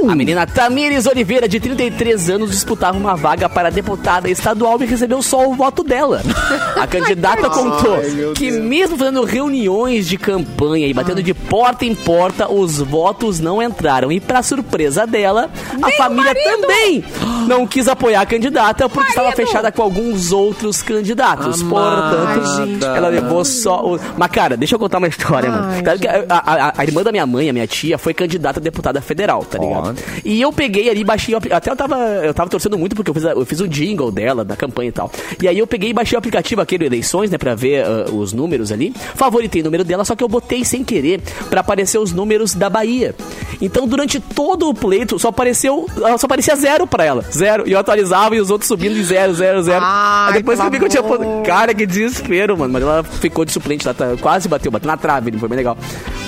A 0.09 0.14
menina 0.14 0.47
Tamires 0.47 1.07
Oliveira, 1.07 1.49
de 1.49 1.59
33 1.59 2.31
anos, 2.31 2.51
disputava 2.53 2.97
uma 2.97 3.16
vaga 3.16 3.49
para 3.49 3.68
deputada 3.68 4.31
estadual 4.31 4.81
e 4.81 4.87
recebeu 4.87 5.21
só 5.23 5.49
o 5.49 5.55
voto 5.55 5.83
dela. 5.83 6.23
A 6.79 6.87
candidata 6.87 7.51
contou 7.51 7.99
que, 8.37 8.53
mesmo 8.53 8.97
fazendo 8.97 9.25
reuniões 9.25 10.07
de 10.07 10.16
campanha 10.16 10.87
e 10.87 10.94
batendo 10.94 11.21
de 11.21 11.35
porta 11.35 11.85
em 11.85 11.97
porta, 11.97 12.49
os 12.49 12.79
votos 12.79 13.40
não 13.40 13.61
entraram. 13.61 14.12
E, 14.12 14.21
para 14.21 14.40
surpresa 14.40 15.05
dela, 15.05 15.51
a 15.83 15.90
família 15.97 16.33
também 16.33 17.03
não 17.49 17.66
quis 17.66 17.88
apoiar 17.88 18.21
a 18.21 18.27
candidata 18.27 18.88
porque 18.88 19.09
estava 19.09 19.33
fechada 19.33 19.73
com 19.73 19.83
alguns 19.83 20.31
outros 20.31 20.81
candidatos. 20.81 21.61
Portanto, 21.61 22.42
Ai, 22.61 22.66
gente. 22.66 22.85
ela 22.85 23.09
levou 23.09 23.44
só 23.44 23.85
o. 23.85 23.99
Mas, 24.16 24.31
cara, 24.31 24.57
deixa 24.57 24.77
eu 24.77 24.79
contar 24.79 24.99
uma 24.99 25.09
história, 25.09 25.51
mano. 25.51 25.68
Ai, 25.85 25.99
que 25.99 26.07
a, 26.07 26.25
a- 26.29 26.73
a 26.77 26.85
irmã 26.85 27.03
da 27.03 27.11
minha 27.11 27.27
mãe, 27.27 27.48
a 27.51 27.53
minha 27.53 27.67
tia, 27.67 27.99
foi 27.99 28.13
candidata 28.15 28.59
a 28.59 28.63
deputada 28.63 29.01
federal, 29.01 29.45
tá 29.45 29.59
ligado? 29.59 29.97
E 30.25 30.41
eu 30.41 30.53
peguei 30.53 30.89
ali, 30.91 31.05
baixei. 31.05 31.35
Até 31.35 31.71
eu 31.71 31.77
tava, 31.77 31.97
eu 31.97 32.35
tava 32.35 32.51
torcendo 32.51 32.77
muito 32.79 32.97
porque 32.97 33.11
eu 33.11 33.15
fiz, 33.15 33.25
eu 33.25 33.45
fiz 33.47 33.61
o 33.61 33.69
jingle 33.69 34.11
dela, 34.11 34.45
da 34.45 34.57
campanha 34.57 34.89
e 34.89 34.93
tal. 34.93 35.11
E 35.43 35.49
aí 35.49 35.59
eu 35.59 35.67
peguei 35.67 35.91
e 35.91 35.93
baixei 35.93 36.17
o 36.17 36.19
aplicativo 36.19 36.61
aquele 36.61 36.87
Eleições, 36.87 37.31
né, 37.31 37.37
pra 37.39 37.55
ver 37.55 37.85
ah, 37.85 38.07
os 38.13 38.33
números 38.33 38.73
ali. 38.73 38.95
Favoritei 39.15 39.61
o 39.61 39.65
número 39.65 39.85
dela, 39.85 40.05
só 40.05 40.17
que 40.17 40.25
eu 40.25 40.29
botei 40.29 40.65
sem 40.65 40.83
querer 40.83 41.21
pra 41.51 41.61
aparecer 41.61 41.99
os 41.99 42.13
números 42.13 42.55
da 42.55 42.71
Bahia. 42.71 43.15
Então, 43.61 43.87
durante 43.87 44.21
todo 44.21 44.69
o 44.69 44.75
pleito, 44.75 45.19
só 45.19 45.29
apareceu. 45.29 45.87
Só 46.19 46.27
aparecia 46.27 46.57
zero 46.57 46.87
pra 46.87 47.05
ela. 47.05 47.25
Zero. 47.31 47.69
E 47.69 47.73
eu 47.73 47.79
atualizava 47.79 48.37
e 48.37 48.41
os 48.41 48.51
outros 48.51 48.69
subindo 48.69 48.95
de 48.95 49.05
zero, 49.05 49.35
zero, 49.35 49.63
zero. 49.63 49.81
Ai, 49.83 50.33
aí 50.33 50.39
depois 50.39 50.59
que 50.59 50.67
eu 50.67 50.71
vi 50.71 50.79
que 50.79 50.85
eu 50.85 50.89
tinha. 50.89 51.03
Cara, 51.45 51.75
que 51.75 51.87
desespero, 51.87 52.57
mano. 52.57 52.73
Mas 52.73 52.83
ela 52.83 53.03
ficou 53.03 53.45
de 53.45 53.53
suplente, 53.53 53.87
ela 53.87 53.95
tá- 53.95 54.17
quase 54.21 54.49
bateu, 54.49 54.71
bateu 54.71 54.87
na 54.87 54.97
trave, 54.97 55.31
foi 55.39 55.49
bem 55.49 55.57
legal. 55.59 55.77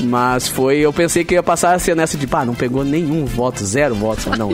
Mas 0.02 0.48
foi, 0.48 0.78
eu 0.78 0.92
pensei 0.92 1.09
que 1.24 1.34
ia 1.34 1.42
passar 1.42 1.74
a 1.74 1.78
ser 1.78 1.94
nessa 1.96 2.16
de, 2.16 2.26
pá, 2.26 2.44
não 2.44 2.54
pegou 2.54 2.84
nenhum 2.84 3.24
voto, 3.24 3.64
zero 3.64 3.94
votos. 3.94 4.26
Mas 4.26 4.38
não, 4.38 4.50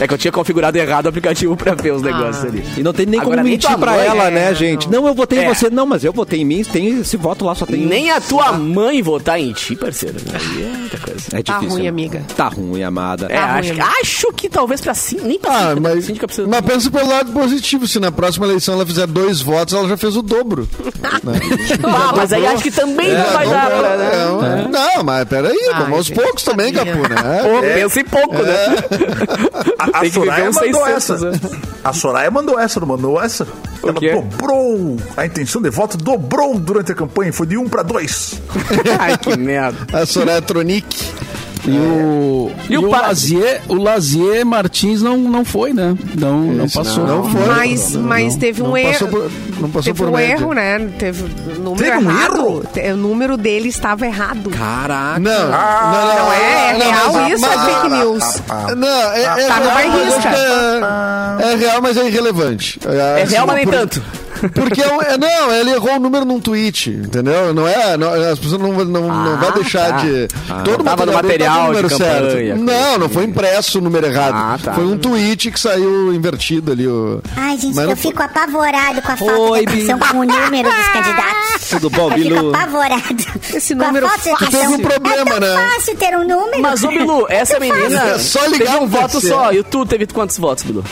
é 0.00 0.06
que 0.08 0.14
eu 0.14 0.18
tinha 0.18 0.32
configurado 0.32 0.76
errado 0.76 1.06
o 1.06 1.08
aplicativo 1.08 1.56
pra 1.56 1.74
ver 1.74 1.92
os 1.92 2.02
negócios 2.02 2.44
ali. 2.44 2.64
E 2.76 2.82
não 2.82 2.92
tem 2.92 3.06
nem 3.06 3.20
Agora, 3.20 3.36
como 3.36 3.44
nem 3.44 3.52
mentir 3.54 3.68
tua 3.70 3.78
pra 3.78 3.92
mãe, 3.92 4.06
ela, 4.06 4.24
é, 4.28 4.30
né, 4.30 4.54
gente? 4.54 4.88
Não, 4.90 5.06
eu 5.06 5.14
votei 5.14 5.38
É. 5.38 5.44
em 5.44 5.48
você. 5.54 5.70
Não, 5.70 5.86
mas 5.86 6.04
eu 6.04 6.12
votei 6.12 6.40
em 6.40 6.44
mim. 6.44 6.64
Tem 6.64 7.00
esse 7.00 7.16
voto 7.16 7.44
lá, 7.44 7.54
só 7.54 7.64
tem 7.66 7.84
um. 7.84 7.88
Nem 7.88 8.10
a 8.10 8.20
tua 8.20 8.52
mãe 8.52 9.00
votar 9.02 9.38
em 9.40 9.52
ti, 9.52 9.76
parceiro. 9.76 10.16
Aí 10.32 10.62
é 10.64 10.76
muita 10.76 10.98
coisa. 10.98 11.24
É 11.32 11.42
Tá 11.42 11.52
difícil. 11.54 11.70
ruim, 11.74 11.82
né? 11.84 11.88
amiga. 11.88 12.22
Tá 12.36 12.48
ruim, 12.48 12.82
amada. 12.82 13.26
É, 13.30 13.36
Tá 13.36 13.46
ruim, 13.46 13.58
acho, 13.60 13.70
amigo. 13.72 13.86
acho 14.00 14.32
que 14.32 14.48
talvez 14.48 14.80
pra 14.80 14.94
sim, 14.94 15.18
nem 15.22 15.38
pra 15.38 15.50
Ah, 15.52 15.60
síndica, 15.68 15.80
mas, 15.80 16.04
síndica 16.04 16.26
precisa... 16.26 16.48
mas 16.48 16.60
pensa 16.62 16.90
pelo 16.90 17.08
lado 17.08 17.32
positivo. 17.32 17.86
Se 17.86 18.00
na 18.00 18.10
próxima 18.10 18.46
eleição 18.46 18.74
ela 18.74 18.84
fizer 18.86 19.06
dois 19.06 19.40
votos, 19.40 19.74
ela 19.74 19.88
já 19.88 19.96
fez 19.96 20.16
o 20.16 20.22
dobro. 20.22 20.68
né? 21.22 21.40
Ah, 21.84 22.12
mas 22.16 22.32
aí 22.32 22.46
acho 22.46 22.62
que 22.62 22.70
também 22.70 23.12
não 23.12 23.24
vai 23.32 23.48
dar 23.48 23.70
Não, 23.70 23.78
pra... 23.78 23.96
né? 23.96 24.26
não, 24.26 24.44
é. 24.44 24.68
Não, 24.96 25.04
mas 25.04 25.28
peraí, 25.28 25.56
Ai, 25.72 25.83
aos 25.92 26.06
gente, 26.06 26.20
poucos 26.20 26.42
também. 26.42 26.72
Capu, 26.72 26.88
né? 26.88 27.42
Pô, 27.42 27.60
pensa 27.60 28.00
em 28.00 28.04
pouco, 28.04 28.34
né? 28.42 28.54
A, 29.78 30.00
a 30.00 30.10
Soraya 30.10 30.50
mandou 30.50 30.84
600 30.84 30.86
essa. 30.96 31.14
anos. 31.14 31.40
A 31.84 31.92
Soraya 31.92 32.30
mandou 32.30 32.58
essa, 32.58 32.80
não 32.80 32.86
mandou 32.86 33.20
essa? 33.22 33.46
O 33.82 33.88
Ela 33.90 34.00
quê? 34.00 34.12
dobrou 34.12 34.96
a 35.16 35.26
intenção 35.26 35.60
de 35.60 35.70
voto, 35.70 35.96
dobrou 35.98 36.58
durante 36.58 36.92
a 36.92 36.94
campanha, 36.94 37.32
foi 37.32 37.46
de 37.46 37.56
um 37.56 37.68
pra 37.68 37.82
dois. 37.82 38.40
Ai, 38.98 39.18
que 39.18 39.36
merda. 39.36 39.98
A 39.98 40.06
Soraya 40.06 40.40
Tronic. 40.40 40.86
E 41.66 41.70
o, 41.70 42.50
E 42.68 42.74
e 42.74 42.78
o 42.78 42.90
Lazier, 42.90 43.62
o 43.68 43.74
Lazier 43.74 44.44
Martins 44.44 45.00
não, 45.00 45.16
não 45.16 45.44
foi, 45.44 45.72
né? 45.72 45.96
Não, 46.18 46.42
não 46.42 46.64
Esse 46.66 46.74
passou. 46.76 47.06
não 47.06 47.24
foi. 47.30 47.46
Mas, 47.46 47.96
mas 47.96 48.36
teve 48.36 48.62
um 48.62 48.66
não 48.68 48.76
erro. 48.76 48.92
passou 48.92 49.08
por- 49.08 49.30
não 49.60 49.70
passou 49.70 49.82
teve 49.82 49.98
por 49.98 50.08
um 50.08 50.12
média. 50.16 50.32
erro, 50.34 50.52
né? 50.52 50.78
Teve 50.98 51.22
número 51.58 51.76
Teve 51.84 51.96
um 51.96 52.10
errado. 52.10 52.36
erro? 52.36 52.64
Te- 52.72 52.92
O 52.92 52.96
número 52.96 53.36
dele 53.38 53.68
estava 53.68 54.04
errado. 54.06 54.50
Caraca. 54.50 55.18
Não, 55.20 55.30
não, 55.32 55.48
não, 55.50 56.14
Não 56.24 56.32
é? 56.32 56.70
É 56.70 56.78
não, 56.78 56.90
real 56.92 57.12
mas- 57.14 57.32
isso 57.32 57.46
ou 57.46 57.52
é 57.52 57.56
mas- 57.56 57.64
fake 57.74 57.88
news? 57.88 58.42
Não, 58.76 58.88
é, 59.12 59.22
é 59.22 59.46
Tá 59.46 59.54
real, 59.58 59.78
é, 61.40 61.52
é 61.52 61.56
real, 61.56 61.80
mas 61.82 61.96
é 61.96 62.06
irrelevante. 62.06 62.78
É, 62.86 63.20
É 63.22 63.24
real, 63.24 63.46
mas 63.46 63.56
nem 63.56 63.64
por- 63.64 63.74
tanto. 63.74 64.02
Porque 64.54 64.82
é 64.82 64.92
um- 64.92 65.02
é- 65.02 65.16
não, 65.18 65.52
ele 65.52 65.70
errou 65.70 65.96
o 65.96 65.98
número 66.00 66.24
num 66.24 66.40
tweet, 66.40 66.90
entendeu? 66.90 67.52
Não 67.54 67.66
é, 67.66 67.96
não- 67.96 68.12
as 68.12 68.38
pessoas 68.38 68.60
não, 68.60 68.72
não, 68.72 68.84
não 69.08 69.32
Ah, 69.32 69.36
vai 69.36 69.52
deixar 69.52 69.88
tá. 69.90 69.96
de. 69.98 70.28
não 70.48 70.84
tava 70.84 71.06
no 71.06 71.12
dele 71.12 71.22
material 71.22 71.54
tá 71.56 71.62
o 71.62 71.66
número 71.68 71.88
campanha, 71.88 72.10
certo. 72.10 72.62
Não, 72.64 72.98
não 72.98 73.08
foi 73.08 73.24
impresso 73.24 73.78
o 73.78 73.80
número 73.82 74.06
errado. 74.06 74.34
Ah, 74.34 74.58
tá. 74.62 74.72
Foi 74.74 74.84
um 74.84 74.98
tweet 74.98 75.50
que 75.50 75.58
saiu 75.60 76.12
invertido 76.12 76.72
ali. 76.72 76.86
O... 76.86 77.20
Ai, 77.36 77.56
gente, 77.58 77.74
Mas 77.74 77.84
não 77.84 77.90
eu 77.92 77.96
foi- 77.96 78.10
fico 78.10 78.22
apavorado 78.22 79.02
com 79.02 79.12
a 79.12 79.16
falta 79.16 79.34
Oi, 79.40 79.66
de 79.66 79.72
atenção 79.72 79.98
com 79.98 80.18
o 80.18 80.24
número 80.24 80.68
dos 80.70 80.88
candidatos. 80.88 81.68
Tudo 81.70 81.90
bom, 81.90 82.10
eu 82.10 82.14
Bilu? 82.14 82.36
fico 82.36 82.48
apavorado. 82.56 83.24
Esse 83.54 83.74
Com 83.74 83.82
a 83.82 83.86
número 83.86 84.08
fácil. 84.08 84.36
Teve 84.38 84.66
um 84.68 84.78
problema, 84.78 85.20
é 85.36 85.40
tão 85.40 85.40
né? 85.40 85.68
fácil 85.74 85.96
ter 85.96 86.16
um 86.16 86.26
número. 86.26 86.62
Mas, 86.62 86.84
ô 86.84 86.88
Bilu, 86.88 87.26
essa 87.28 87.58
menina 87.60 88.02
É 88.02 88.18
só 88.18 88.44
ligar 88.46 88.72
teve 88.72 88.84
um 88.84 88.86
voto 88.88 89.20
só. 89.20 89.52
E 89.52 89.62
tu 89.62 89.86
teve 89.86 90.06
quantos 90.06 90.38
votos, 90.38 90.64
Bilu? 90.64 90.84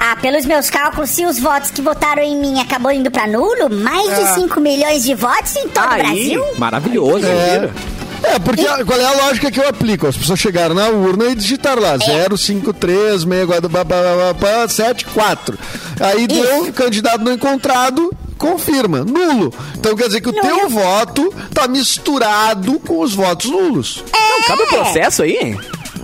Ah, 0.00 0.16
pelos 0.16 0.46
meus 0.46 0.70
cálculos, 0.70 1.10
se 1.10 1.26
os 1.26 1.38
votos 1.40 1.70
que 1.72 1.82
votaram 1.82 2.22
em 2.22 2.36
mim 2.36 2.60
acabou 2.60 2.92
indo 2.92 3.10
pra 3.10 3.26
nulo, 3.26 3.68
mais 3.70 4.08
de 4.16 4.34
5 4.34 4.60
milhões 4.60 5.02
de 5.02 5.14
votos 5.14 5.56
em 5.56 5.68
todo 5.68 5.84
o 5.86 5.90
Aí. 5.90 6.02
Brasil. 6.02 6.44
Maravilhoso, 6.56 7.26
É. 7.26 7.70
É, 8.20 8.36
porque 8.40 8.66
a- 8.66 8.84
qual 8.84 8.98
é 9.00 9.04
a 9.04 9.12
lógica 9.26 9.48
que 9.48 9.60
eu 9.60 9.68
aplico? 9.68 10.06
As 10.08 10.16
pessoas 10.16 10.40
chegaram 10.40 10.74
na 10.74 10.88
urna 10.88 11.26
e 11.26 11.34
digitaram 11.36 11.80
lá 11.80 11.96
053, 12.36 13.24
74. 14.68 15.56
Aí 16.00 16.26
deu 16.26 16.72
candidato 16.72 17.20
não 17.22 17.32
encontrado, 17.32 18.10
confirma, 18.36 19.04
nulo. 19.04 19.52
Então 19.76 19.94
quer 19.94 20.06
dizer 20.08 20.20
que 20.20 20.28
o 20.30 20.32
teu 20.32 20.68
voto 20.68 21.32
tá 21.54 21.68
misturado 21.68 22.80
com 22.80 23.00
os 23.00 23.14
votos 23.14 23.50
nulos. 23.50 24.02
Não, 24.12 24.42
cabe 24.48 24.62
o 24.62 24.66
processo 24.66 25.22
aí? 25.22 25.56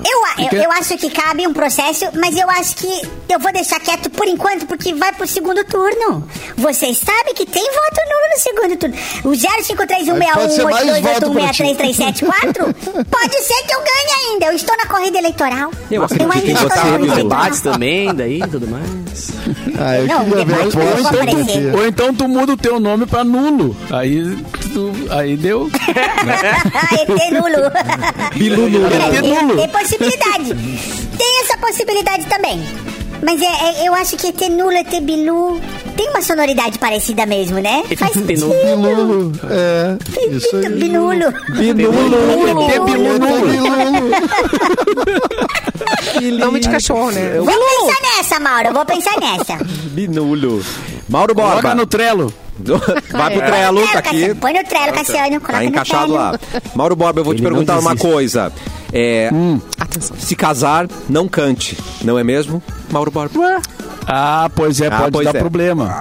Eu, 0.06 0.44
eu, 0.52 0.62
eu 0.64 0.72
acho 0.72 0.96
que 0.98 1.08
cabe 1.10 1.46
um 1.46 1.52
processo, 1.52 2.06
mas 2.14 2.36
eu 2.36 2.48
acho 2.50 2.76
que 2.76 3.02
eu 3.28 3.38
vou 3.38 3.52
deixar 3.52 3.80
quieto 3.80 4.10
por 4.10 4.26
enquanto, 4.28 4.66
porque 4.66 4.92
vai 4.94 5.12
pro 5.12 5.26
segundo 5.26 5.64
turno. 5.64 6.28
Vocês 6.56 6.98
sabem 6.98 7.34
que 7.34 7.46
tem 7.46 7.62
voto 7.62 8.00
nulo 8.08 8.28
no 8.34 8.38
segundo 8.40 8.76
turno. 8.76 8.94
O 9.24 9.34
Mas 10.34 10.36
pode 10.36 10.54
ser 10.54 10.64
mais 10.92 11.02
voto 11.02 11.30
pra 11.32 11.48
ti. 11.52 11.62
05316816334 11.62 12.74
pode 13.10 13.36
ser 13.42 13.62
que 13.66 13.74
eu 13.74 13.78
ganhe 13.80 14.30
ainda. 14.30 14.46
Eu 14.46 14.52
estou 14.52 14.76
na 14.76 14.86
corrida 14.86 15.18
eleitoral. 15.18 15.70
Eu 15.90 16.04
acredito 16.04 16.32
ainda 16.32 16.46
em 16.50 16.54
você, 16.54 16.64
na 16.64 16.68
corrida 16.74 16.98
Bilu. 16.98 17.04
Os 17.12 17.18
eleitoral. 17.18 17.40
debates 17.40 17.60
também, 17.60 18.14
daí 18.14 18.38
tudo 18.50 18.66
mais. 18.68 19.30
Ah, 19.78 19.96
eu 19.98 20.06
Não, 20.06 20.24
queria 20.24 20.44
ver 20.44 20.52
eu 20.60 21.06
aparecer. 21.06 21.68
aqui. 21.70 21.76
Ou 21.76 21.86
então 21.86 22.14
tu 22.14 22.28
muda 22.28 22.52
o 22.52 22.56
teu 22.56 22.78
nome 22.80 23.06
pra 23.06 23.24
nulo. 23.24 23.76
Aí, 23.90 24.36
aí 25.10 25.36
deu. 25.36 25.70
ET 26.92 27.08
nulo. 27.32 27.70
Bilu 28.36 28.68
nulo. 28.68 28.86
É, 28.86 29.16
ET 29.16 29.20
tem- 29.22 29.42
nulo. 29.42 29.56
Tem 29.56 29.68
possibilidade. 29.68 30.54
Tem 31.18 31.40
essa 31.42 31.56
possibilidade 31.58 32.24
também. 32.26 32.64
Mas 33.22 33.40
é, 33.40 33.44
é- 33.84 33.88
eu 33.88 33.94
acho 33.94 34.16
que 34.16 34.28
ET 34.28 34.48
nulo, 34.50 34.72
ET 34.72 35.00
bilu 35.00 35.60
tem 35.96 36.08
uma 36.10 36.22
sonoridade 36.22 36.78
parecida 36.78 37.26
mesmo, 37.26 37.58
né? 37.58 37.82
ET 37.90 37.98
Faz 37.98 38.12
sentido. 38.12 38.48
Bilulo. 38.48 39.32
É, 39.50 39.96
isso 40.30 40.56
aí. 40.56 40.68
Binulo. 40.68 41.32
Binulo. 41.56 42.84
Binulo. 42.84 43.26
Nome 46.38 46.60
de 46.60 46.68
cachorro, 46.68 47.10
né? 47.10 47.38
Vou 47.38 47.46
pensar 47.46 48.00
nessa, 48.02 48.40
Mauro. 48.40 48.72
Vou 48.72 48.84
pensar 48.84 49.16
nessa. 49.20 49.58
Binulo. 49.90 50.62
Mauro 51.08 51.34
Borba. 51.34 51.50
Coloca 51.50 51.74
no 51.74 51.86
Trello. 51.86 52.32
Vai 53.10 53.32
pro 53.32 53.42
Trello, 53.46 53.86
tá 53.88 53.98
aqui. 53.98 54.34
Põe 54.34 54.52
no 54.52 54.64
trelo, 54.64 54.92
Cassiano. 54.92 55.40
Tá 55.40 55.64
encaixado 55.64 56.12
lá. 56.12 56.38
Mauro 56.74 56.94
Borba, 56.94 57.20
eu 57.20 57.24
vou 57.24 57.34
te 57.34 57.40
Ele 57.42 57.48
perguntar 57.48 57.78
uma 57.78 57.96
coisa. 57.96 58.52
É, 58.92 59.28
Atenção. 59.78 60.16
se 60.16 60.36
casar, 60.36 60.86
não 61.08 61.26
cante. 61.26 61.76
Não 62.04 62.16
é 62.16 62.22
mesmo, 62.22 62.62
Mauro 62.92 63.10
Borba? 63.10 63.60
Ah, 64.06 64.50
pois 64.54 64.80
é, 64.80 64.86
Ah, 64.88 64.98
pode 64.98 65.12
pois 65.12 65.24
dar 65.26 65.36
é. 65.36 65.40
problema. 65.40 65.94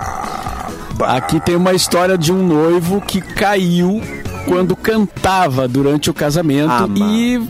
Aqui 1.07 1.39
tem 1.39 1.55
uma 1.55 1.73
história 1.73 2.17
de 2.17 2.31
um 2.31 2.45
noivo 2.45 3.01
que 3.01 3.19
caiu 3.19 4.01
quando 4.47 4.75
cantava 4.75 5.67
durante 5.67 6.09
o 6.09 6.13
casamento 6.13 6.69
Ah, 6.71 6.87
e 6.95 7.41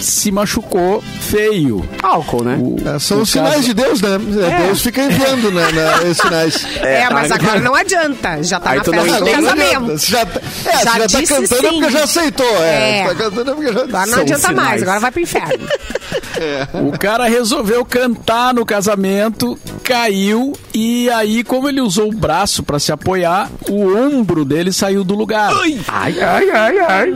se 0.00 0.30
machucou 0.30 1.02
feio. 1.20 1.86
Álcool, 2.02 2.44
né? 2.44 2.58
O- 2.60 2.76
É, 2.88 2.98
são 2.98 3.22
os 3.22 3.30
sinais 3.30 3.54
caso- 3.56 3.66
de 3.66 3.74
Deus, 3.74 4.00
né? 4.00 4.18
Deus 4.66 4.80
fica 4.82 5.02
enviando 5.04 5.50
né, 5.50 5.72
né, 5.72 5.94
esses 6.04 6.18
sinais. 6.18 6.66
É, 6.80 7.08
mas 7.10 7.30
agora 7.32 7.60
não 7.60 7.74
adianta. 7.74 8.42
Já 8.42 8.60
tá 8.60 8.70
Aí 8.70 8.78
na 8.78 8.84
festa 8.84 9.20
do 9.20 9.30
casamento. 9.30 9.98
Já, 9.98 10.26
tá- 10.26 10.40
é, 10.64 10.72
Já 10.84 10.92
você 10.92 10.98
já 10.98 11.08
tá 11.08 11.26
cantando 11.26 11.66
é 11.66 11.70
sim. 11.70 11.80
porque 11.80 11.90
já 11.92 12.04
aceitou. 12.04 12.62
É, 12.62 12.98
É. 13.00 13.04
Tá 13.08 13.14
cantando 13.14 13.50
é 13.50 13.54
porque 13.54 13.72
já 13.72 13.80
Agora 13.82 14.06
não 14.06 14.12
São 14.14 14.22
adianta 14.22 14.52
mais, 14.52 14.58
sinais. 14.68 14.82
agora 14.82 15.00
vai 15.00 15.10
pro 15.10 15.20
inferno. 15.22 15.68
O 16.94 16.98
cara 16.98 17.26
resolveu 17.28 17.84
cantar 17.84 18.52
no 18.54 18.64
casamento, 18.66 19.58
caiu 19.82 20.52
e 20.74 21.08
aí, 21.10 21.42
como 21.42 21.68
ele 21.68 21.80
usou 21.80 22.08
o 22.08 22.14
braço 22.14 22.62
pra 22.62 22.78
se 22.78 22.92
apoiar, 22.92 23.50
o 23.70 23.96
ombro 23.96 24.44
dele 24.44 24.72
saiu 24.72 25.02
do 25.02 25.14
lugar. 25.14 25.50
Ai, 25.52 25.78
ai, 25.88 26.50
ai, 26.50 26.78
ai. 26.78 27.12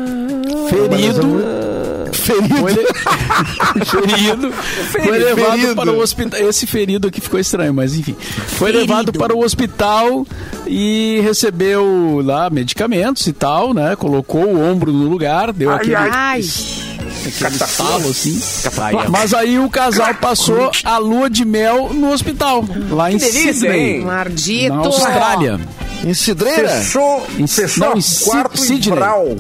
Ferido. 0.70 1.69
Ferido. 2.12 2.56
Foi, 2.56 2.72
le- 2.72 2.86
ferido. 3.86 4.52
Foi 4.52 5.10
levado 5.18 5.50
Ferido. 5.52 5.74
para 5.76 5.92
o 5.92 5.98
hospital. 6.00 6.40
Esse 6.40 6.66
ferido 6.66 7.08
aqui 7.08 7.20
ficou 7.20 7.38
estranho, 7.40 7.72
mas 7.74 7.94
enfim. 7.94 8.16
Foi 8.58 8.72
levado 8.72 9.12
para 9.12 9.34
o 9.34 9.44
hospital 9.44 10.26
e 10.66 11.20
recebeu 11.22 12.20
lá 12.24 12.48
medicamentos 12.50 13.26
e 13.26 13.32
tal, 13.32 13.72
né? 13.74 13.96
Colocou 13.96 14.44
o 14.44 14.60
ombro 14.60 14.92
no 14.92 15.08
lugar, 15.08 15.52
deu 15.52 15.70
aquele, 15.70 15.94
Ai, 15.96 16.40
aquele 17.26 17.54
estalo 17.56 18.08
assim. 18.10 18.40
Mas 19.08 19.34
aí 19.34 19.58
o 19.58 19.68
casal 19.70 20.14
passou 20.14 20.70
a 20.84 20.98
lua 20.98 21.28
de 21.30 21.44
mel 21.44 21.90
no 21.92 22.10
hospital, 22.12 22.64
lá 22.90 23.10
em 23.10 23.16
delícia, 23.16 23.52
Sydney, 23.54 24.00
maldito. 24.00 24.74
na 24.74 24.80
Austrália. 24.80 25.60
Em 26.02 26.14
Cidreira? 26.14 26.68
Fechou, 26.68 27.26
Em- 27.38 27.46
fechou 27.46 27.88
não, 27.90 27.98
em 27.98 28.02
quarto. 28.24 28.90
Brau. 28.90 29.36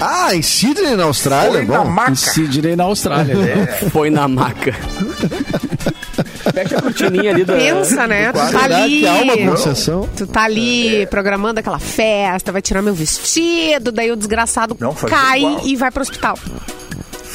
Ah, 0.00 0.34
em 0.34 0.42
Sydney, 0.42 0.96
na 0.96 1.04
Austrália? 1.04 1.52
Foi 1.52 1.64
na 1.66 1.78
Bom, 1.84 1.86
Em 1.90 1.92
maca. 1.94 2.14
Sydney, 2.16 2.76
na 2.76 2.84
Austrália. 2.84 3.36
Foi 3.92 4.10
na 4.10 4.26
maca. 4.28 4.74
Pega 6.54 6.78
a 6.78 6.82
cortininha 6.82 7.30
ali 7.30 7.44
da... 7.44 7.54
Pensa, 7.54 8.06
né? 8.06 8.32
Tu 8.32 8.38
tá 8.52 8.64
ali. 8.64 9.00
que 9.00 9.06
há 9.06 9.12
uma 9.14 9.36
concessão? 9.36 10.08
Tu 10.16 10.26
tá 10.26 10.42
ali 10.44 11.06
programando 11.06 11.60
aquela 11.60 11.78
festa, 11.78 12.50
vai 12.50 12.62
tirar 12.62 12.82
meu 12.82 12.94
vestido, 12.94 13.92
daí 13.92 14.10
o 14.10 14.16
desgraçado 14.16 14.76
Não, 14.80 14.94
cai 14.94 15.40
igual. 15.40 15.60
e 15.66 15.76
vai 15.76 15.90
pro 15.90 16.02
hospital. 16.02 16.38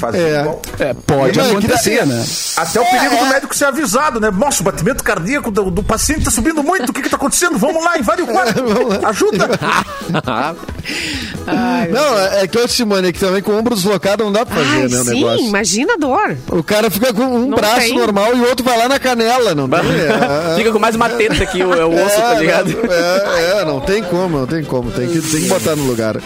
Fazer 0.06 0.20
É. 0.28 0.40
igual. 0.42 0.62
É, 0.80 0.94
pode 0.94 1.38
Não, 1.38 1.46
é 1.46 1.50
que 1.50 1.58
acontecer, 1.58 2.06
né? 2.06 2.26
Até 2.58 2.80
o 2.82 2.86
perigo 2.86 3.16
do 3.18 3.26
médico 3.26 3.56
ser 3.56 3.66
avisado, 3.66 4.20
né? 4.20 4.30
Nossa, 4.32 4.62
o 4.62 4.66
batimento 4.66 5.04
cardíaco 5.04 5.50
do, 5.52 5.70
do 5.72 5.84
paciente 5.84 6.24
tá 6.26 6.32
subindo 6.32 6.64
muito. 6.64 6.90
O 6.90 6.94
que 6.94 7.02
que 7.02 7.10
tá 7.10 7.16
acontecendo? 7.18 7.58
Vamos 7.58 7.84
lá, 7.84 7.98
invade 7.98 8.22
o 8.22 8.28
quarto. 8.28 8.56
Ajuda. 9.06 9.50
Não, 11.92 12.20
é 12.20 12.44
é 12.44 12.48
que 12.48 12.58
o 12.58 12.68
Simone, 12.68 13.12
que 13.14 13.20
também 13.20 13.42
com 13.42 13.52
o 13.52 13.58
ombro 13.58 13.76
deslocado 13.76 14.24
não 14.24 14.32
dá 14.32 14.46
pra 14.46 14.56
fazer, 14.58 14.70
Ai, 14.84 14.88
né, 14.88 15.00
o 15.00 15.04
sim, 15.06 15.14
negócio. 15.16 15.46
imagina 15.48 15.94
a 15.94 15.98
dor. 15.98 16.38
O 16.50 16.64
cara 16.64 16.90
fica 16.90 17.14
com 17.14 17.24
um 17.24 17.48
Não 17.48 17.58
braço 17.58 17.80
tem. 17.82 17.96
normal 17.98 18.36
e 18.36 18.40
o 18.40 18.48
outro 18.48 18.64
vai 18.66 18.78
lá 18.78 18.88
na 18.90 19.00
canela, 19.00 19.56
não 19.56 19.68
tem? 19.70 19.80
É, 19.80 20.56
Fica 20.58 20.72
com 20.72 20.80
mais 20.80 20.96
uma 20.96 21.10
teta 21.10 21.44
aqui, 21.44 21.64
o, 21.64 21.74
é 21.74 21.86
o 21.86 21.92
osso, 22.06 22.16
é, 22.16 22.22
tá 22.22 22.34
ligado? 22.36 22.70
não- 22.72 22.94
É, 22.94 23.62
é, 23.62 23.66
não 23.66 23.80
tem 23.80 24.04
como, 24.04 24.40
não 24.40 24.48
tem 24.48 24.64
como. 24.64 24.92
Tem 24.92 25.08
que, 25.08 25.22
tem 25.22 25.42
que 25.42 25.48
botar 25.48 25.76
no 25.76 25.84
lugar. 25.86 26.18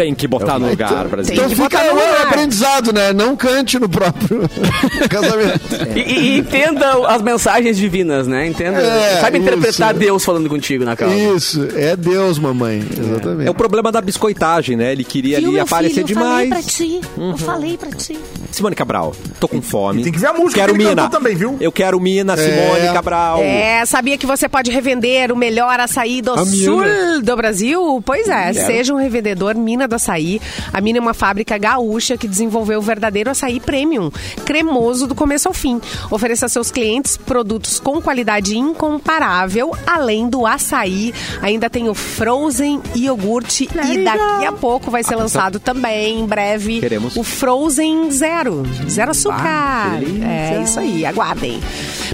Tem 0.00 0.14
que 0.14 0.26
botar 0.26 0.58
no 0.58 0.70
lugar, 0.70 1.06
Brasil. 1.08 1.34
Então 1.34 1.46
que 1.46 1.54
fica 1.56 1.84
no 1.84 1.90
lugar. 1.90 2.22
aprendizado, 2.26 2.90
né? 2.90 3.12
Não 3.12 3.36
cante 3.36 3.78
no 3.78 3.86
próprio 3.86 4.48
casamento. 5.10 5.60
E, 5.94 6.00
e- 6.00 6.20
e 6.20 6.38
entenda 6.38 7.06
as 7.06 7.20
mensagens 7.20 7.76
divinas, 7.76 8.26
né? 8.26 8.46
Entenda. 8.46 8.78
É, 8.80 9.20
Sabe 9.20 9.38
interpretar 9.38 9.90
isso. 9.90 10.00
Deus 10.00 10.24
falando 10.24 10.48
contigo 10.48 10.84
na 10.86 10.96
causa. 10.96 11.14
Isso, 11.14 11.68
é 11.76 11.94
Deus, 11.96 12.38
mamãe. 12.38 12.82
Exatamente. 12.98 13.46
É 13.46 13.50
o 13.50 13.54
problema 13.54 13.92
da 13.92 14.00
biscoitagem, 14.00 14.74
né? 14.74 14.92
Ele 14.92 15.04
queria 15.04 15.38
Viu, 15.38 15.50
ali 15.50 15.60
aparecer 15.60 16.06
filho? 16.06 16.18
Eu 16.18 16.24
falei 16.24 16.48
pra 16.48 16.56
demais. 16.60 16.66
ti. 16.74 17.00
Eu 17.18 17.36
falei 17.36 17.76
pra 17.76 17.90
ti. 17.90 18.18
Simone 18.50 18.74
Cabral, 18.74 19.14
tô 19.38 19.46
com 19.46 19.60
fome. 19.60 20.02
Tem 20.02 20.12
que 20.12 20.18
ver 20.18 20.28
a 20.28 20.32
música 20.32 20.60
Quero 20.62 20.74
que 20.74 20.80
ele 20.80 20.88
Mina. 20.88 21.08
também, 21.10 21.36
viu? 21.36 21.56
Eu 21.60 21.70
quero 21.70 22.00
Mina, 22.00 22.36
Simone 22.38 22.86
É. 22.86 22.92
Cabral. 22.92 23.40
É, 23.42 23.84
sabia 23.84 24.16
que 24.16 24.26
você 24.26 24.48
pode 24.48 24.70
revender 24.70 25.30
o 25.30 25.36
melhor 25.36 25.78
açaí 25.78 26.22
do 26.22 26.32
A 26.32 26.44
sul 26.46 26.80
Mina. 26.80 27.20
do 27.22 27.36
Brasil? 27.36 28.02
Pois 28.04 28.28
é, 28.28 28.52
seja 28.54 28.94
um 28.94 28.96
revendedor 28.96 29.54
Mina 29.54 29.86
do 29.90 29.96
Açaí. 29.96 30.40
A 30.72 30.80
Mina 30.80 30.98
é 30.98 31.00
uma 31.02 31.12
fábrica 31.12 31.58
gaúcha 31.58 32.16
que 32.16 32.26
desenvolveu 32.26 32.78
o 32.78 32.82
verdadeiro 32.82 33.30
açaí 33.30 33.60
premium, 33.60 34.10
cremoso 34.46 35.06
do 35.06 35.14
começo 35.14 35.48
ao 35.48 35.54
fim. 35.54 35.80
Ofereça 36.10 36.46
a 36.46 36.48
seus 36.48 36.70
clientes 36.70 37.16
produtos 37.16 37.78
com 37.78 38.00
qualidade 38.00 38.56
incomparável, 38.56 39.76
além 39.86 40.28
do 40.28 40.46
açaí. 40.46 41.12
Ainda 41.42 41.68
tem 41.68 41.88
o 41.88 41.94
Frozen 41.94 42.80
iogurte 42.94 43.64
e 43.64 44.04
daqui 44.04 44.46
a 44.46 44.52
pouco 44.52 44.90
vai 44.90 45.02
ser 45.02 45.16
lançado 45.16 45.58
também, 45.58 46.20
em 46.20 46.26
breve, 46.26 46.80
Queremos. 46.80 47.16
o 47.16 47.22
Frozen 47.22 48.10
Zero. 48.10 48.62
Zero 48.88 49.10
açúcar. 49.10 50.00
é 50.24 50.62
isso 50.62 50.78
aí, 50.78 51.04
aguardem. 51.04 51.60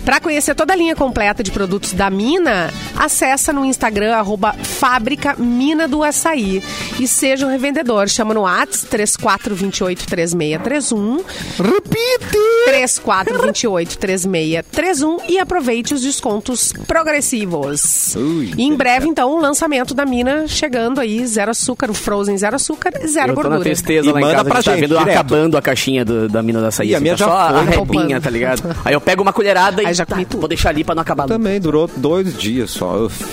Para 0.04 0.20
conhecer 0.20 0.54
toda 0.54 0.72
a 0.72 0.76
linha 0.76 0.96
completa 0.96 1.42
de 1.42 1.50
produtos 1.50 1.92
da 1.92 2.08
Mina, 2.08 2.72
acessa 2.96 3.52
no 3.52 3.64
Instagram 3.64 4.14
arroba 4.14 4.52
Fábrica 4.52 5.34
Mina 5.36 5.88
do 5.88 6.02
Açaí 6.02 6.62
e 6.98 7.06
seja 7.08 7.46
um 7.46 7.50
revendedor. 7.56 8.08
Chama 8.08 8.34
no 8.34 8.42
Whats 8.42 8.84
34283631 8.90 11.24
Repite! 11.58 12.36
34283631 12.66 15.20
e 15.28 15.38
aproveite 15.38 15.94
os 15.94 16.00
descontos 16.00 16.72
progressivos. 16.86 18.14
Ui, 18.16 18.52
e 18.56 18.62
em 18.64 18.74
breve, 18.74 19.08
então, 19.08 19.30
o 19.32 19.40
lançamento 19.40 19.94
da 19.94 20.04
Mina 20.04 20.46
chegando 20.48 21.00
aí, 21.00 21.24
zero 21.26 21.50
açúcar, 21.50 21.90
o 21.90 21.94
Frozen 21.94 22.36
zero 22.36 22.56
açúcar 22.56 22.92
e 23.02 23.08
zero 23.08 23.30
Eu 23.32 23.36
tô 23.36 23.42
na 23.42 23.48
gordura. 23.50 23.64
tristeza 23.64 24.08
E 24.08 24.12
lá 24.12 24.20
em 24.20 24.24
casa, 24.24 24.44
pra 24.44 24.58
que 24.58 24.64
tá 24.64 24.70
gente, 24.72 24.80
vendo 24.80 24.98
direto. 24.98 25.10
acabando 25.14 25.56
a 25.56 25.62
caixinha 25.62 26.04
do- 26.04 26.28
da 26.28 26.42
mina 26.42 26.60
da 26.60 26.68
açaí. 26.68 26.90
Ih, 26.90 26.94
a 26.96 27.00
minha 27.00 27.14
tá 27.16 27.18
já 27.18 27.24
só 27.26 27.48
foi, 27.48 27.58
a 27.58 27.62
repinha, 27.62 28.20
tá 28.20 28.30
ligado? 28.30 28.76
Aí 28.84 28.94
eu 28.94 29.00
pego 29.00 29.22
uma 29.22 29.32
colherada 29.32 29.82
e 29.82 29.94
já 29.94 30.04
tá, 30.04 30.16
vou 30.30 30.48
deixar 30.48 30.70
ali 30.70 30.84
pra 30.84 30.94
não 30.94 31.02
acabar. 31.02 31.26
Também 31.26 31.60
durou 31.60 31.88
dois 31.96 32.36
dias 32.38 32.70
só. 32.70 33.04
Uf, 33.06 33.24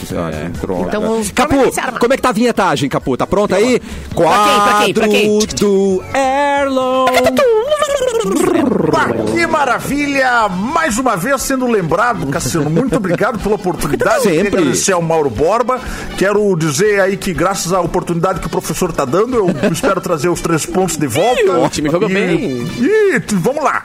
droga. 0.61 0.87
Então 0.87 1.01
vamos 1.01 1.31
Capu, 1.31 1.55
como 1.99 2.13
é 2.13 2.15
que 2.15 2.21
tá 2.21 2.29
a 2.29 2.33
vinhetagem, 2.33 2.89
Capu? 2.89 3.17
Tá 3.17 3.25
pronta 3.27 3.55
aí? 3.55 3.81
Pra 4.13 4.25
quem? 4.25 4.61
Pra 4.61 4.83
quem? 4.83 4.93
Pra 4.93 5.07
quem? 5.07 5.39
Quadro 5.39 5.55
do 5.57 6.03
Erlon. 6.15 7.05
Que 9.33 9.47
maravilha! 9.47 10.47
Mais 10.49 10.97
uma 10.97 11.17
vez 11.17 11.41
sendo 11.41 11.67
lembrado, 11.67 12.27
Cassiano. 12.27 12.69
Muito 12.69 12.95
obrigado 12.95 13.39
pela 13.39 13.55
oportunidade. 13.55 14.23
Sempre. 14.23 14.35
Queria 14.43 14.59
agradecer 14.59 14.91
ao 14.93 15.01
Mauro 15.01 15.29
Borba. 15.29 15.79
Quero 16.17 16.55
dizer 16.55 17.01
aí 17.01 17.17
que, 17.17 17.33
graças 17.33 17.73
à 17.73 17.81
oportunidade 17.81 18.39
que 18.39 18.47
o 18.47 18.49
professor 18.49 18.93
tá 18.93 19.03
dando, 19.05 19.35
eu 19.35 19.49
espero 19.71 19.99
trazer 19.99 20.29
os 20.29 20.41
três 20.41 20.65
pontos 20.65 20.95
de 20.97 21.07
volta. 21.07 21.59
o 21.59 21.69
time 21.69 21.89
jogou 21.89 22.07
bem. 22.07 22.65
E 22.79 23.21
vamos 23.33 23.63
lá. 23.63 23.83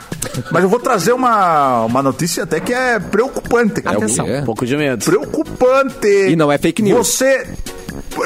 Mas 0.51 0.63
eu 0.63 0.69
vou 0.69 0.79
trazer 0.79 1.13
uma, 1.13 1.85
uma 1.85 2.01
notícia 2.01 2.43
até 2.43 2.59
que 2.59 2.73
é 2.73 2.99
preocupante. 2.99 3.81
cara. 3.81 3.97
Atenção. 3.97 4.27
É. 4.27 4.41
Um 4.41 4.45
pouco 4.45 4.65
de 4.65 4.77
medo. 4.77 5.03
Preocupante. 5.03 6.07
E 6.29 6.35
não 6.35 6.51
é 6.51 6.57
fake 6.57 6.81
news. 6.81 7.07
Você. 7.07 7.47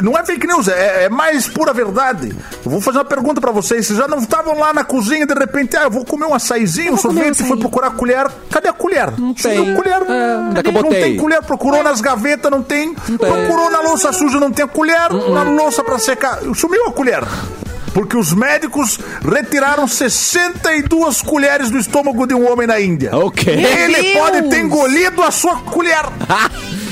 Não 0.01 0.17
é 0.17 0.25
fake 0.25 0.47
news, 0.47 0.67
é, 0.67 1.05
é 1.05 1.09
mais 1.09 1.47
pura 1.47 1.73
verdade. 1.73 2.35
Eu 2.65 2.71
vou 2.71 2.81
fazer 2.81 2.99
uma 2.99 3.05
pergunta 3.05 3.39
pra 3.39 3.51
vocês. 3.51 3.85
Vocês 3.85 3.99
já 3.99 4.07
não 4.07 4.19
estavam 4.19 4.57
lá 4.57 4.73
na 4.73 4.83
cozinha 4.83 5.25
de 5.25 5.33
repente, 5.33 5.75
ah, 5.77 5.83
eu 5.83 5.91
vou 5.91 6.05
comer 6.05 6.25
um 6.25 6.33
açaizinho, 6.33 6.91
um 6.91 6.95
um 6.95 6.97
sorvete, 6.97 7.31
açaí. 7.31 7.47
foi 7.47 7.57
procurar 7.57 7.91
colher. 7.91 8.27
Cadê 8.49 8.69
a 8.69 8.73
colher? 8.73 9.11
Não 9.17 9.33
tem. 9.33 9.75
colher. 9.75 10.01
É, 10.01 10.37
onde 10.37 10.59
é 10.59 10.77
eu 10.77 10.83
não 10.83 10.89
tem 10.89 11.17
colher, 11.17 11.41
procurou 11.43 11.83
nas 11.83 12.01
gavetas, 12.01 12.51
não 12.51 12.61
tem. 12.61 12.93
Procurou 12.93 13.69
na 13.69 13.81
louça 13.81 14.11
suja, 14.13 14.39
não 14.39 14.51
tem 14.51 14.65
a 14.65 14.67
colher. 14.67 15.11
Na 15.11 15.43
louça 15.43 15.83
pra 15.83 15.99
secar, 15.99 16.39
sumiu 16.55 16.87
a 16.87 16.91
colher. 16.91 17.23
Porque 17.93 18.17
os 18.17 18.33
médicos 18.33 18.99
retiraram 19.23 19.87
62 19.87 21.21
colheres 21.21 21.69
do 21.69 21.77
estômago 21.77 22.25
de 22.25 22.33
um 22.33 22.51
homem 22.51 22.65
na 22.65 22.81
Índia. 22.81 23.15
Ok. 23.15 23.53
Ele 23.53 24.13
pode 24.13 24.49
ter 24.49 24.59
engolido 24.59 25.21
a 25.21 25.29
sua 25.29 25.57
colher. 25.57 26.03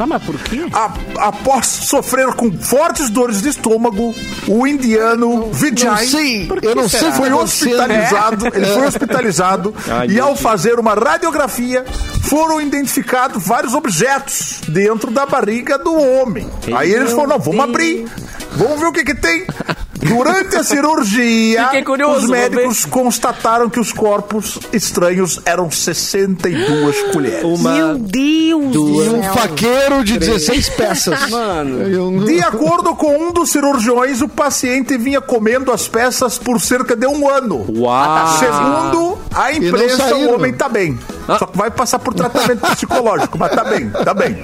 Tá, 0.00 0.06
mas 0.06 0.22
por 0.22 0.34
quê? 0.38 0.64
A- 0.72 0.94
após 1.28 1.66
sofrer 1.66 2.28
com 2.28 2.50
fortes 2.52 3.10
dores 3.10 3.42
de 3.42 3.50
estômago, 3.50 4.14
o 4.48 4.66
indiano 4.66 5.28
Não 5.28 5.52
Vijay 5.52 6.06
sei, 6.06 6.48
eu 6.62 6.74
não 6.74 6.88
sei 6.88 7.12
foi 7.12 7.30
hospitalizado. 7.30 8.46
Ele 8.46 8.64
foi 8.64 8.86
hospitalizado 8.86 9.74
Ai, 9.86 10.06
e 10.08 10.18
ao 10.18 10.34
fazer 10.34 10.78
uma 10.80 10.94
radiografia 10.94 11.84
foram 12.22 12.62
identificados 12.62 13.46
vários 13.46 13.74
objetos 13.74 14.62
dentro 14.68 15.10
da 15.10 15.26
barriga 15.26 15.76
do 15.78 15.92
homem. 15.94 16.48
Aí 16.74 16.90
eles 16.90 17.10
falaram: 17.10 17.32
não, 17.32 17.38
vamos 17.38 17.60
abrir, 17.62 18.06
vamos 18.52 18.80
ver 18.80 18.86
o 18.86 18.92
que 18.94 19.04
que 19.04 19.14
tem. 19.14 19.44
Durante 20.02 20.56
a 20.56 20.64
cirurgia, 20.64 21.68
curioso, 21.84 22.24
os 22.24 22.30
médicos 22.30 22.84
constataram 22.84 23.68
que 23.68 23.78
os 23.78 23.92
corpos 23.92 24.58
estranhos 24.72 25.40
eram 25.44 25.70
62 25.70 27.02
colheres. 27.12 27.44
Uma. 27.44 27.72
Meu 27.72 27.98
Deus! 27.98 28.74
E 28.74 29.08
um 29.10 29.22
faqueiro 29.22 30.02
de 30.04 30.18
16 30.18 30.68
peças. 30.70 31.28
Mano. 31.30 32.24
De 32.24 32.40
acordo 32.40 32.94
com 32.94 33.28
um 33.28 33.32
dos 33.32 33.50
cirurgiões, 33.50 34.20
o 34.22 34.28
paciente 34.28 34.96
vinha 34.96 35.20
comendo 35.20 35.70
as 35.72 35.86
peças 35.86 36.38
por 36.38 36.60
cerca 36.60 36.96
de 36.96 37.06
um 37.06 37.28
ano. 37.28 37.66
Uau! 37.78 38.38
Segundo 38.38 39.18
a 39.34 39.52
imprensa, 39.52 40.14
o 40.16 40.34
homem 40.34 40.52
tá 40.52 40.68
bem. 40.68 40.98
Só 41.38 41.46
que 41.46 41.56
vai 41.56 41.70
passar 41.70 41.98
por 42.00 42.12
tratamento 42.12 42.60
psicológico, 42.74 43.38
mas 43.38 43.52
tá 43.54 43.62
bem, 43.62 43.88
tá 43.90 44.12
bem. 44.12 44.36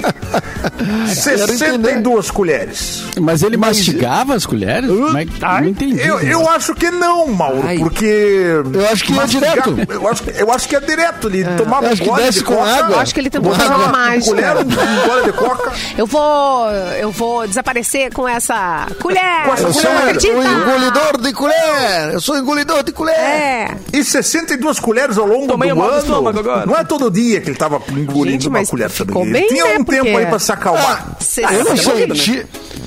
62 1.07 2.31
colheres. 2.31 3.03
Mas 3.21 3.43
ele 3.43 3.57
mastigava 3.57 4.35
as 4.35 4.47
colheres? 4.47 4.89
Como 4.89 5.17
é 5.19 5.25
que- 5.25 5.45
Não 5.61 5.65
entendi. 5.69 6.01
Eu, 6.07 6.21
eu 6.21 6.49
acho 6.51 6.75
que 6.75 6.91
não, 6.91 7.27
Mauro, 7.29 7.63
Ai. 7.65 7.79
porque. 7.79 8.05
Eu 8.73 8.89
acho 8.93 9.05
que 9.05 9.13
mastigar- 9.13 9.53
direto. 9.63 9.93
Eu 9.93 10.09
acho, 10.09 10.23
eu 10.31 10.53
acho 10.53 10.69
que 10.69 10.77
é 10.77 10.81
direto. 10.81 11.29
Ele 11.29 11.45
tomava 11.57 11.87
Eu 11.87 11.91
um 11.91 11.93
acho 11.93 12.03
que 12.03 12.09
gole 12.09 12.23
desce 12.23 12.39
de 12.39 12.45
com 12.45 12.55
coca. 12.57 12.71
água. 12.75 12.97
Eu 12.97 13.01
acho 13.01 13.15
que 13.15 13.21
ele 13.21 13.31
tentou 13.31 13.53
fazer 13.55 13.75
uma 13.75 13.89
mágica. 13.89 14.35
colher, 14.35 14.57
um 14.57 15.09
gole 15.09 15.23
de 15.25 15.33
coca. 15.33 15.73
Eu 15.97 16.07
vou, 16.07 16.71
eu 16.73 17.11
vou 17.11 17.47
desaparecer 17.47 18.13
com 18.13 18.29
essa 18.29 18.87
colher. 19.01 19.45
Com 19.45 19.53
essa 19.55 19.63
Eu 19.65 19.73
sou 19.73 19.83
colher. 19.83 20.03
acredita? 20.03 20.37
um 20.37 20.43
engolidor 20.63 21.21
de 21.21 21.33
colher. 21.33 22.13
Eu 22.13 22.21
sou 22.21 22.37
engolidor 22.39 22.83
de 22.83 22.93
colher. 22.93 23.15
É. 23.19 23.77
E 23.93 24.05
62 24.05 24.79
colheres 24.81 25.19
ao 25.19 25.27
longo 25.27 25.47
Tomei 25.49 25.73
do 25.73 25.83
ano. 25.83 25.99
estômago 25.99 26.39
agora. 26.39 26.67
Não 26.67 26.77
é 26.77 26.85
todo 26.85 27.11
dia 27.11 27.41
que 27.41 27.51
ele 27.51 27.57
tava 27.59 27.81
engolindo 27.91 28.33
Gente, 28.43 28.49
uma 28.49 28.65
colher 28.67 28.91
também. 28.91 29.33
bem, 29.33 29.47
tinha 29.49 29.65
né? 29.65 29.75
um 29.79 29.85
tempo 29.85 30.05
Porque- 30.05 30.17
aí 30.19 30.27
pra 30.27 30.39
se 30.39 30.53
acalmar. 30.53 31.17
Cê- 31.21 31.45
Eu 31.45 31.65
não 31.65 31.73
é 31.73 31.77
sei, 31.77 32.07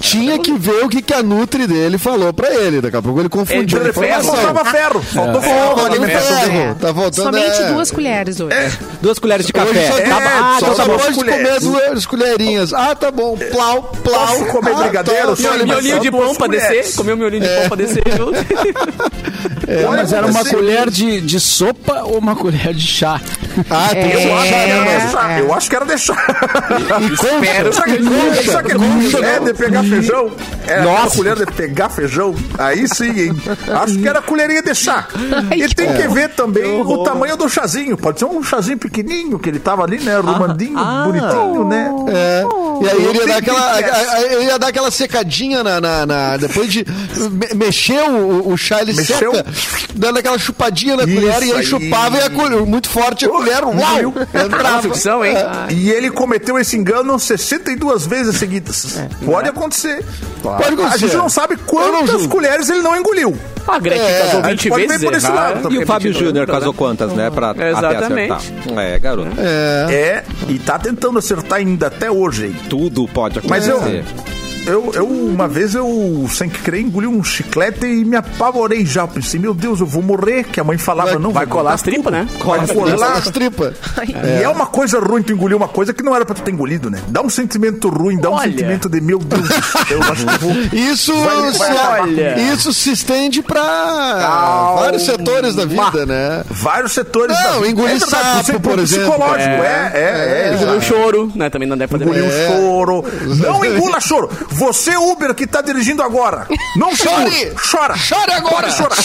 tinha 0.01 0.39
que 0.39 0.51
ver 0.53 0.83
o 0.85 0.89
que, 0.89 1.01
que 1.01 1.13
a 1.13 1.21
Nutri 1.21 1.67
dele 1.67 1.97
falou 1.97 2.31
pra 2.33 2.53
ele. 2.53 2.81
Daqui 2.81 2.95
a 2.97 3.01
pouco 3.01 3.19
ele 3.19 3.29
confundiu 3.29 3.81
Ele 3.81 3.91
ferro, 3.93 4.05
informação. 4.21 4.35
Faltava 4.35 4.71
ferro. 4.71 5.01
Faltou 5.01 5.41
ferro. 5.41 5.75
De 5.75 5.81
alimentação 5.85 6.39
dele. 6.39 6.51
ferro. 6.51 6.75
Tá 6.75 6.93
faltando 6.93 7.13
Somente 7.37 7.61
é. 7.61 7.71
duas 7.73 7.91
colheres 7.91 8.39
hoje. 8.39 8.55
Duas 9.01 9.19
colheres 9.19 9.45
de 9.45 9.53
Hoje 9.55 9.65
café. 9.67 9.91
só, 9.91 9.97
É, 9.97 10.01
Tá- 10.09 10.17
ah, 10.25 10.57
só 10.59 10.73
tá 10.73 10.85
pode 10.85 11.13
comer 11.15 11.31
colheres. 11.37 11.63
duas 11.63 12.05
colherinhas. 12.05 12.73
Ah, 12.73 12.95
tá 12.95 13.11
bom. 13.11 13.37
Plau, 13.51 13.83
plau. 14.03 14.27
Posso 14.27 14.45
comer 14.45 14.71
Ah, 14.73 14.83
brigadeiro? 14.83 15.35
tá, 15.35 15.43
tá. 15.43 15.49
mas 15.57 15.65
Miolinho 15.65 15.99
de 15.99 16.11
pão 16.11 16.35
pra 16.35 16.47
descer. 16.47 16.95
Comeu 16.95 17.17
miolinho 17.17 17.41
de 17.43 17.49
pão 17.49 17.67
pra 17.67 17.77
descer 17.77 18.03
junto. 18.17 18.33
É, 19.67 19.85
mas 19.85 20.11
era 20.11 20.25
uma 20.25 20.39
Assim, 20.41 20.49
colher 20.55 20.89
de, 20.89 21.21
de 21.21 21.39
sopa 21.39 22.01
ou 22.03 22.17
uma 22.17 22.35
colher 22.35 22.73
de 22.73 22.87
chá? 22.87 23.21
Ah, 23.69 23.89
tem 23.91 24.01
Eu 24.11 24.19
que 24.19 24.31
acho 24.31 24.41
que 24.47 24.53
era 24.55 24.73
É, 24.73 24.99
deixar. 24.99 25.29
é. 25.31 25.41
Eu 25.41 25.53
acho 25.53 25.69
que 25.69 25.75
era 25.75 25.85
deixar. 25.85 26.25
Espero. 27.13 27.69
Que 27.69 28.03
concha, 28.03 29.25
é 29.25 29.39
não. 29.39 29.45
de 29.45 29.53
pegar 29.53 29.78
feijão? 29.84 30.32
É 30.67 30.82
Nossa. 30.82 30.91
aquela 30.93 31.09
colher 31.11 31.36
de 31.38 31.45
pegar 31.53 31.89
feijão? 31.89 32.36
Aí 32.57 32.88
sim, 32.88 33.09
hein? 33.19 33.41
Acho 33.82 33.97
que 33.97 34.07
era 34.07 34.21
colherinha 34.21 34.61
de 34.61 34.73
chá. 34.75 35.07
E 35.55 35.67
tem 35.73 35.93
que 35.93 36.07
ver 36.07 36.30
também 36.30 36.82
o 36.82 37.03
tamanho 37.03 37.36
do 37.38 37.49
chazinho. 37.49 37.97
Pode 37.97 38.19
ser 38.19 38.25
um 38.25 38.41
chazinho 38.43 38.77
pequenininho, 38.77 39.39
que 39.39 39.49
ele 39.49 39.59
tava 39.59 39.84
ali, 39.84 39.99
né? 39.99 40.15
Arrumadinho, 40.17 40.77
bonitinho, 41.05 41.65
né? 41.67 41.89
É. 42.13 42.43
E 42.84 42.89
aí 42.89 43.05
ele 43.05 43.17
ia 43.19 43.27
dar 43.27 43.38
aquela, 43.38 43.59
a- 43.59 43.75
a- 44.13 44.21
ele 44.21 44.43
ia 44.45 44.59
dar 44.59 44.67
aquela 44.67 44.91
secadinha 44.91 45.63
na, 45.63 45.82
na- 45.82 46.05
na- 46.05 46.38
depois 46.38 46.71
de 46.71 46.86
me, 47.32 47.47
mexeu 47.55 48.05
o, 48.09 48.53
o 48.53 48.57
chá, 48.57 48.82
ele 48.82 48.93
Mexeu? 48.93 49.34
seca, 49.34 49.45
dando 49.95 50.19
aquela 50.19 50.38
chupadinha 50.38 50.95
na 50.95 51.03
Isso 51.03 51.13
colher 51.15 51.43
e 51.43 51.51
aí 51.51 51.51
aí. 51.53 51.63
chupava 51.65 52.17
e 52.17 52.21
a 52.21 52.30
colher, 52.30 52.61
muito 52.65 52.89
forte 52.89 53.25
a 53.25 53.30
colher, 53.30 53.63
uau, 53.63 54.13
entrava. 54.45 54.82
Ficção, 54.84 55.25
hein? 55.25 55.36
E 55.69 55.89
ele 55.91 56.09
cometeu 56.09 56.57
esse 56.57 56.77
engano 56.77 57.17
62 57.19 58.05
vezes 58.05 58.38
seguidas. 58.38 58.97
Pode 59.25 59.49
acontecer. 59.49 59.68
Pode 60.41 60.63
acontecer. 60.74 60.93
A 60.93 60.97
gente 60.97 61.15
não 61.15 61.30
sabe 61.30 61.55
não 61.55 61.63
quantas 61.65 62.09
julgo. 62.22 62.30
colheres 62.30 62.70
ele 62.70 62.82
não 62.82 62.95
engoliu. 62.97 63.38
A 63.67 63.78
Gretchen 63.78 64.05
É, 64.07 64.20
casou 64.22 64.39
a 64.39 64.43
20 64.43 64.49
gente 64.49 64.70
pode 64.70 64.88
vezes. 64.88 65.03
por 65.03 65.13
esse 65.13 65.32
lado. 65.32 65.74
E 65.74 65.78
o 65.78 65.86
Fábio 65.86 66.11
Júnior 66.13 66.47
tá, 66.47 66.53
casou 66.53 66.72
né? 66.72 66.78
quantas, 66.78 67.13
né? 67.13 67.30
Pra 67.30 67.51
até 67.51 67.70
Exatamente. 67.70 68.32
acertar. 68.34 68.80
É, 68.80 68.99
garoto. 68.99 69.30
É. 69.38 69.93
É, 69.93 70.24
e 70.47 70.57
tá 70.57 70.80
tentando 70.80 71.20
acertar 71.20 71.59
ainda 71.59 71.88
até 71.88 72.09
hoje. 72.09 72.55
Tudo 72.70 73.07
pode 73.07 73.39
Mas 73.47 73.67
eu, 73.67 73.78
acontecer. 73.78 74.05
Eu, 74.66 74.91
eu, 74.93 75.05
uma 75.07 75.47
vez 75.47 75.74
eu, 75.76 76.28
sem 76.32 76.49
querer, 76.49 76.82
engoli 76.82 77.07
um 77.07 77.24
chiclete 77.24 77.86
e 77.86 78.05
me 78.05 78.16
apavorei 78.16 78.86
já. 78.86 79.07
Pensei, 79.07 79.39
meu 79.39 79.53
Deus, 79.53 79.80
eu 79.80 79.86
vou 79.86 80.01
morrer. 80.03 80.43
Que 80.43 80.60
a 80.60 80.64
mãe 80.64 80.78
falava, 80.78 81.12
Vai- 81.12 81.20
não, 81.20 81.32
Vai 81.32 81.45
colar 81.47 81.74
as 81.74 81.82
tripas, 81.82 82.12
né? 82.12 82.28
Vai 82.43 82.68
colar. 82.68 83.14
As 83.14 83.30
tripas. 83.30 83.76
E 84.39 84.43
é 84.43 84.49
uma 84.49 84.66
coisa 84.68 84.99
ruim 84.99 85.22
tu 85.24 85.34
engolir 85.34 85.55
uma 85.57 85.68
coisa 85.68 85.93
que 85.93 86.03
não 86.03 86.16
era 86.16 86.26
pra 86.26 86.36
tu 86.36 86.41
ter 86.41 86.51
engolido, 86.51 86.89
né? 86.89 86.99
Dá 87.07 87.22
um 87.22 87.30
sentimento 87.30 87.89
ruim, 87.89 88.18
dá 88.20 88.30
um 88.30 88.34
Olha. 88.34 88.49
sentimento 88.51 88.89
de, 88.89 89.01
meu 89.01 89.20
Deus 89.20 89.49
eu 89.89 90.01
acho 90.03 90.26
que 90.26 90.34
eu 90.34 90.39
vou... 90.39 90.51
Isso, 90.74 91.14
Vai- 91.14 91.51
se, 91.53 91.99
comigo. 91.99 92.22
isso 92.53 92.74
se 92.74 92.91
estende 92.91 93.41
pra 93.41 94.74
vários 94.76 95.03
setores 95.05 95.55
da 95.55 95.66
vida, 95.66 96.05
né? 96.05 96.43
Vários 96.49 96.91
setores 96.93 97.36
Não, 97.36 97.43
da 97.43 97.51
vida. 97.57 97.68
engolir 97.70 97.95
É 97.95 97.99
sapo, 97.99 98.43
você- 98.43 98.60
por 98.60 98.80
exemplo. 98.80 99.10
Psicológico, 99.12 99.49
é, 99.49 99.91
é, 99.93 100.49
é. 100.49 100.53
Engoliu 100.55 100.78
o 100.78 100.82
choro, 100.82 101.32
né? 101.36 101.49
Também 101.49 101.68
não 101.68 101.78
deve 101.78 101.91
fazer 101.91 102.03
Engolir 102.03 102.24
mais. 102.24 102.36
um 102.36 102.47
choro. 102.62 103.05
Não 103.38 103.66
engula 103.66 103.99
choro. 103.99 104.30
Você, 104.51 104.97
Uber, 104.97 105.33
que 105.33 105.45
tá 105.47 105.61
dirigindo 105.61 106.01
agora. 106.03 106.47
Não 106.75 106.95
Chore. 106.95 107.53
Chora. 107.71 107.95
Chore 107.97 108.31
agora. 108.33 108.67
Pode 108.67 108.73
chorar. 108.73 108.97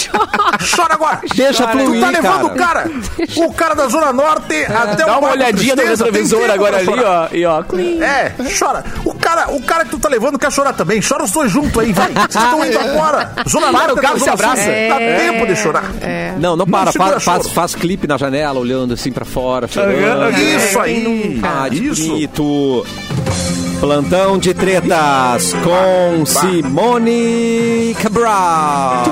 Chora 0.75 0.95
agora. 0.95 1.21
Deixa 1.35 1.67
Tu 1.67 1.79
fluir, 1.79 2.01
tá 2.01 2.09
levando 2.11 2.51
cara. 2.51 2.89
o 2.89 2.95
cara, 3.37 3.47
o 3.49 3.53
cara 3.55 3.75
da 3.75 3.89
Zona 3.89 4.13
Norte 4.13 4.65
até 4.65 5.05
o 5.05 5.07
Dá 5.07 5.19
uma 5.19 5.31
olhadinha 5.31 5.75
no 5.77 5.83
Tristeza, 5.83 6.05
tem 6.05 6.13
retrovisor 6.23 6.51
agora 6.51 6.77
ali, 6.79 6.89
ó. 7.05 7.29
E 7.33 7.47
ó. 7.47 7.63
É, 8.03 8.33
chora. 8.59 8.85
O 9.05 9.15
cara, 9.15 9.51
o 9.53 9.63
cara 9.63 9.85
que 9.85 9.91
tu 9.91 9.99
tá 9.99 10.09
levando 10.09 10.39
quer 10.39 10.51
chorar 10.51 10.73
também. 10.73 11.01
Chora 11.07 11.25
os 11.25 11.31
dois 11.31 11.51
juntos 11.53 11.77
aí, 11.79 11.93
vai. 11.93 12.11
Vocês 12.13 12.45
estão 12.45 12.65
indo 12.65 12.79
agora. 12.79 13.33
Zona 13.49 13.67
Para, 13.67 13.79
Norte 13.79 13.93
o 13.99 14.03
carro 14.03 14.19
se 14.21 14.29
abraça. 14.31 14.63
Sul. 14.63 14.73
Dá 14.89 15.01
É. 15.01 15.19
tempo 15.31 15.47
de 15.47 15.57
chorar. 15.57 15.85
Não, 16.39 16.57
não 16.57 16.67
para. 16.67 16.91
segura 16.91 17.21
faz, 17.21 17.25
faz, 17.45 17.49
faz 17.55 17.75
clipe 17.75 18.07
na 18.07 18.17
janela, 18.17 18.59
olhando 18.59 18.95
assim 18.95 19.13
pra 19.13 19.25
fora, 19.25 19.69
chorando. 19.69 20.31
Isso 20.39 20.81
aí. 20.81 21.41
Ah, 21.43 21.69
Isso. 21.71 22.09
bonito. 22.09 22.87
Plantão 23.85 24.39
de 24.39 24.55
tretas 24.55 25.53
com 25.63 26.25
Simone 26.25 27.95
Cabral. 28.01 29.05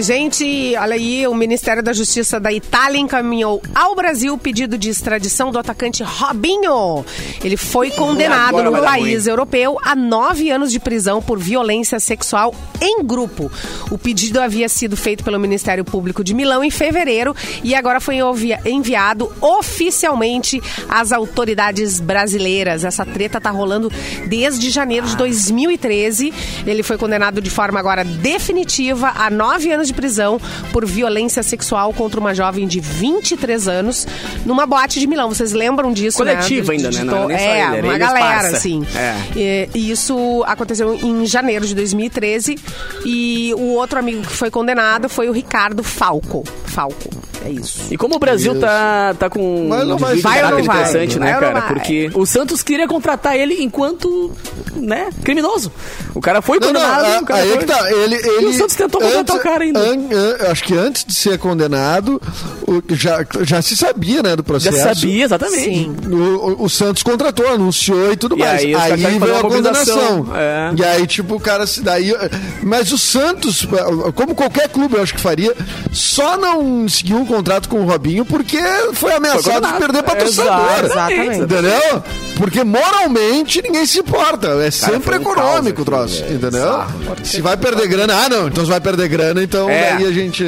Gente, 0.00 0.74
olha 0.78 0.94
aí, 0.94 1.26
o 1.26 1.34
Ministério 1.34 1.82
da 1.82 1.92
Justiça 1.92 2.40
da 2.40 2.52
Itália 2.52 2.98
encaminhou 2.98 3.62
ao 3.74 3.94
Brasil 3.94 4.34
o 4.34 4.38
pedido 4.38 4.76
de 4.76 4.88
extradição 4.90 5.50
do 5.50 5.58
atacante 5.58 6.02
Robinho. 6.02 7.04
Ele 7.42 7.56
foi 7.56 7.90
condenado 7.90 8.62
no 8.62 8.72
país 8.82 9.26
europeu 9.26 9.78
a 9.84 9.94
nove 9.94 10.50
anos 10.50 10.72
de 10.72 10.80
prisão 10.80 11.22
por 11.22 11.38
violência 11.38 12.00
sexual 12.00 12.54
em 12.80 13.02
grupo. 13.04 13.50
O 13.90 13.96
pedido 13.98 14.40
havia 14.40 14.68
sido 14.68 14.96
feito 14.96 15.22
pelo 15.22 15.38
Ministério 15.38 15.84
Público 15.84 16.24
de 16.24 16.34
Milão 16.34 16.64
em 16.64 16.70
fevereiro 16.70 17.34
e 17.62 17.74
agora 17.74 18.00
foi 18.00 18.16
envia- 18.16 18.60
enviado 18.64 19.30
oficialmente 19.40 20.60
às 20.88 21.12
autoridades 21.12 22.00
brasileiras. 22.00 22.84
Essa 22.84 23.04
treta 23.06 23.40
tá 23.40 23.50
rolando 23.50 23.90
desde 24.26 24.70
janeiro 24.70 25.06
de 25.06 25.16
2013. 25.16 26.32
Ele 26.66 26.82
foi 26.82 26.98
condenado 26.98 27.40
de 27.40 27.50
forma 27.50 27.78
agora 27.78 28.04
definitiva 28.04 29.12
a 29.14 29.30
nove 29.30 29.70
anos 29.72 29.83
anos 29.84 29.88
de 29.88 29.94
prisão 29.94 30.40
por 30.72 30.84
violência 30.86 31.42
sexual 31.42 31.92
contra 31.92 32.18
uma 32.18 32.34
jovem 32.34 32.66
de 32.66 32.80
23 32.80 33.68
anos 33.68 34.06
numa 34.44 34.66
boate 34.66 34.98
de 34.98 35.06
Milão. 35.06 35.28
Vocês 35.28 35.52
lembram 35.52 35.92
disso, 35.92 36.18
Coletivo 36.18 36.68
né? 36.72 36.76
ainda, 36.76 36.90
né? 36.90 37.04
Não 37.04 37.28
nem 37.28 37.36
é, 37.36 37.76
ele, 37.78 37.82
uma 37.86 37.94
e 37.94 37.98
galera, 37.98 38.26
parça. 38.42 38.56
assim. 38.56 38.84
É. 38.96 39.16
E, 39.36 39.68
e 39.74 39.90
isso 39.90 40.42
aconteceu 40.46 40.94
em 40.94 41.26
janeiro 41.26 41.66
de 41.66 41.74
2013. 41.74 42.56
E 43.04 43.52
o 43.56 43.74
outro 43.74 43.98
amigo 43.98 44.22
que 44.22 44.32
foi 44.32 44.50
condenado 44.50 45.08
foi 45.08 45.28
o 45.28 45.32
Ricardo 45.32 45.82
Falco. 45.82 46.44
Falco, 46.66 47.08
é 47.44 47.50
isso. 47.50 47.82
E 47.90 47.96
como 47.96 48.16
o 48.16 48.18
Brasil 48.18 48.58
tá, 48.58 49.14
tá 49.18 49.28
com 49.30 49.66
Mas 49.68 49.86
não 49.86 49.94
um 49.96 49.98
vai- 49.98 50.16
vai 50.16 50.42
não 50.42 50.50
vai? 50.50 50.60
interessante, 50.62 51.18
Vai 51.18 51.28
né, 51.28 51.34
não 51.34 51.40
cara? 51.40 51.60
vai? 51.60 51.68
Porque 51.74 52.10
o 52.14 52.26
Santos 52.26 52.62
queria 52.62 52.88
contratar 52.88 53.36
ele 53.36 53.62
enquanto, 53.62 54.32
né, 54.74 55.08
criminoso. 55.22 55.70
O 56.14 56.20
cara 56.20 56.42
foi 56.42 56.58
Não, 56.58 56.72
não, 56.72 56.80
condenado, 56.80 57.04
a- 57.04 57.20
o 57.20 57.24
cara 57.24 57.42
aí 57.42 57.48
é 57.48 57.52
foi... 57.52 57.58
que 57.60 57.66
tá. 57.66 57.92
Ele, 57.92 58.14
ele, 58.16 58.46
o 58.46 58.52
Santos 58.54 58.74
tentou 58.74 59.00
contratar 59.00 59.36
o 59.36 59.40
cara 59.40 59.62
ainda. 59.62 59.73
An- 59.74 60.08
an- 60.46 60.50
acho 60.50 60.64
que 60.64 60.74
antes 60.76 61.04
de 61.04 61.14
ser 61.14 61.38
condenado, 61.38 62.20
o- 62.66 62.82
já, 62.94 63.24
já 63.42 63.60
se 63.62 63.76
sabia, 63.76 64.22
né, 64.22 64.36
do 64.36 64.40
Já 64.40 64.42
processo. 64.44 64.78
sabia, 65.00 65.24
exatamente. 65.24 65.64
Sim. 65.64 65.96
O, 66.10 66.64
o- 66.64 66.68
Santos 66.70 67.02
contratou, 67.02 67.46
anunciou 67.48 68.12
e 68.12 68.16
tudo 68.16 68.34
E 68.36 68.38
mais. 68.40 68.60
aí 68.62 68.74
Aí, 68.74 69.18
veio 69.18 69.36
a 69.36 69.40
condenação. 69.40 70.26
É. 70.34 70.72
E 70.76 70.84
aí, 70.84 71.06
tipo, 71.06 71.36
o 71.36 71.40
cara 71.40 71.66
se 71.66 71.80
daí. 71.82 72.12
Mas 72.62 72.90
o 72.92 72.98
Santos, 72.98 73.66
como 74.14 74.34
qualquer 74.34 74.68
clube, 74.68 74.96
eu 74.96 75.02
acho 75.02 75.14
que 75.14 75.20
faria, 75.20 75.54
só 75.92 76.36
não 76.36 76.88
seguiu 76.88 77.16
um 77.18 77.26
contrato 77.26 77.68
com 77.68 77.80
o 77.80 77.84
Robinho 77.84 78.24
porque 78.24 78.58
foi 78.94 79.12
ameaçado 79.12 79.42
de 79.44 79.50
condenado. 79.50 79.78
perder 79.78 80.02
patrocinador. 80.02 80.84
Exatamente. 80.84 81.40
Entendeu? 81.44 82.02
Porque 82.36 82.64
moralmente 82.64 83.62
ninguém 83.62 83.86
se 83.86 84.00
importa. 84.00 84.48
É 84.64 84.70
sempre 84.70 85.00
foi 85.02 85.18
um 85.18 85.20
econômico 85.20 85.82
o 85.82 85.84
troço. 85.84 86.20
velho. 86.22 86.34
entendeu? 86.36 86.84
Se 87.22 87.40
vai 87.40 87.56
perder 87.56 87.86
grana, 87.88 88.14
ah, 88.24 88.28
não, 88.28 88.48
então 88.48 88.64
se 88.64 88.70
vai 88.70 88.80
perder 88.80 89.08
grana, 89.08 89.42
então 89.42 89.63
É. 89.70 89.94
daí 89.96 90.06
a 90.06 90.12
gente. 90.12 90.44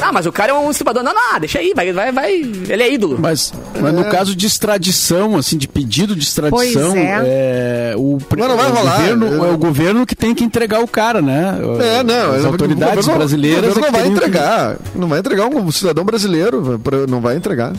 Ah, 0.00 0.12
mas 0.12 0.26
o 0.26 0.32
cara 0.32 0.50
é 0.52 0.54
um 0.54 0.70
estuprador. 0.70 1.02
Não, 1.02 1.14
não, 1.14 1.38
deixa 1.40 1.58
aí, 1.58 1.72
vai, 1.74 1.92
vai, 1.92 2.12
vai. 2.12 2.32
Ele 2.34 2.82
é 2.82 2.92
ídolo. 2.92 3.16
Mas, 3.18 3.52
mas 3.80 3.92
no 3.94 4.04
caso 4.06 4.34
de 4.34 4.46
extradição, 4.46 5.36
assim, 5.36 5.56
de 5.56 5.66
pedido 5.68 6.14
de 6.16 6.22
extradição, 6.24 6.96
é. 6.96 7.22
é, 7.92 7.94
o, 7.96 8.18
Mas 8.36 8.48
não 8.48 8.56
vai 8.56 8.66
é 8.66 8.70
o 8.70 8.74
rolar. 8.74 8.96
governo, 8.98 9.44
é 9.44 9.50
o 9.52 9.58
governo 9.58 10.06
que 10.06 10.14
tem 10.16 10.34
que 10.34 10.44
entregar 10.44 10.80
o 10.80 10.88
cara, 10.88 11.22
né? 11.22 11.56
É, 11.80 12.02
não. 12.02 12.32
As 12.34 12.44
autoridades 12.44 12.92
o 12.92 12.96
governo- 12.96 13.18
brasileiras 13.18 13.70
O 13.70 13.74
governo 13.74 13.86
é 13.86 13.86
que 13.86 13.92
não 13.92 13.92
vai 13.92 14.02
teriam 14.02 14.14
que- 14.20 14.26
entregar. 14.28 14.76
Não 14.94 15.08
vai 15.08 15.18
entregar 15.20 15.46
um 15.46 15.70
cidadão 15.72 16.04
brasileiro. 16.04 16.80
Não 17.08 17.20
vai 17.20 17.36
entregar. 17.36 17.72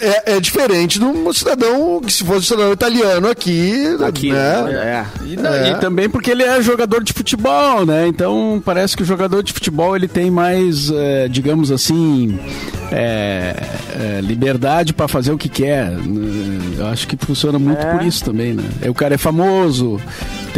É, 0.00 0.36
é 0.36 0.40
diferente 0.40 0.98
de 0.98 1.04
um 1.04 1.30
cidadão 1.32 2.00
que 2.00 2.12
se 2.12 2.24
fosse 2.24 2.38
um 2.38 2.42
cidadão 2.42 2.72
italiano 2.72 3.28
aqui, 3.28 3.74
Aqui, 4.06 4.32
né? 4.32 4.64
é. 4.72 5.04
E, 5.26 5.36
não, 5.36 5.52
É. 5.52 5.70
e 5.70 5.74
também 5.76 6.08
porque 6.08 6.30
ele 6.30 6.42
é 6.42 6.60
jogador 6.62 7.02
de 7.04 7.12
futebol, 7.12 7.84
né? 7.84 8.06
Então 8.08 8.62
parece 8.64 8.96
que 8.96 9.02
o 9.02 9.06
jogador 9.06 9.42
de 9.42 9.52
futebol 9.52 9.94
ele 9.94 10.08
tem 10.08 10.30
mais, 10.30 10.90
eh, 10.90 11.28
digamos 11.28 11.70
assim, 11.70 12.38
eh, 12.90 13.54
eh, 13.94 14.20
liberdade 14.22 14.92
para 14.94 15.06
fazer 15.06 15.32
o 15.32 15.38
que 15.38 15.48
quer. 15.48 15.92
Eu 16.78 16.86
acho 16.86 17.06
que 17.06 17.16
funciona 17.24 17.58
muito 17.58 17.86
por 17.86 18.02
isso 18.02 18.24
também, 18.24 18.54
né? 18.54 18.64
O 18.88 18.94
cara 18.94 19.14
é 19.16 19.18
famoso, 19.18 20.00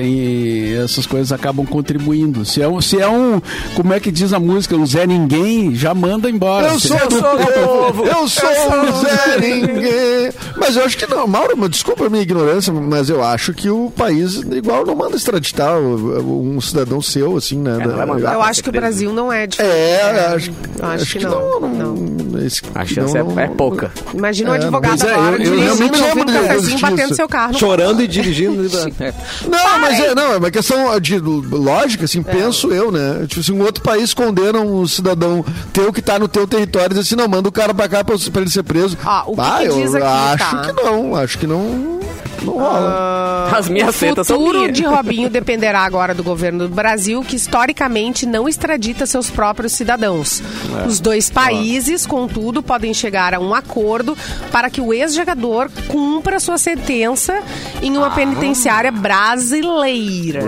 tem 0.01 0.75
essas 0.83 1.07
coisas 1.07 1.31
acabam 1.33 1.67
contribuindo. 1.67 2.45
Se 2.45 2.63
é 2.63 2.69
um, 2.69 2.81
se 2.81 2.99
é 3.01 3.09
um, 3.09 3.41
como 3.75 3.93
é 3.93 4.01
que 4.01 4.11
diz 4.11 4.33
a 4.33 4.39
música, 4.41 4.75
um 4.77 4.87
Zé 4.87 5.07
Ninguém, 5.07 5.75
já 5.75 5.93
manda 5.95 6.31
embora. 6.31 6.69
Eu 6.69 6.79
sou 6.81 6.97
do 7.09 7.17
povo, 7.23 8.07
eu 8.07 8.29
sou 8.29 8.49
o 8.49 8.93
Zé 9.01 9.39
Ninguém. 9.41 10.33
Mas 10.57 10.77
eu 10.77 10.85
acho 10.85 10.97
que 10.97 11.07
não, 11.07 11.27
Mauro, 11.27 11.69
desculpa 11.69 12.07
a 12.07 12.09
minha 12.11 12.23
ignorância, 12.23 12.73
mas 12.73 13.11
eu 13.11 13.23
acho 13.23 13.53
que 13.53 13.69
o 13.69 13.91
país 13.91 14.37
igual 14.37 14.85
não 14.87 14.95
manda 14.95 15.17
extraditar 15.17 15.77
o- 15.79 16.41
um 16.57 16.61
cidadão 16.61 17.01
seu, 17.03 17.37
assim, 17.37 17.59
né? 17.59 17.79
É, 17.81 17.87
não 17.87 18.07
mandar. 18.07 18.35
Eu 18.35 18.43
acho 18.43 18.63
que 18.63 18.69
o 18.69 18.73
Brasil 18.73 19.13
não 19.13 19.33
é 19.33 19.47
diferente. 19.47 19.73
É, 19.77 20.27
acho, 20.35 20.51
Eu 20.79 20.87
acho 20.87 21.19
que 21.19 21.25
não, 21.25 21.61
não. 21.61 22.39
esse- 22.47 22.63
A 22.75 22.85
chance 22.85 23.15
não, 23.15 23.39
é, 23.39 23.45
é 23.45 23.47
não- 23.49 23.57
pouca. 23.57 23.91
Imagina 24.15 24.51
um 24.51 24.55
É, 24.55 24.57
advogado 24.59 25.07
é, 25.07 25.15
agora 25.15 25.37
eu- 25.37 25.55
eu 25.55 25.77
dirigindo, 25.77 26.05
ouvindo 26.05 26.31
um 26.31 26.35
cafezinho, 26.35 26.79
batendo 26.81 27.15
seu 27.15 27.29
carro. 27.29 27.59
Chorando 27.59 28.03
e 28.03 28.07
dirigindo. 28.09 28.61
É. 29.01 29.13
Não, 29.49 29.79
mas 29.81 29.90
é, 29.99 30.15
não, 30.15 30.33
é 30.33 30.37
uma 30.37 30.51
questão 30.51 31.01
de 31.01 31.19
lógica, 31.19 32.05
assim, 32.05 32.23
penso 32.23 32.73
eu, 32.73 32.93
né? 32.93 33.27
Tipo, 33.27 33.43
se 33.43 33.53
um 33.53 33.63
outro 33.63 33.83
país 33.83 34.13
condena 34.15 34.61
um 34.61 34.87
cidadão 34.87 35.45
teu 35.73 35.93
que 35.93 36.03
tá 36.03 36.19
no 36.19 36.29
teu 36.29 36.47
território 36.47 36.93
e 36.93 36.99
diz 36.99 37.07
assim, 37.07 37.17
não, 37.17 37.29
manda 37.29 37.49
o 37.49 37.53
cara 37.53 37.75
pra 37.75 37.89
cá 37.89 38.05
pra, 38.05 38.17
pra 38.33 38.43
ele 38.43 38.51
ser 38.51 38.63
preso. 38.63 38.97
Ó, 39.05 39.33
o 39.33 39.35
que 39.35 39.41
ah, 39.41 39.59
que 39.61 39.67
eu 39.67 39.83
diz 39.83 39.95
aqui, 39.95 40.05
acho 40.07 40.57
tá? 40.57 40.63
que 40.63 40.73
não, 40.73 41.17
acho 41.17 41.39
que 41.39 41.47
não, 41.47 42.01
não 42.45 42.55
rola. 42.55 43.49
As 43.57 43.69
minhas 43.69 43.95
O 43.95 43.99
setas 43.99 44.27
são 44.27 44.37
futuro 44.39 44.61
minhas. 44.61 44.77
de 44.77 44.85
Robinho 44.85 45.29
dependerá 45.31 45.81
agora 45.81 46.15
do 46.15 46.23
governo 46.23 46.69
do 46.69 46.75
Brasil, 46.75 47.23
que 47.27 47.37
historicamente 47.37 48.27
não 48.27 48.49
extradita 48.49 49.07
seus 49.07 49.29
próprios 49.31 49.73
cidadãos. 49.73 50.43
É. 50.83 50.87
Os 50.87 51.01
dois 51.01 51.29
países, 51.31 52.07
contudo, 52.07 52.63
podem 52.63 52.95
chegar 52.95 53.35
a 53.35 53.41
um 53.41 53.55
acordo 53.55 54.17
para 54.53 54.71
que 54.71 54.81
o 54.81 54.93
ex-jogador 54.93 55.71
cumpra 55.89 56.39
sua 56.41 56.59
sentença 56.59 57.43
em 57.83 57.97
Ah. 57.97 58.01
uma 58.01 58.11
penitenciária 58.11 58.91
brasileira. 58.93 60.43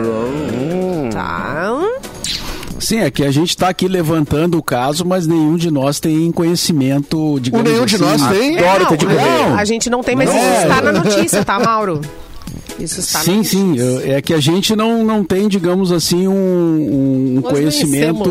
Tá? 1.12 1.70
Sim, 2.82 2.98
é 2.98 3.10
que 3.12 3.22
a 3.24 3.30
gente 3.30 3.50
está 3.50 3.68
aqui 3.68 3.86
levantando 3.86 4.58
o 4.58 4.62
caso, 4.62 5.04
mas 5.06 5.24
nenhum 5.24 5.56
de 5.56 5.70
nós 5.70 6.00
tem 6.00 6.32
conhecimento, 6.32 7.38
digamos 7.40 7.70
nenhum 7.70 7.86
de 7.86 7.94
assim, 7.94 8.04
nós 8.04 8.26
tem? 8.26 8.56
É, 8.56 8.78
de 8.78 8.84
não, 8.84 8.96
governo. 8.96 9.56
a 9.56 9.64
gente 9.64 9.88
não 9.88 10.02
tem, 10.02 10.16
mas 10.16 10.28
Não. 10.28 10.36
isso 10.36 10.62
está 10.62 10.82
na 10.82 10.92
notícia, 10.92 11.44
tá, 11.44 11.60
Mauro? 11.60 12.00
Isso 12.82 13.00
está 13.00 13.18
na 13.20 13.24
Sim, 13.24 13.42
sim. 13.44 13.64
notícia. 13.68 13.84
eu- 13.84 14.12
É 14.16 14.22
que 14.22 14.34
a 14.34 14.40
gente 14.40 14.74
não, 14.76 15.04
não 15.04 15.22
tem, 15.24 15.46
digamos 15.48 15.92
assim, 15.92 16.26
um, 16.28 17.36
um 17.38 17.42
conhecimento 17.42 18.30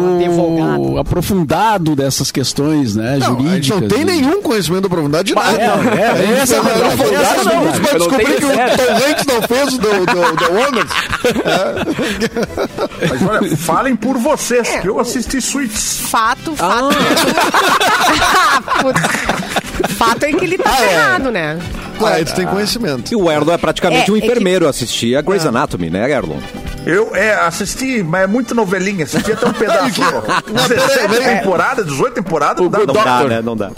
aprofundado 1.00 1.96
dessas 1.96 2.32
questões, 2.32 2.96
né? 2.96 3.18
Não, 3.18 3.28
jurídicas. 3.40 3.82
não 3.82 3.88
tem 3.88 4.04
nenhum 4.06 4.42
conhecimento 4.42 4.86
aprofundado 4.88 5.24
de 5.24 5.34
nada. 5.36 5.58
É, 5.62 5.66
é, 5.66 6.40
essa 6.42 6.56
é 6.56 6.56
Essa 6.56 6.56
é 6.56 6.60
a 6.60 6.62
verdade. 6.62 7.02
Eu 7.92 8.00
não 8.00 8.00
descobrir 8.00 8.36
que 8.36 8.46
o. 8.46 8.50
Tom 8.50 9.10
Hanks 9.10 9.26
não 9.28 9.42
fez 9.44 9.74
o 9.74 9.78
do, 9.78 9.90
do, 10.06 10.36
do 10.36 10.54
Wonders. 10.54 10.92
Mas 13.10 13.22
olha, 13.30 13.58
falem 13.58 13.96
por 13.96 14.18
vocês, 14.18 14.68
que 14.82 14.88
eu 14.90 15.00
assisti 15.00 15.42
Suits. 15.42 16.02
Fato, 16.10 16.56
fato. 16.56 16.90
Putz. 18.82 19.02
fato 19.98 20.24
é 20.24 20.34
que 20.34 20.46
ele 20.46 20.58
tá 20.58 20.70
Ah, 20.72 20.84
é. 20.84 20.88
ferrado, 20.90 21.32
né? 21.32 21.60
Ah, 22.04 22.20
eles 22.20 22.32
têm 22.34 22.48
conhecimento. 22.48 23.12
E 23.14 23.16
o 23.16 23.30
Erlon 23.32 23.54
é 23.54 23.58
praticamente 23.60 24.10
É, 24.10 24.14
um 24.14 24.18
é 24.18 24.22
que- 24.42 24.50
enfermeiro 24.50 24.68
assistir 24.68 25.16
a 25.16 25.22
Grey's 25.22 25.46
Anatomy, 25.46 25.90
né, 25.90 26.10
Erlon? 26.12 26.40
Eu 26.86 27.16
é, 27.16 27.34
assisti, 27.36 28.02
mas 28.02 28.24
é 28.24 28.28
muito 28.28 28.56
novelinha. 28.56 29.04
Assisti 29.06 29.32
até 29.32 29.46
um 29.48 29.54
pedaço. 29.54 30.02
Não, 30.02 30.68
peraí, 30.68 30.88
17 30.88 31.08
peraí. 31.10 31.38
temporadas, 31.38 31.86
18 31.86 32.14
temporadas, 32.16 32.62
não 32.64 32.70
dá, 32.70 32.80
Não 32.80 32.94
dá, 32.94 33.24
né? 33.24 33.42
Não 33.42 33.56
dá. 33.58 33.72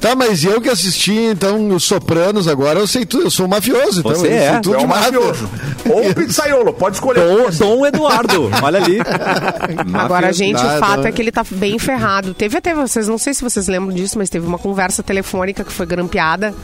Tá, 0.00 0.14
mas 0.14 0.44
eu 0.44 0.60
que 0.60 0.68
assisti, 0.68 1.12
então, 1.12 1.70
os 1.70 1.82
Sopranos 1.82 2.46
agora, 2.46 2.78
eu 2.78 2.86
sei 2.86 3.04
tudo, 3.04 3.24
eu 3.24 3.30
sou 3.30 3.46
um 3.46 3.48
mafioso. 3.48 4.00
Então, 4.00 4.12
Você 4.12 4.28
eu 4.28 4.32
é. 4.32 4.50
sei 4.52 4.60
tudo 4.60 4.76
É 4.76 4.78
um 4.78 4.86
mafioso. 4.86 5.48
Ou 5.88 6.14
pizzaiolo, 6.14 6.72
pode 6.72 6.96
escolher. 6.96 7.20
Dom, 7.20 7.50
Dom 7.50 7.86
Eduardo, 7.86 8.48
olha 8.62 8.78
ali. 8.78 8.98
Agora, 9.94 10.32
gente, 10.32 10.64
o 10.64 10.78
fato 10.78 11.06
é 11.06 11.10
que 11.12 11.20
ele 11.20 11.32
tá 11.32 11.44
bem 11.50 11.78
ferrado. 11.80 12.32
Teve 12.32 12.56
até 12.58 12.74
vocês, 12.74 13.08
não 13.08 13.18
sei 13.18 13.34
se 13.34 13.42
vocês 13.42 13.66
lembram 13.66 13.92
disso, 13.94 14.16
mas 14.18 14.28
teve 14.28 14.46
uma 14.46 14.58
conversa 14.58 15.02
telefônica 15.02 15.64
que 15.64 15.72
foi 15.72 15.86
grampeada 15.86 16.54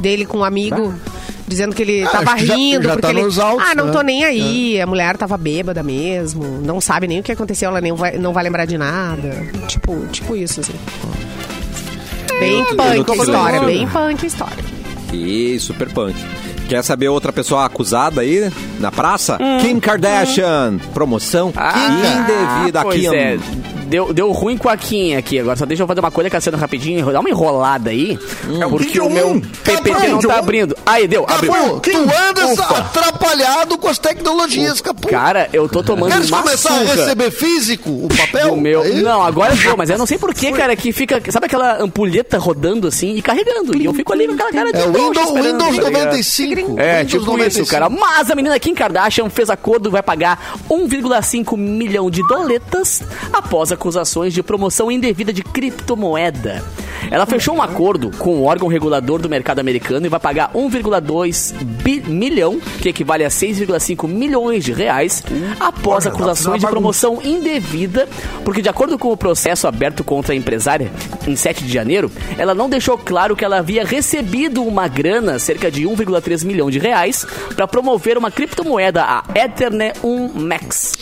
dele 0.00 0.24
com 0.26 0.38
um 0.38 0.44
amigo. 0.44 0.94
Dizendo 1.46 1.74
que 1.74 1.82
ele 1.82 2.04
Ah, 2.04 2.08
tava 2.10 2.36
que 2.36 2.46
já- 2.46 2.54
rindo, 2.54 2.82
já 2.84 2.88
porque 2.90 3.02
tá 3.02 3.10
ele. 3.10 3.22
nos 3.22 3.36
autos, 3.38 3.66
ah, 3.68 3.74
não 3.74 3.86
né? 3.86 3.92
tô 3.92 4.02
nem 4.02 4.22
aí. 4.24 4.80
A 4.80 4.86
mulher 4.86 5.16
tava 5.16 5.36
bêbada 5.36 5.82
mesmo. 5.82 6.44
Não 6.64 6.80
sabe 6.80 7.08
nem 7.08 7.18
o 7.18 7.22
que 7.24 7.32
aconteceu, 7.32 7.68
ela 7.70 7.80
nem 7.80 7.92
vai, 7.92 8.16
não 8.18 8.32
vai 8.32 8.44
lembrar 8.44 8.66
de 8.66 8.78
nada. 8.78 9.30
Tipo, 9.66 10.06
tipo 10.12 10.36
isso, 10.36 10.60
assim. 10.60 10.74
Bem 12.38 12.60
eu 12.60 12.76
punk 12.76 13.04
tô 13.04 13.12
a 13.12 13.16
história, 13.16 13.56
isso. 13.56 13.66
bem 13.66 13.86
punk 13.88 14.24
a 14.24 14.26
história. 14.26 14.64
Ih, 15.12 15.58
super 15.58 15.88
punk. 15.92 16.14
Quer 16.68 16.84
saber 16.84 17.08
outra 17.08 17.32
pessoa 17.32 17.64
acusada 17.64 18.20
aí 18.20 18.48
na 18.78 18.92
praça? 18.92 19.36
Kim 19.60 19.80
Kardashian. 19.80 20.78
Promoção 20.94 21.52
indevida 21.52 22.82
pois 22.82 23.04
aqui. 23.06 23.16
é. 23.16 23.38
Deu, 23.90 24.12
deu 24.12 24.30
ruim 24.30 24.56
com 24.56 24.68
a 24.68 24.76
Kim 24.76 25.16
aqui. 25.16 25.40
Agora 25.40 25.56
só 25.56 25.66
deixa 25.66 25.82
eu 25.82 25.86
fazer 25.88 25.98
uma 25.98 26.12
coisa, 26.12 26.30
Cassiano, 26.30 26.56
rapidinho. 26.56 27.12
Dá 27.12 27.18
uma 27.18 27.28
enrolada 27.28 27.90
aí. 27.90 28.16
o 28.46 28.70
porque 28.70 29.00
o 29.00 29.10
meu. 29.10 29.40
PPT 29.64 29.90
Cabrão, 29.90 30.08
não 30.12 30.20
tá 30.20 30.38
abrindo. 30.38 30.76
Aí, 30.86 31.08
deu. 31.08 31.26
Abriu. 31.28 31.52
Capu, 31.52 31.80
tu 31.80 31.90
andas 31.90 32.56
atrapalhado 33.40 33.78
com 33.78 33.88
as 33.88 33.98
tecnologias, 33.98 34.80
Capu. 34.80 35.08
Cara, 35.08 35.48
eu 35.52 35.68
tô 35.68 35.82
tomando 35.82 36.12
Queres 36.12 36.30
uma 36.30 36.42
começar 36.42 36.74
a 36.74 36.84
receber 36.84 37.30
físico 37.30 37.90
o 37.90 38.08
papel? 38.08 38.50
do 38.50 38.56
meu... 38.56 38.82
Aí? 38.82 39.02
Não, 39.02 39.22
agora 39.22 39.52
eu 39.52 39.56
vou, 39.56 39.76
mas 39.76 39.90
eu 39.90 39.98
não 39.98 40.06
sei 40.06 40.18
porquê, 40.18 40.52
cara, 40.52 40.76
que 40.76 40.92
fica... 40.92 41.20
Sabe 41.30 41.46
aquela 41.46 41.82
ampulheta 41.82 42.38
rodando 42.38 42.86
assim 42.86 43.16
e 43.16 43.22
carregando? 43.22 43.76
E 43.76 43.84
eu 43.84 43.94
fico 43.94 44.12
ali 44.12 44.26
com 44.26 44.34
aquela 44.34 44.52
cara 44.52 44.72
de 44.72 44.78
É 44.78 44.84
o 44.84 44.92
Windows, 44.92 45.30
Windows 45.32 45.76
tá 45.76 45.82
ligado? 45.82 46.04
95. 46.04 46.80
É, 46.80 46.98
Windows 46.98 47.10
tipo 47.10 47.24
95. 47.24 47.62
isso, 47.62 47.70
cara. 47.70 47.88
Mas 47.88 48.30
a 48.30 48.34
menina 48.34 48.58
Kim 48.58 48.74
Kardashian 48.74 49.28
fez 49.30 49.50
acordo 49.50 49.88
e 49.88 49.92
vai 49.92 50.02
pagar 50.02 50.58
1,5 50.68 51.56
milhão 51.56 52.10
de 52.10 52.26
doletas 52.26 53.02
após 53.32 53.72
acusações 53.72 54.32
de 54.32 54.42
promoção 54.42 54.90
indevida 54.90 55.32
de 55.32 55.42
criptomoeda. 55.42 56.62
Ela 57.10 57.26
fechou 57.26 57.54
um 57.54 57.62
acordo 57.62 58.10
com 58.18 58.36
o 58.36 58.44
órgão 58.44 58.68
regulador 58.68 59.20
do 59.20 59.28
mercado 59.28 59.58
americano 59.60 60.06
e 60.06 60.08
vai 60.08 60.18
pagar 60.20 60.50
1,2 60.54 61.52
bi- 61.62 62.02
milhão, 62.06 62.60
que 62.80 62.88
equivale 62.88 63.24
a 63.24 63.28
6,5 63.28 64.08
milhões 64.08 64.64
de 64.64 64.72
reais, 64.72 65.22
após 65.58 66.06
Olha, 66.06 66.14
acusações 66.14 66.60
de 66.60 66.66
promoção 66.66 67.20
indevida, 67.22 68.08
porque 68.44 68.62
de 68.62 68.68
acordo 68.68 68.98
com 68.98 69.10
o 69.12 69.16
processo 69.16 69.66
aberto 69.66 70.02
contra 70.04 70.32
a 70.32 70.36
empresária 70.36 70.90
em 71.26 71.36
7 71.36 71.64
de 71.64 71.72
janeiro, 71.72 72.10
ela 72.38 72.54
não 72.54 72.68
deixou 72.68 72.96
claro 72.98 73.36
que 73.36 73.44
ela 73.44 73.58
havia 73.58 73.84
recebido 73.84 74.62
uma 74.62 74.88
grana, 74.88 75.38
cerca 75.38 75.70
de 75.70 75.82
1,3 75.84 76.44
milhão 76.44 76.70
de 76.70 76.78
reais, 76.78 77.26
para 77.54 77.66
promover 77.68 78.16
uma 78.18 78.30
criptomoeda, 78.30 79.02
a 79.04 79.24
Ethernet 79.34 79.98
1 80.02 80.28
Max. 80.34 80.92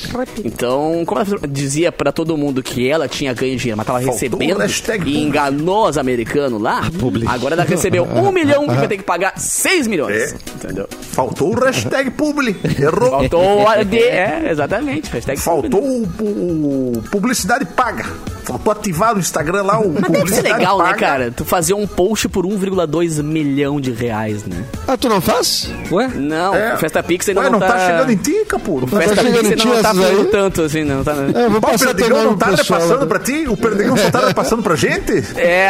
Então, 0.45 1.03
como 1.07 1.21
ela 1.21 1.29
dizia 1.49 1.91
para 1.93 2.13
todo 2.13 2.37
mundo 2.37 2.63
que 2.63 2.89
ela 2.89 3.09
tinha 3.09 3.33
ganho 3.33 3.57
dinheiro, 3.57 3.77
mas 3.77 3.87
tava 3.87 3.99
Faltou 3.99 4.15
recebendo 4.15 4.43
e 4.43 4.49
público. 4.83 5.09
enganou 5.09 5.88
os 5.89 5.99
americanos 5.99 6.61
lá, 6.61 6.83
agora 7.27 7.55
ela 7.55 7.65
recebeu 7.65 8.05
1 8.05 8.31
milhão 8.33 8.65
e 8.65 8.67
vai 8.69 8.89
ter 8.89 8.97
que 8.99 9.03
pagar 9.05 9.39
6 9.39 9.87
milhões. 9.87 10.33
É. 10.33 10.37
Entendeu? 10.57 10.89
Faltou 11.13 11.55
o 11.55 11.61
hashtag 11.65 12.11
publi. 12.11 12.57
Errou. 12.79 13.11
Faltou 13.11 13.67
a 13.69 13.83
de, 13.83 13.99
é, 13.99 14.49
exatamente. 14.51 15.11
Hashtag 15.11 15.41
Faltou 15.41 15.83
o, 15.83 16.03
o- 16.21 16.93
o 16.99 17.03
publicidade 17.11 17.65
paga. 17.65 18.05
Faltou 18.49 18.73
ativar 18.73 19.13
no 19.13 19.21
Instagram 19.21 19.63
lá 19.63 19.79
o 19.79 19.93
Mas 19.93 20.11
deve 20.11 20.35
ser 20.35 20.41
legal, 20.43 20.79
né, 20.79 20.85
paga. 20.85 20.97
cara? 20.99 21.31
Tu 21.31 21.45
fazer 21.45 21.75
um 21.75 21.87
post 21.87 22.29
por 22.31 22.47
1,2 22.47 23.23
milhão 23.23 23.79
de 23.79 23.91
reais, 23.93 24.45
né? 24.45 24.65
Ah, 24.87 24.97
tu 24.97 25.07
não 25.09 25.21
faz? 25.21 25.71
Ué? 25.93 26.09
Não, 26.15 26.55
É. 26.55 26.77
Festa 26.79 27.03
Pix 27.03 27.29
ainda 27.29 27.43
Ué, 27.43 27.51
não, 27.51 27.59
não 27.61 27.67
tá 27.69 27.79
chegando 27.87 28.11
em 28.11 28.17
ti, 28.17 28.45
Capuro. 28.49 28.87
O 28.87 28.89
Festa 28.89 29.17
tá 29.17 29.23
Pix 29.23 29.35
chegando 29.37 29.47
em 29.47 29.51
ainda 29.61 29.65
não 29.67 29.83
tá 29.83 29.95
fazendo 29.95 30.25
tanto, 30.31 30.63
assim, 30.63 30.83
não 30.85 31.05
tá... 31.05 31.13
É, 31.13 31.49
vou 31.49 31.61
Pô, 31.61 31.69
o 31.69 31.71
passar 31.73 31.95
Perdigão 31.95 32.25
não 32.25 32.37
tá 32.39 32.47
pessoal. 32.49 32.81
repassando 32.81 33.07
pra 33.07 33.19
ti? 33.19 33.45
O 33.49 33.57
Perdigão 33.57 33.97
só 33.99 34.11
tá 34.11 34.27
repassando 34.29 34.63
pra 34.63 34.77
gente? 34.77 35.13
É. 35.37 35.69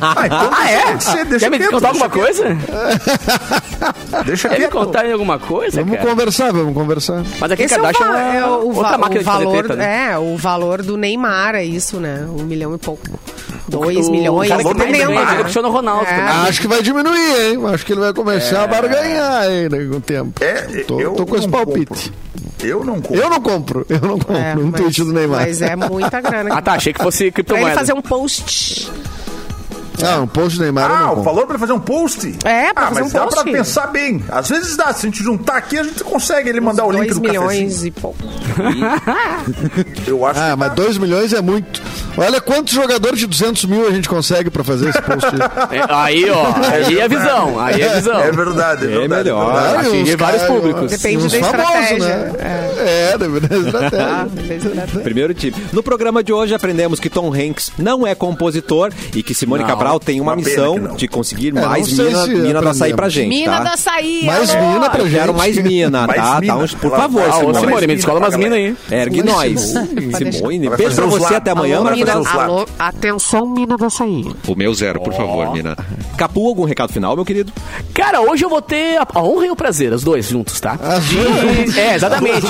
Ah, 0.00 0.26
então 0.26 0.50
Ah, 0.52 0.70
é? 0.70 0.92
deixa- 0.92 1.24
deixa 1.24 1.38
Quer 1.46 1.50
me 1.50 1.58
quieto, 1.58 1.70
contar 1.70 1.88
alguma 1.88 2.10
coisa? 2.10 2.44
Deixa 4.26 4.48
Quer 4.48 4.60
me 4.60 4.68
contar 4.68 5.06
em 5.06 5.12
alguma 5.12 5.38
coisa, 5.38 5.80
Vamos 5.82 5.96
cara? 5.98 6.10
conversar, 6.10 6.52
vamos 6.52 6.74
conversar. 6.74 7.22
Mas 7.40 7.52
aqui 7.52 7.62
Esse 7.62 7.74
é 7.74 7.78
o, 7.78 7.82
Kardashian 7.82 8.18
é, 8.18 8.36
é 8.38 8.44
o, 8.46 8.66
outra 8.68 8.82
va- 8.92 8.98
máquina 8.98 9.20
o 9.20 9.24
valor, 9.24 9.58
treta, 9.64 9.76
né? 9.76 10.08
é, 10.12 10.18
o 10.18 10.36
valor 10.36 10.82
do 10.82 10.96
Neymar 10.96 11.54
é 11.54 11.64
isso, 11.64 11.98
né? 11.98 12.17
Um 12.26 12.44
milhão 12.44 12.74
e 12.74 12.78
pouco. 12.78 13.06
Dois 13.68 14.08
O 14.08 14.10
milhões. 14.10 14.48
cara 14.48 14.58
que 14.58 14.64
valor 14.64 14.78
mais 14.78 14.90
ganha 15.06 15.20
é 15.20 15.32
o 15.34 15.42
Cristiano 15.42 15.70
Ronaldo. 15.70 16.06
É. 16.06 16.20
Acho 16.48 16.60
que 16.60 16.66
vai 16.68 16.82
diminuir, 16.82 17.50
hein? 17.52 17.58
Acho 17.72 17.84
que 17.86 17.92
ele 17.92 18.00
vai 18.00 18.12
começar 18.12 18.64
a 18.64 18.66
barganhar 18.66 19.42
aí 19.42 19.68
com 19.88 19.96
o 19.96 20.00
tempo. 20.00 20.42
É, 20.42 20.62
tô, 20.84 21.00
eu 21.00 21.12
tô 21.12 21.26
com 21.26 21.36
esse 21.36 21.48
palpite. 21.48 21.86
compro. 21.86 22.28
Eu 22.66 22.84
não 22.84 23.00
compro. 23.00 23.14
Eu 23.20 23.30
não 23.30 23.40
compro, 23.40 23.86
eu 23.88 24.00
não 24.00 24.18
compro. 24.18 24.36
É, 24.36 24.54
um 24.56 24.64
mas- 24.70 24.80
tweet 24.80 25.04
do 25.04 25.12
Neymar. 25.12 25.40
Mas 25.42 25.62
é 25.62 25.76
muita 25.76 26.20
grana. 26.20 26.50
Ah, 26.58 26.62
tá. 26.62 26.72
Achei 26.74 26.92
que 26.92 27.02
fosse 27.02 27.18
Pra 27.18 27.24
ele 27.26 27.32
criptomoeda. 27.32 27.74
fazer 27.78 27.92
um 27.92 28.02
post. 28.02 28.90
Ah, 30.00 30.20
um 30.20 30.28
post 30.28 30.56
do 30.58 30.62
Neymar 30.62 30.88
Ah, 30.90 31.10
o 31.12 31.22
valor 31.24 31.42
pra 31.44 31.54
ele 31.54 31.58
fazer 31.58 31.72
um 31.72 31.80
post? 31.80 32.28
É, 32.44 32.72
pra 32.72 32.84
ah, 32.84 32.88
fazer 32.90 33.00
mas 33.02 33.10
um 33.10 33.14
dá 33.14 33.24
post. 33.24 33.42
pra 33.42 33.52
pensar 33.52 33.86
bem. 33.88 34.22
Às 34.28 34.48
vezes 34.48 34.76
dá. 34.76 34.92
Se 34.92 35.06
a 35.06 35.10
gente 35.10 35.22
juntar 35.24 35.56
aqui, 35.56 35.76
a 35.76 35.82
gente 35.82 36.04
consegue 36.04 36.48
ele 36.48 36.60
mandar 36.60 36.84
o 36.86 36.90
link 36.92 37.02
Dois 37.06 37.14
do 37.16 37.20
milhões 37.20 37.58
cafezinho. 37.58 37.88
e 37.88 37.90
pouco. 38.00 38.18
Eu 40.06 40.24
acho 40.26 40.40
Ah, 40.40 40.50
que 40.50 40.56
mas 40.56 40.72
2 40.74 40.98
milhões 40.98 41.32
é 41.32 41.40
muito. 41.40 41.82
Olha 42.16 42.40
quantos 42.40 42.74
jogadores 42.74 43.18
de 43.20 43.26
200 43.26 43.64
mil 43.66 43.86
a 43.86 43.90
gente 43.90 44.08
consegue 44.08 44.50
pra 44.50 44.64
fazer 44.64 44.88
esse 44.90 45.00
post. 45.02 45.26
aí. 45.26 45.38
É, 45.78 45.84
aí, 45.88 46.30
ó. 46.30 46.46
Aí 46.70 46.98
é 46.98 47.08
visão. 47.08 47.60
Aí 47.60 47.80
é 47.82 47.88
visão. 47.96 48.20
É 48.20 48.32
verdade, 48.32 48.84
é 48.84 48.88
verdade. 48.88 49.24
melhor. 49.24 49.50
é 49.56 49.62
verdade. 49.62 49.88
Atingir 49.88 50.16
vários 50.16 50.42
públicos. 50.44 50.90
Depende 50.90 51.26
uns 51.26 51.32
da 51.32 51.38
famosos, 51.40 51.74
estratégia. 51.74 52.16
Né? 52.16 52.32
É, 52.78 53.18
depende 53.18 53.48
da 53.48 53.86
estratégia. 53.86 55.00
Primeiro 55.02 55.34
time. 55.34 55.54
No 55.72 55.82
programa 55.82 56.22
de 56.22 56.32
hoje 56.32 56.54
aprendemos 56.54 56.98
que 57.00 57.10
Tom 57.10 57.32
Hanks 57.32 57.72
não 57.78 58.06
é 58.06 58.14
compositor 58.14 58.90
e 59.14 59.22
que 59.22 59.34
Simone 59.34 59.62
Não. 59.62 59.68
Cabral 59.68 60.00
tem 60.00 60.20
uma, 60.20 60.32
Uma 60.32 60.36
missão 60.36 60.94
de 60.96 61.06
conseguir 61.08 61.48
É, 61.56 61.60
mais 61.66 61.88
mina, 61.92 62.24
se 62.24 62.30
mina 62.34 62.60
do 62.62 62.68
açaí 62.68 62.94
pra 62.94 63.08
gente, 63.08 63.28
Mina 63.28 63.52
tá? 63.58 63.62
do 63.64 63.68
açaí. 63.74 64.24
Mais 64.24 64.50
alô. 64.54 64.72
mina 64.72 64.90
pra 64.90 65.00
Eu 65.02 65.10
quero 65.10 65.26
gente. 65.28 65.36
mais 65.36 65.58
mina, 65.58 66.06
Mais 66.06 66.20
tá? 66.20 66.40
mina. 66.40 66.54
Tá, 66.54 66.58
uns- 66.60 66.74
por 66.74 66.90
favor, 66.90 67.22
Ah, 67.22 67.28
Ah, 67.28 67.32
Simone. 67.38 67.58
Simone, 67.60 67.86
me 67.86 67.94
descola 67.96 68.18
umas 68.18 68.36
minas 68.36 68.52
aí. 68.54 68.76
Ergue 68.90 69.22
nós. 69.22 69.60
Simone, 70.32 70.68
beijo 70.70 70.94
pra 70.96 71.06
você 71.06 71.34
até 71.34 71.50
amanhã. 71.50 71.80
Mina, 72.16 72.30
alô, 72.42 72.66
atenção, 72.78 73.46
mina 73.48 73.76
do 73.76 73.84
açaí. 73.84 74.24
O 74.46 74.54
meu 74.54 74.72
zero, 74.74 75.00
por 75.00 75.12
favor, 75.12 75.52
mina. 75.52 75.76
Capu, 76.16 76.46
algum 76.46 76.64
recado 76.64 76.92
final, 76.92 77.14
meu 77.14 77.24
querido? 77.24 77.52
Cara, 77.94 78.20
hoje 78.20 78.44
eu 78.44 78.48
vou 78.48 78.62
ter 78.62 78.98
a 78.98 79.20
honra 79.22 79.46
e 79.46 79.50
o 79.50 79.56
prazer, 79.56 79.92
os 79.92 80.02
dois 80.02 80.28
juntos, 80.28 80.60
tá? 80.60 80.76
De, 80.76 81.78
é, 81.78 81.94
exatamente. 81.94 82.46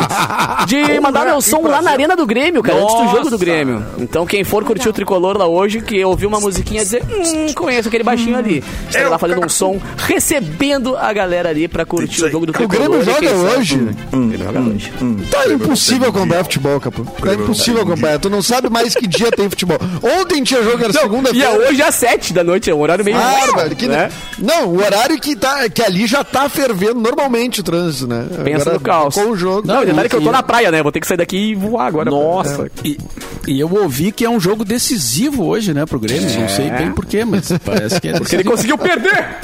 De 0.67 1.01
mandar 1.01 1.25
meu 1.25 1.41
som 1.41 1.63
lá 1.63 1.81
na 1.83 1.91
Arena 1.91 2.17
do 2.17 2.27
Grêmio, 2.27 2.63
cara, 2.63 2.83
antes 2.83 2.95
do 2.95 3.03
Nossa. 3.05 3.17
jogo 3.17 3.31
do 3.31 3.39
Grêmio. 3.39 3.85
Então, 3.99 4.27
quem 4.27 4.45
for 4.45 4.65
curtir 4.65 4.89
o 4.89 4.93
tricolor 4.93 5.37
lá 5.37 5.47
hoje, 5.47 5.81
que 5.81 6.05
ouviu 6.05 6.29
uma 6.29 6.41
musiquinha 6.41 6.83
dizer, 6.83 7.03
hum, 7.05 7.53
conheço 7.55 7.89
aquele 7.89 8.05
baixinho 8.05 8.37
ali. 8.37 8.63
Estarei 8.87 9.09
lá 9.09 9.19
fazendo 9.19 9.45
um 9.45 9.49
som, 9.51 9.81
recebendo 9.97 10.97
a 10.97 11.13
galera 11.13 11.49
ali 11.49 11.69
pra 11.69 11.85
curtir 11.85 12.25
o 12.25 12.31
jogo 12.31 12.47
do 12.47 12.51
O 12.51 12.53
tricolor. 12.53 12.89
Grêmio 12.89 13.03
e 13.03 13.15
quem 13.15 13.29
joga 13.29 13.59
hoje? 13.59 13.89
Hum, 14.13 14.31
Ele 14.33 14.45
joga 14.45 14.61
hoje. 14.61 14.93
Tá 15.31 15.47
impossível 15.53 16.09
acompanhar 16.09 16.43
futebol, 16.45 16.81
Capu. 16.81 17.05
Tá 17.05 17.35
impossível 17.35 17.83
acompanhar. 17.83 18.19
Tu 18.19 18.31
não 18.31 18.43
sabe 18.43 18.69
mais 18.69 18.95
que 18.95 19.07
dia 19.07 19.31
tem 19.39 19.49
futebol. 19.49 19.79
Ontem 20.03 20.43
tinha 20.43 20.63
jogo, 20.63 20.83
era 20.83 20.93
E 20.93 20.97
é 20.97 21.01
segunda-feira. 21.01 21.51
hoje 21.53 21.81
às 21.83 21.95
sete 21.95 22.33
da 22.33 22.43
noite, 22.43 22.69
é 22.69 22.75
um 22.75 22.81
horário 22.81 23.05
meio... 23.05 23.17
Bárbaro, 23.17 23.77
que 23.77 23.87
né? 23.87 24.11
Não, 24.39 24.67
o 24.67 24.79
horário 24.79 25.19
que, 25.21 25.37
tá, 25.37 25.69
que 25.69 25.81
ali 25.83 26.07
já 26.07 26.25
tá 26.25 26.49
fervendo 26.49 27.01
normalmente 27.01 27.61
o 27.61 27.63
trânsito, 27.63 28.09
né? 28.09 28.27
Pensa 28.45 28.63
Agora, 28.71 28.75
no 28.75 28.81
caos. 28.81 29.15
Com 29.15 29.31
o 29.31 29.37
jogo. 29.37 29.67
Não, 29.67 29.83
e 29.83 29.87
detalhe 29.87 30.09
que 30.09 30.17
eu 30.17 30.23
tô 30.23 30.33
na 30.33 30.43
praia, 30.43 30.71
né? 30.73 30.83
Vou 30.83 30.91
ter 30.91 31.01
que 31.01 31.07
sair 31.07 31.17
daqui 31.19 31.37
e 31.37 31.55
voar 31.55 31.87
agora. 31.87 32.11
Nossa. 32.11 32.69
E, 32.85 32.99
e 33.47 33.61
eu 33.61 33.73
ouvi 33.73 34.11
que 34.11 34.25
é 34.25 34.31
um 34.31 34.41
jogo 34.41 34.65
decisivo 34.65 35.47
hoje, 35.47 35.73
né, 35.73 35.87
pro 35.87 36.01
Grêmio. 36.01 36.29
Não 36.41 36.49
sei 36.49 36.71
bem 36.71 36.91
porquê, 36.93 37.25
mas 37.25 37.53
parece 37.65 38.01
que 38.01 38.09
é 38.09 38.13
Porque 38.19 38.35
ele 38.37 38.45
conseguiu 38.45 38.77
perder 38.77 39.37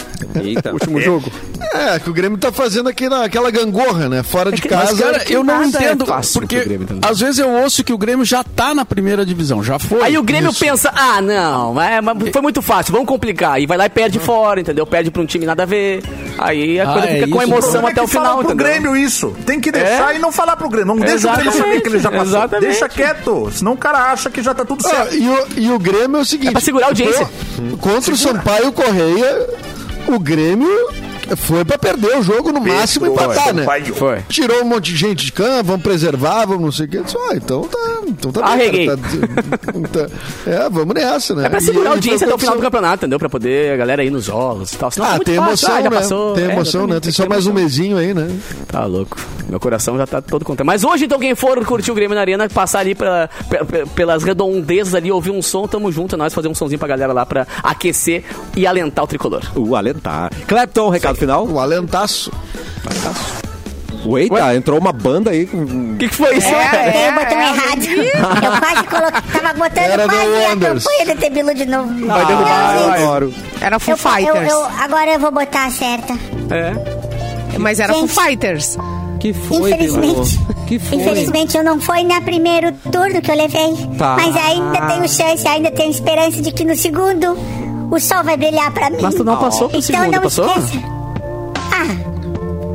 Eita. 0.42 0.70
o 0.70 0.74
último 0.74 1.00
jogo. 1.00 1.30
É, 1.72 1.98
que 1.98 2.08
o 2.10 2.12
Grêmio 2.12 2.38
tá 2.38 2.52
fazendo 2.52 2.88
aquela, 2.88 3.24
aquela 3.24 3.50
gangorra, 3.50 4.08
né? 4.08 4.22
Fora 4.22 4.50
de 4.52 4.60
que- 4.62 4.68
casa. 4.68 4.92
Mas, 4.92 5.00
cara, 5.00 5.24
eu 5.30 5.42
não 5.42 5.62
é 5.62 5.66
entendo, 5.66 6.04
porque 6.32 6.64
às 7.02 7.20
vezes 7.20 7.38
eu 7.38 7.48
ouço 7.50 7.82
que 7.82 7.92
o 7.92 7.98
Grêmio 7.98 8.24
já 8.24 8.42
tá 8.44 8.74
na 8.74 8.84
primeira 8.84 9.24
divisão, 9.26 9.62
já 9.62 9.78
foi. 9.84 10.02
Aí 10.02 10.18
o 10.18 10.22
Grêmio 10.22 10.50
Isso. 10.50 10.60
pensa, 10.64 10.90
ah, 10.94 11.20
não, 11.20 11.80
é, 11.80 12.00
mas 12.00 12.16
foi 12.32 12.42
muito 12.42 12.60
fácil, 12.62 12.92
vamos 12.92 13.06
complicar. 13.08 13.60
E 13.60 13.66
vai 13.66 13.76
lá 13.78 13.86
e 13.86 13.90
perde 13.90 14.18
fora, 14.18 14.60
entendeu? 14.60 14.86
Perde 14.86 15.10
pra 15.10 15.22
um 15.22 15.26
time 15.26 15.46
nada 15.46 15.62
a 15.62 15.66
ver. 15.66 16.02
Aí 16.38 16.80
a 16.80 16.88
Ah, 16.88 16.92
coisa 16.92 17.08
é 17.08 17.14
fica 17.14 17.28
com 17.28 17.42
emoção 17.42 17.86
é 17.86 17.92
até 17.92 18.00
que 18.00 18.00
o 18.00 18.08
final, 18.08 18.24
fala 18.24 18.36
pro 18.44 18.52
entendeu? 18.52 18.66
Grêmio 18.66 18.96
isso. 18.96 19.34
Tem 19.46 19.60
que 19.60 19.70
deixar 19.70 20.12
É? 20.12 20.16
e 20.16 20.18
não 20.18 20.32
falar 20.32 20.56
pro 20.56 20.68
Grêmio. 20.68 20.94
Não 20.94 20.96
deixa 20.96 21.28
o 21.30 21.34
Grêmio 21.34 21.52
saber 21.52 21.80
que 21.80 21.88
ele 21.88 21.98
já 21.98 22.10
passou. 22.10 22.26
exatamente. 22.26 22.68
Deixa 22.70 22.88
quieto. 22.88 23.50
Senão 23.52 23.72
o 23.72 23.76
cara 23.76 24.12
acha 24.12 24.30
que 24.30 24.42
já 24.42 24.54
tá 24.54 24.64
tudo 24.64 24.84
Ah, 24.86 24.90
certo. 24.90 25.14
e, 25.16 25.28
o, 25.28 25.46
e 25.56 25.70
o 25.70 25.78
Grêmio 25.78 26.18
é 26.18 26.20
o 26.20 26.24
seguinte: 26.24 26.48
É 26.48 26.52
pra 26.52 26.60
segurar 26.60 26.86
a 26.86 26.88
audiência. 26.88 27.28
co- 27.70 27.76
Contra 27.78 28.12
o 28.12 28.16
Sampaio 28.16 28.72
Correia, 28.72 29.46
o 30.08 30.18
Grêmio 30.18 30.68
foi 31.36 31.64
pra 31.64 31.78
perder 31.78 32.18
o 32.18 32.22
jogo, 32.22 32.52
no 32.52 32.60
máximo 32.60 33.06
Perdeu, 33.06 33.24
empatar, 33.32 33.54
né? 33.54 33.62
Sampaio. 33.62 33.94
Foi. 33.94 34.18
Tirou 34.28 34.62
um 34.62 34.64
monte 34.64 34.90
de 34.92 34.96
gente 34.96 35.26
de 35.26 35.32
campo, 35.32 35.64
vamos 35.64 35.82
preservar, 35.82 36.46
vamos 36.46 36.62
não 36.62 36.72
sei 36.72 36.86
o 36.86 36.88
que. 36.88 37.00
Disse, 37.02 37.16
ah, 37.16 37.34
então 37.34 37.62
tá, 37.62 37.78
então 38.06 38.32
tá 38.32 38.44
Arreguei. 38.46 38.86
Tá, 38.86 38.96
tá- 38.96 40.08
é, 40.46 40.68
vamos 40.70 40.94
nessa, 40.94 41.34
né? 41.34 41.46
É 41.46 41.48
pra 41.48 41.58
E 41.58 41.62
segurar 41.62 41.90
a 41.90 41.92
audiência 41.94 42.26
até 42.26 42.34
o 42.34 42.38
final 42.38 42.56
do 42.56 42.62
campeonato, 42.62 42.96
entendeu? 43.04 43.18
Pra 43.18 43.28
poder 43.28 43.72
a 43.72 43.76
galera 43.76 44.04
ir 44.04 44.10
nos 44.10 44.24
jogos 44.24 44.72
e 44.72 44.76
tal. 44.76 44.90
Senão 44.90 45.06
Ah, 45.08 45.18
tem 45.18 45.34
emoção, 45.36 45.70
fácil. 45.70 45.74
Ah, 45.74 45.82
já 45.82 45.90
né? 45.90 45.96
passou. 45.96 46.34
Tem 46.34 46.44
É, 46.44 46.52
emoção, 46.52 46.80
né? 46.86 46.94
exatamente, 46.94 47.02
Tem 47.04 47.12
só 47.12 47.28
mais 47.28 47.46
um 47.46 47.52
mesinho 47.52 47.96
aí, 47.96 48.14
né? 48.14 48.28
Tá 48.68 48.84
louco. 48.84 49.16
Meu 49.48 49.60
coração 49.60 49.96
já 49.96 50.06
tá 50.06 50.20
todo 50.22 50.44
contente. 50.44 50.66
Mas 50.66 50.84
hoje, 50.84 51.04
então, 51.04 51.18
quem 51.18 51.34
for 51.34 51.62
curtir 51.64 51.90
o 51.90 51.94
Grêmio 51.94 52.14
na 52.14 52.20
Arena, 52.20 52.48
passar 52.48 52.80
ali 52.80 52.94
pe- 52.94 53.04
pe- 53.70 53.86
pelas 53.94 54.22
redondezas 54.22 54.94
ali, 54.94 55.12
ouvir 55.12 55.30
um 55.30 55.42
som, 55.42 55.66
tamo 55.68 55.92
junto, 55.92 56.14
é 56.14 56.18
nós 56.18 56.32
fazer 56.34 56.48
um 56.48 56.54
somzinho 56.54 56.78
pra 56.78 56.88
galera 56.88 57.12
lá 57.12 57.26
pra 57.26 57.46
aquecer 57.62 58.24
e 58.56 58.66
alentar 58.66 59.04
o 59.04 59.08
tricolor. 59.08 59.42
O 59.54 59.76
alentar. 59.76 60.30
Clepton, 60.46 60.88
recado 60.88 61.13
final. 61.14 61.46
O 61.46 61.58
alentaço. 61.58 62.30
Eita, 64.18 64.54
entrou 64.54 64.78
uma 64.78 64.92
banda 64.92 65.30
aí. 65.30 65.44
O 65.44 65.96
que, 65.96 66.08
que 66.08 66.14
foi 66.14 66.36
isso? 66.36 66.48
É, 66.48 67.08
o 67.10 67.14
botão 67.14 67.40
é, 67.40 67.48
errado. 67.48 67.84
Eu 68.44 68.58
quase 68.60 68.86
coloquei. 68.86 69.40
Tava 69.40 69.54
botando 69.54 69.78
Era 69.78 70.04
quase 70.04 70.44
a 70.44 70.56
campanha 70.56 71.14
do 71.14 71.20
Tebilu 71.20 71.54
de 71.54 71.64
novo. 71.66 72.06
Vai 72.06 72.26
derrubar, 72.26 72.74
Não, 72.74 72.78
gente. 72.80 72.88
vai. 72.90 73.02
Adoro. 73.02 73.34
Era 73.62 73.78
Foo 73.78 73.94
Eu, 73.94 73.96
eu, 73.96 74.12
Fighters. 74.12 74.52
eu- 74.52 74.64
agora 74.78 75.10
eu 75.14 75.18
vou 75.18 75.30
botar 75.32 75.64
a 75.66 75.70
certa. 75.70 76.12
É. 76.50 77.58
Mas 77.58 77.80
era 77.80 77.94
Foo 77.94 78.06
Gente. 78.06 78.20
Fighters. 78.20 78.76
Que 79.20 79.32
foi, 79.32 79.70
Infelizmente. 79.72 80.38
Que 80.66 80.78
foi? 80.78 80.98
Infelizmente 80.98 81.56
eu 81.56 81.64
não 81.64 81.80
fui 81.80 82.02
na 82.04 82.20
primeiro 82.20 82.72
turno 82.92 83.22
que 83.22 83.30
eu 83.30 83.36
levei. 83.36 83.74
Tá. 83.96 84.16
Mas 84.18 84.36
ainda 84.36 84.82
tenho 84.86 85.08
chance, 85.08 85.48
ainda 85.48 85.70
tenho 85.70 85.90
esperança 85.90 86.42
de 86.42 86.52
que 86.52 86.62
no 86.62 86.76
segundo 86.76 87.34
o 87.90 87.98
sol 87.98 88.22
vai 88.22 88.36
brilhar 88.36 88.70
pra 88.70 88.90
mim. 88.90 88.98
Mas 89.00 89.14
tu 89.14 89.24
não 89.24 89.38
passou 89.38 89.70
pro 89.70 89.78
Então 89.78 89.98
segundo, 89.98 90.12
não 90.14 90.22
passou? 90.22 90.46
esqueça. 90.46 90.93